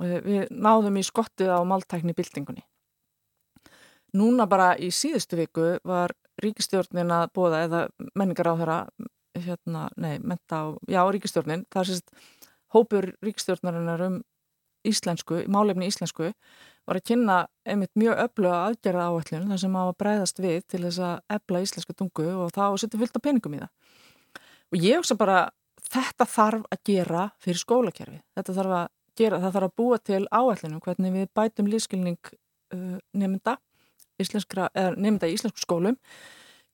Og 0.02 0.12
við 0.26 0.52
náðum 0.52 0.98
í 0.98 1.06
skottið 1.06 1.52
á 1.52 1.60
máltækni 1.68 2.14
bildingunni 2.16 2.64
Núna 4.12 4.44
bara 4.44 4.74
í 4.76 4.90
síðustu 4.92 5.38
viku 5.38 5.68
var 5.88 6.12
ríkistjórnin 6.42 7.12
að 7.16 7.30
bóða 7.36 7.62
eða 7.64 7.80
menningar 8.18 8.50
á 8.52 8.54
þeirra 8.60 8.78
hérna, 9.40 9.86
nei, 9.96 10.18
menta 10.20 10.58
á, 10.60 10.64
já, 10.84 11.00
ríkistjórnin 11.08 11.64
það 11.72 11.80
er 11.82 11.88
sérst 11.88 12.42
hópur 12.76 13.08
ríkistjórnarinnar 13.24 14.04
um 14.08 14.18
íslensku, 14.88 15.42
málefni 15.52 15.88
íslensku 15.90 16.32
var 16.88 16.98
að 16.98 17.06
kynna 17.12 17.36
einmitt 17.68 17.92
mjög 17.98 18.20
öfluga 18.24 18.60
aðgerða 18.66 19.08
áallun 19.08 19.50
þar 19.52 19.60
sem 19.62 19.74
maður 19.74 19.98
breyðast 20.02 20.42
við 20.42 20.60
til 20.66 20.82
þess 20.84 21.02
að 21.06 21.36
ebla 21.36 21.62
íslenska 21.62 21.96
tungu 21.98 22.28
og 22.42 22.54
þá 22.54 22.64
setja 22.82 23.00
fullt 23.00 23.18
af 23.18 23.24
peningum 23.24 23.56
í 23.56 23.62
það. 23.62 23.72
Og 24.72 24.82
ég 24.82 24.98
hugsa 24.98 25.18
bara 25.20 25.38
þetta 25.92 26.26
þarf 26.26 26.66
að 26.72 26.82
gera 26.88 27.24
fyrir 27.42 27.60
skólakerfi. 27.62 28.20
Þetta 28.34 28.56
þarf 28.58 28.76
að 28.80 28.86
gera, 29.20 29.40
það 29.42 29.56
þarf 29.56 29.68
að 29.68 29.76
búa 29.78 29.98
til 30.02 30.22
áallunum 30.32 30.82
hvernig 30.82 31.16
við 31.16 31.28
bætum 31.36 31.68
lífskilning 31.70 32.32
uh, 32.32 32.98
nefnda, 33.12 33.58
nefnda 34.18 35.28
í 35.28 35.36
íslensku 35.36 35.62
skólum 35.62 35.98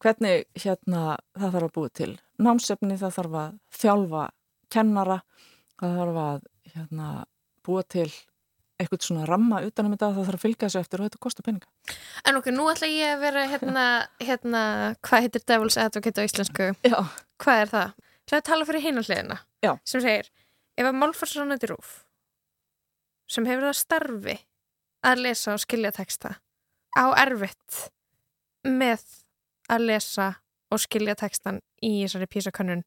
hvernig 0.03 0.47
hérna 0.55 1.17
það 1.37 1.55
þarf 1.55 1.67
að 1.69 1.75
búa 1.75 1.93
til 1.95 2.13
námsefni, 2.39 2.99
það 3.01 3.17
þarf 3.17 3.39
að 3.41 3.57
þjálfa 3.81 4.25
kennara, 4.71 5.19
það 5.81 5.97
þarf 6.01 6.21
að 6.23 6.45
hérna, 6.75 7.09
búa 7.69 7.85
til 7.85 8.09
eitthvað 8.79 9.05
svona 9.09 9.27
ramma 9.27 9.61
utanum 9.67 9.95
þetta 9.95 10.11
það 10.13 10.29
þarf 10.29 10.39
að 10.39 10.45
fylgja 10.45 10.69
þessu 10.69 10.81
eftir 10.81 11.01
og 11.01 11.09
þetta 11.09 11.23
kostar 11.25 11.47
peninga. 11.47 11.71
En 12.31 12.39
ok, 12.39 12.51
nú 12.55 12.67
ætla 12.71 12.91
ég 12.91 13.15
að 13.15 13.23
vera 13.27 13.47
hérna, 13.51 13.87
hérna 14.29 14.65
hvað 15.07 15.25
heitir 15.27 15.47
Devil's 15.51 15.79
Advocate 15.83 16.23
á 16.23 16.29
íslensku? 16.29 16.69
Já. 16.87 16.99
Hvað 17.43 17.63
er 17.65 17.73
það? 17.73 17.97
Það 18.29 18.37
er 18.37 18.43
að 18.43 18.51
tala 18.51 18.69
fyrir 18.69 18.87
hinanliðina. 18.87 19.41
Já. 19.65 19.73
Sem 19.89 20.05
segir, 20.05 20.29
ef 20.79 20.87
að 20.87 21.01
málfarsránandi 21.01 21.73
rúf 21.73 21.97
sem 23.29 23.45
hefur 23.49 23.69
það 23.69 23.79
starfi 23.83 24.37
að 25.05 25.25
lesa 25.27 25.55
og 25.55 25.63
skilja 25.63 25.93
texta 25.95 26.37
á 26.97 27.05
erfitt 27.21 27.89
með 28.65 29.05
að 29.69 29.85
lesa 29.91 30.29
og 30.73 30.81
skilja 30.83 31.17
textan 31.19 31.61
í 31.85 32.03
þessari 32.03 32.29
písakönnun 32.31 32.85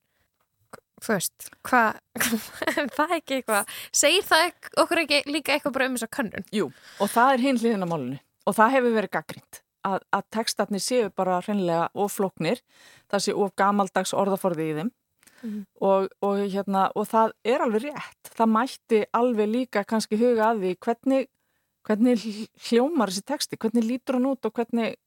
þú 1.01 1.15
veist, 1.15 1.49
hvað 1.67 1.99
það 2.97 3.05
er 3.07 3.17
ekki 3.17 3.39
eitthvað, 3.39 3.73
segir 4.03 4.27
það 4.27 4.45
ek, 4.49 4.71
okkur 4.83 5.03
ekki 5.03 5.21
líka 5.29 5.55
eitthvað 5.55 5.75
bara 5.77 5.89
um 5.89 5.97
þessa 5.97 6.13
könnun? 6.17 6.47
Jú, 6.53 6.69
og 7.01 7.11
það 7.11 7.33
er 7.33 7.45
hinn 7.47 7.61
hliðin 7.61 7.85
á 7.85 7.89
málunni 7.89 8.21
og 8.49 8.57
það 8.57 8.73
hefur 8.77 8.97
verið 8.97 9.13
gaggrind 9.17 9.61
að, 9.87 9.99
að 10.13 10.25
textatni 10.37 10.81
séu 10.81 11.11
bara 11.17 11.41
hreinlega 11.41 11.89
ofloknir, 11.97 12.61
það 13.11 13.25
sé 13.25 13.35
of 13.35 13.53
gamaldags 13.59 14.15
orðaforði 14.17 14.67
í 14.69 14.79
þeim. 14.79 14.97
Mm. 15.41 15.61
og, 15.81 16.03
og, 16.21 16.39
hérna, 16.53 16.83
og 16.93 17.07
það 17.09 17.31
er 17.49 17.63
alveg 17.65 17.87
rétt, 17.87 18.29
það 18.29 18.49
mætti 18.53 18.97
alveg 19.17 19.47
líka 19.49 19.81
kannski 19.89 20.19
huga 20.21 20.51
að 20.51 20.59
því 20.61 20.73
hvernig, 20.85 21.29
hvernig 21.87 22.25
hljómar 22.67 23.09
þessi 23.09 23.23
texti, 23.31 23.57
hvernig 23.57 23.87
lítur 23.87 24.19
hann 24.19 24.27
út 24.29 24.45
og 24.45 24.53
hvernig, 24.53 24.99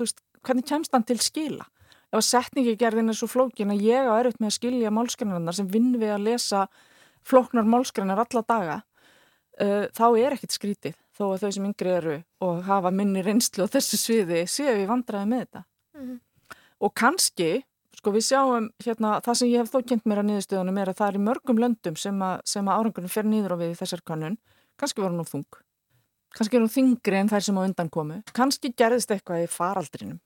veist, 0.00 0.22
hvernig 0.40 0.64
kemst 0.70 0.96
hann 0.96 1.04
til 1.04 1.18
skila 1.20 1.68
ef 2.14 2.20
að 2.20 2.28
setningigerðin 2.28 3.10
er 3.10 3.18
svo 3.18 3.28
flókin 3.30 3.72
að 3.74 3.82
ég 3.88 4.06
á 4.06 4.14
erfitt 4.14 4.38
með 4.38 4.52
að 4.52 4.56
skilja 4.58 4.92
málskrænarinnar 4.94 5.56
sem 5.56 5.70
vinn 5.70 5.94
við 5.98 6.14
að 6.14 6.26
lesa 6.28 6.66
flóknar 7.26 7.66
málskrænar 7.66 8.22
alla 8.22 8.42
daga 8.46 8.76
uh, 9.58 9.86
þá 9.90 10.06
er 10.22 10.36
ekkit 10.36 10.54
skrítið 10.54 10.96
þó 11.14 11.24
að 11.32 11.44
þau 11.44 11.52
sem 11.56 11.68
yngri 11.70 11.94
eru 11.94 12.16
og 12.44 12.64
hafa 12.68 12.92
minni 12.94 13.22
reynslu 13.24 13.66
á 13.66 13.72
þessu 13.74 13.98
sviði 13.98 14.44
séu 14.50 14.74
við 14.74 14.90
vandraði 14.90 15.30
með 15.30 15.44
þetta. 15.44 15.64
Mm 15.94 16.04
-hmm. 16.04 16.18
og 16.86 16.94
kannski 16.94 17.50
sko 17.94 18.12
við 18.14 18.26
sjáum 18.28 18.70
hérna 18.84 19.18
það 19.24 19.38
sem 19.40 19.50
ég 19.50 19.62
hef 19.62 19.70
þó 19.74 19.82
kynnt 19.88 20.06
mér 20.06 20.22
að 20.22 20.28
niðurstöðunum 20.30 20.78
er 20.78 20.88
að 20.90 20.98
það 20.98 21.08
er 21.08 21.18
í 21.18 21.26
mörgum 21.28 21.58
löndum 21.62 21.96
sem 21.96 22.22
að, 22.22 22.40
sem 22.44 22.68
að 22.68 22.78
árangurinn 22.78 23.14
fer 23.16 23.26
nýður 23.26 23.54
á 23.54 23.56
við 23.62 23.74
í 23.74 23.78
þessar 23.78 24.02
kannun 24.06 24.38
kannski 24.76 25.02
var 25.02 25.10
hún 25.10 25.22
á 25.22 25.26
þung. 25.26 25.50
Kannski 26.34 26.56
er 26.56 26.64
hún 26.66 26.74
þingri 26.74 27.16
en 27.16 27.30
þær 27.30 27.44
sem 27.46 27.58
á 27.58 27.62
undan 27.62 27.90
komu. 27.90 28.22
Kannski 28.34 28.74
gerðist 28.74 29.10
eitthvað 29.10 29.46
í 29.46 29.50
faraldrinum. 29.50 30.18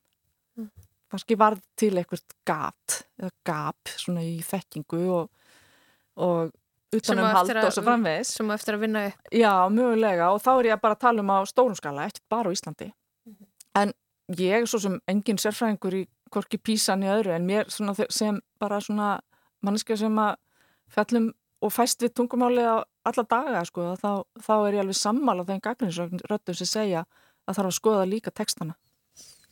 Mm 0.57 0.71
kannski 1.13 1.37
varð 1.41 1.61
til 1.79 1.95
eitthvað 1.97 2.25
gat 2.49 3.03
eða 3.19 3.31
gap 3.49 3.93
svona 3.97 4.25
í 4.27 4.39
þekkingu 4.45 5.03
og, 5.15 5.31
og 6.21 6.53
utanum 6.95 7.29
hald 7.33 7.53
og 7.63 7.73
svo 7.73 7.85
framvegs 7.87 8.35
sem 8.39 8.51
eftir 8.55 8.77
að 8.77 8.85
vinna 8.87 9.07
upp. 9.11 9.31
Já, 9.33 9.53
mögulega 9.73 10.31
og 10.35 10.43
þá 10.45 10.53
er 10.57 10.71
ég 10.73 10.83
bara 10.83 10.99
að 10.99 11.05
tala 11.07 11.25
um 11.25 11.33
á 11.33 11.39
stórum 11.49 11.77
skala, 11.79 12.09
ekkert 12.09 12.29
bara 12.33 12.53
á 12.53 12.55
Íslandi. 12.57 12.93
Mm 13.27 13.35
-hmm. 13.35 13.49
en 13.83 13.93
ég 14.39 14.63
er 14.63 14.67
svo 14.67 14.79
sem 14.79 15.01
engin 15.09 15.39
sérfræðingur 15.39 15.95
í 15.95 16.07
korki 16.31 16.59
písan 16.59 17.03
í 17.03 17.09
öðru 17.09 17.35
en 17.35 17.47
mér 17.47 17.69
sem 18.11 18.41
bara 18.61 18.81
svona 18.81 19.21
manneska 19.63 19.97
sem 19.97 20.19
að 20.19 20.37
fellum 20.89 21.33
og 21.61 21.73
fæst 21.73 22.03
við 22.03 22.15
tungumálið 22.15 22.69
á 22.69 22.77
alla 23.09 23.25
daga 23.31 23.65
sko, 23.65 23.95
þá, 23.97 24.25
þá 24.41 24.55
er 24.67 24.75
ég 24.75 24.81
alveg 24.81 24.95
sammála 24.95 25.47
þegar 25.49 25.61
gagninsröttum 25.61 26.55
sem 26.55 26.67
segja 26.67 27.05
að 27.47 27.57
þarf 27.57 27.71
að 27.71 27.79
skoða 27.79 28.05
líka 28.09 28.31
textana 28.31 28.77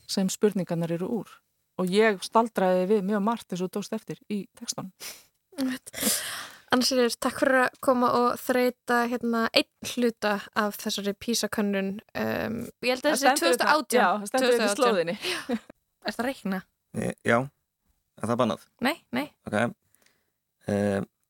sem 0.07 0.29
spurningarnar 0.31 0.93
eru 0.93 1.09
úr 1.21 1.33
og 1.81 1.93
ég 1.93 2.23
staldraði 2.25 2.87
við 2.91 3.07
mjög 3.11 3.25
margt 3.25 3.53
eins 3.53 3.65
og 3.65 3.73
dóst 3.75 3.95
eftir 3.97 4.21
í 4.33 4.45
textunum. 4.59 4.93
Ansir, 6.75 7.13
takk 7.23 7.39
fyrir 7.41 7.61
að 7.63 7.77
koma 7.85 8.09
og 8.19 8.41
þreita 8.43 9.05
hérna, 9.11 9.45
einn 9.55 9.91
hluta 9.93 10.33
af 10.59 10.79
þessari 10.81 11.15
písakönnun. 11.15 11.93
Um, 12.19 12.57
ég 12.83 12.97
held 12.97 13.07
að 13.07 13.15
þessi 13.15 13.29
er 13.31 13.41
2018. 13.41 13.99
Já, 14.01 14.07
það 14.09 14.31
stendur 14.33 14.57
yfir 14.57 14.73
slóðinni. 14.75 15.17
Er 16.07 16.15
það 16.17 16.29
reikna? 16.29 16.61
E, 16.97 17.13
já, 17.27 17.39
er 18.19 18.31
það 18.31 18.41
bannað? 18.43 18.67
Nei, 18.87 18.95
nei. 19.15 19.25
Ok, 19.49 19.57
e, 20.67 20.77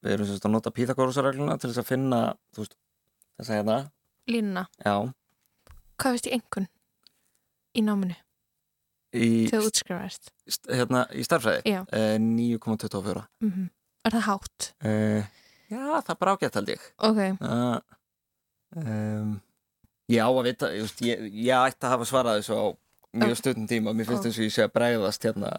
við 0.05 0.15
erum 0.17 0.29
sérst 0.29 0.45
að 0.49 0.53
nota 0.53 0.73
Pythagoras-regluna 0.73 1.57
til 1.61 1.71
þess 1.71 1.81
að 1.81 1.89
finna, 1.89 2.21
þú 2.53 2.63
veist, 2.63 2.77
þess 3.39 3.49
að 3.51 3.59
hérna. 3.61 3.79
Línuna? 4.33 4.67
Já. 4.83 4.95
Hvað 5.97 6.17
veist 6.17 6.29
ég 6.29 6.37
engun 6.37 6.69
í 7.77 7.85
náminu? 7.85 8.17
Þegar 9.17 9.63
þú 9.63 9.71
útskrifaðist? 9.71 10.31
Hérna 10.69 11.03
í 11.11 11.25
starfræði? 11.25 11.73
Já. 11.73 11.81
Eh, 11.91 12.15
9,24. 12.21 13.25
Mm 13.43 13.51
-hmm. 13.51 13.69
Er 14.07 14.11
það 14.15 14.25
hátt? 14.29 14.73
Eh, 14.87 15.23
já, 15.69 15.83
það 16.01 16.09
er 16.13 16.19
bara 16.19 16.33
ágætt 16.35 16.55
held 16.55 16.69
ég. 16.69 16.83
Ok. 16.97 17.19
Uh, 17.41 17.79
um, 18.75 19.41
ég 20.07 20.21
á 20.23 20.29
að 20.29 20.43
vita, 20.47 20.71
ég, 20.71 20.93
ég, 21.01 21.25
ég 21.33 21.51
ætti 21.55 21.83
að 21.87 21.93
hafa 21.95 22.05
svarað 22.05 22.39
þessu 22.39 22.55
á 22.55 22.65
mjög 23.17 23.37
stundum 23.37 23.67
tíma. 23.67 23.93
Mér 23.93 24.07
finnst 24.07 24.23
þess 24.23 24.39
að 24.39 24.47
ég 24.47 24.55
sé 24.55 24.63
að 24.63 24.73
bregðast 24.77 25.27
hérna, 25.27 25.51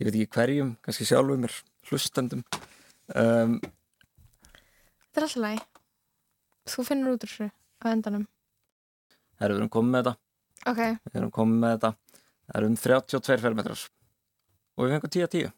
ég 0.00 0.08
veit 0.08 0.14
ekki 0.14 0.34
hverjum, 0.34 0.76
kannski 0.82 1.06
sjálfuð 1.06 1.38
mér, 1.44 1.54
hlustendum. 1.90 2.42
Um, 3.14 3.60
þetta 5.12 5.20
er 5.20 5.26
alltaf 5.28 5.42
læg. 5.44 5.60
Þú 6.66 6.84
finnur 6.88 7.14
út 7.14 7.26
úr 7.26 7.30
þessu 7.30 7.50
á 7.52 7.86
endanum. 7.92 8.26
Það 9.36 9.46
eru 9.46 9.54
við 9.54 9.60
erum 9.60 9.74
komið 9.76 9.92
með 9.92 10.06
þetta. 10.06 10.18
Ok. 10.66 10.80
Við 11.06 11.20
erum 11.20 11.34
komið 11.36 11.62
með 11.62 11.74
þetta. 11.76 11.90
Það 12.46 12.58
eru 12.60 12.70
um 12.70 12.80
32 12.80 13.38
fermetrar 13.42 13.84
og 14.76 14.84
við 14.84 14.96
fengum 14.96 15.14
10-10. 15.18 15.54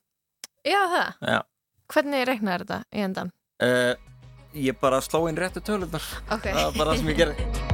Já 0.68 0.80
það? 0.92 1.08
Já. 1.32 1.40
Hvernig 1.88 2.28
reiknaði 2.28 2.64
þetta 2.64 2.78
í 2.92 3.06
endan? 3.06 3.32
Uh, 3.64 3.94
ég 4.56 4.78
bara 4.80 5.00
sló 5.04 5.24
inn 5.30 5.40
réttu 5.40 5.64
tölunar. 5.64 6.04
Ok. 6.28 6.50
Það 6.52 6.62
var 6.64 6.78
bara 6.78 6.92
það 6.94 7.02
sem 7.02 7.12
ég 7.14 7.20
gerði. 7.24 7.48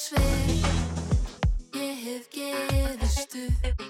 svið 0.00 0.66
Ég 1.76 2.02
hef 2.04 2.28
gefist 2.32 3.36
upp. 3.44 3.89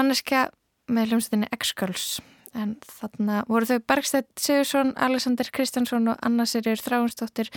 Manneskja 0.00 0.48
með 0.90 1.12
hljómsveitinni 1.12 1.50
X-Girls 1.60 2.18
en 2.56 2.74
þarna 2.82 3.44
voru 3.48 3.68
þau 3.68 3.78
Bergstedt 3.92 4.40
Sigursson, 4.40 4.92
Alexander 4.98 5.48
Kristjánsson 5.54 6.10
og 6.10 6.22
Anna 6.26 6.46
Sirjur 6.48 6.80
Þráinsdóttir 6.82 7.50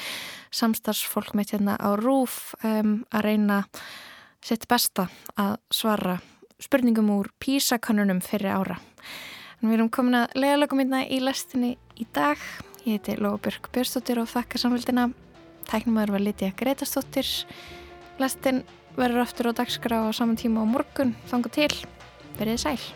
samstarfsfólk 0.54 1.34
mitt 1.38 1.54
hérna 1.54 1.78
á 1.82 1.98
RÚF 1.98 2.54
um, 2.62 3.00
að 3.10 3.26
reyna 3.26 3.64
sitt 4.44 4.68
besta 4.70 5.08
að 5.40 5.58
svara 5.74 6.20
spurningum 6.62 7.10
úr 7.16 7.32
písakönnunum 7.42 8.22
fyrir 8.24 8.54
ára. 8.54 8.78
En 9.62 9.72
við 9.72 9.80
erum 9.80 9.92
komin 9.94 10.20
að 10.22 10.38
leiðalögum 10.38 10.84
hérna 10.84 11.02
í 11.08 11.20
lestinni 11.24 11.74
í 12.00 12.08
dag. 12.16 12.40
Ég 12.84 13.00
heiti 13.00 13.18
Lóabjörg 13.20 13.72
Björnsdóttir 13.74 14.22
og 14.22 14.30
þakka 14.32 14.62
samfélgina. 14.62 15.10
Tæknumöður 15.72 16.18
var 16.18 16.26
Lítiða 16.28 16.58
Gretastóttir. 16.60 17.28
Lestin 18.20 18.62
verður 19.00 19.24
aftur 19.24 19.50
á 19.50 19.58
dagskrá 19.58 20.04
á 20.06 20.12
saman 20.14 20.40
tíma 20.40 20.64
á 20.64 20.68
morgun. 20.68 21.16
Þanga 21.32 21.54
til. 21.56 21.72
Verið 22.40 22.64
sæl. 22.66 22.88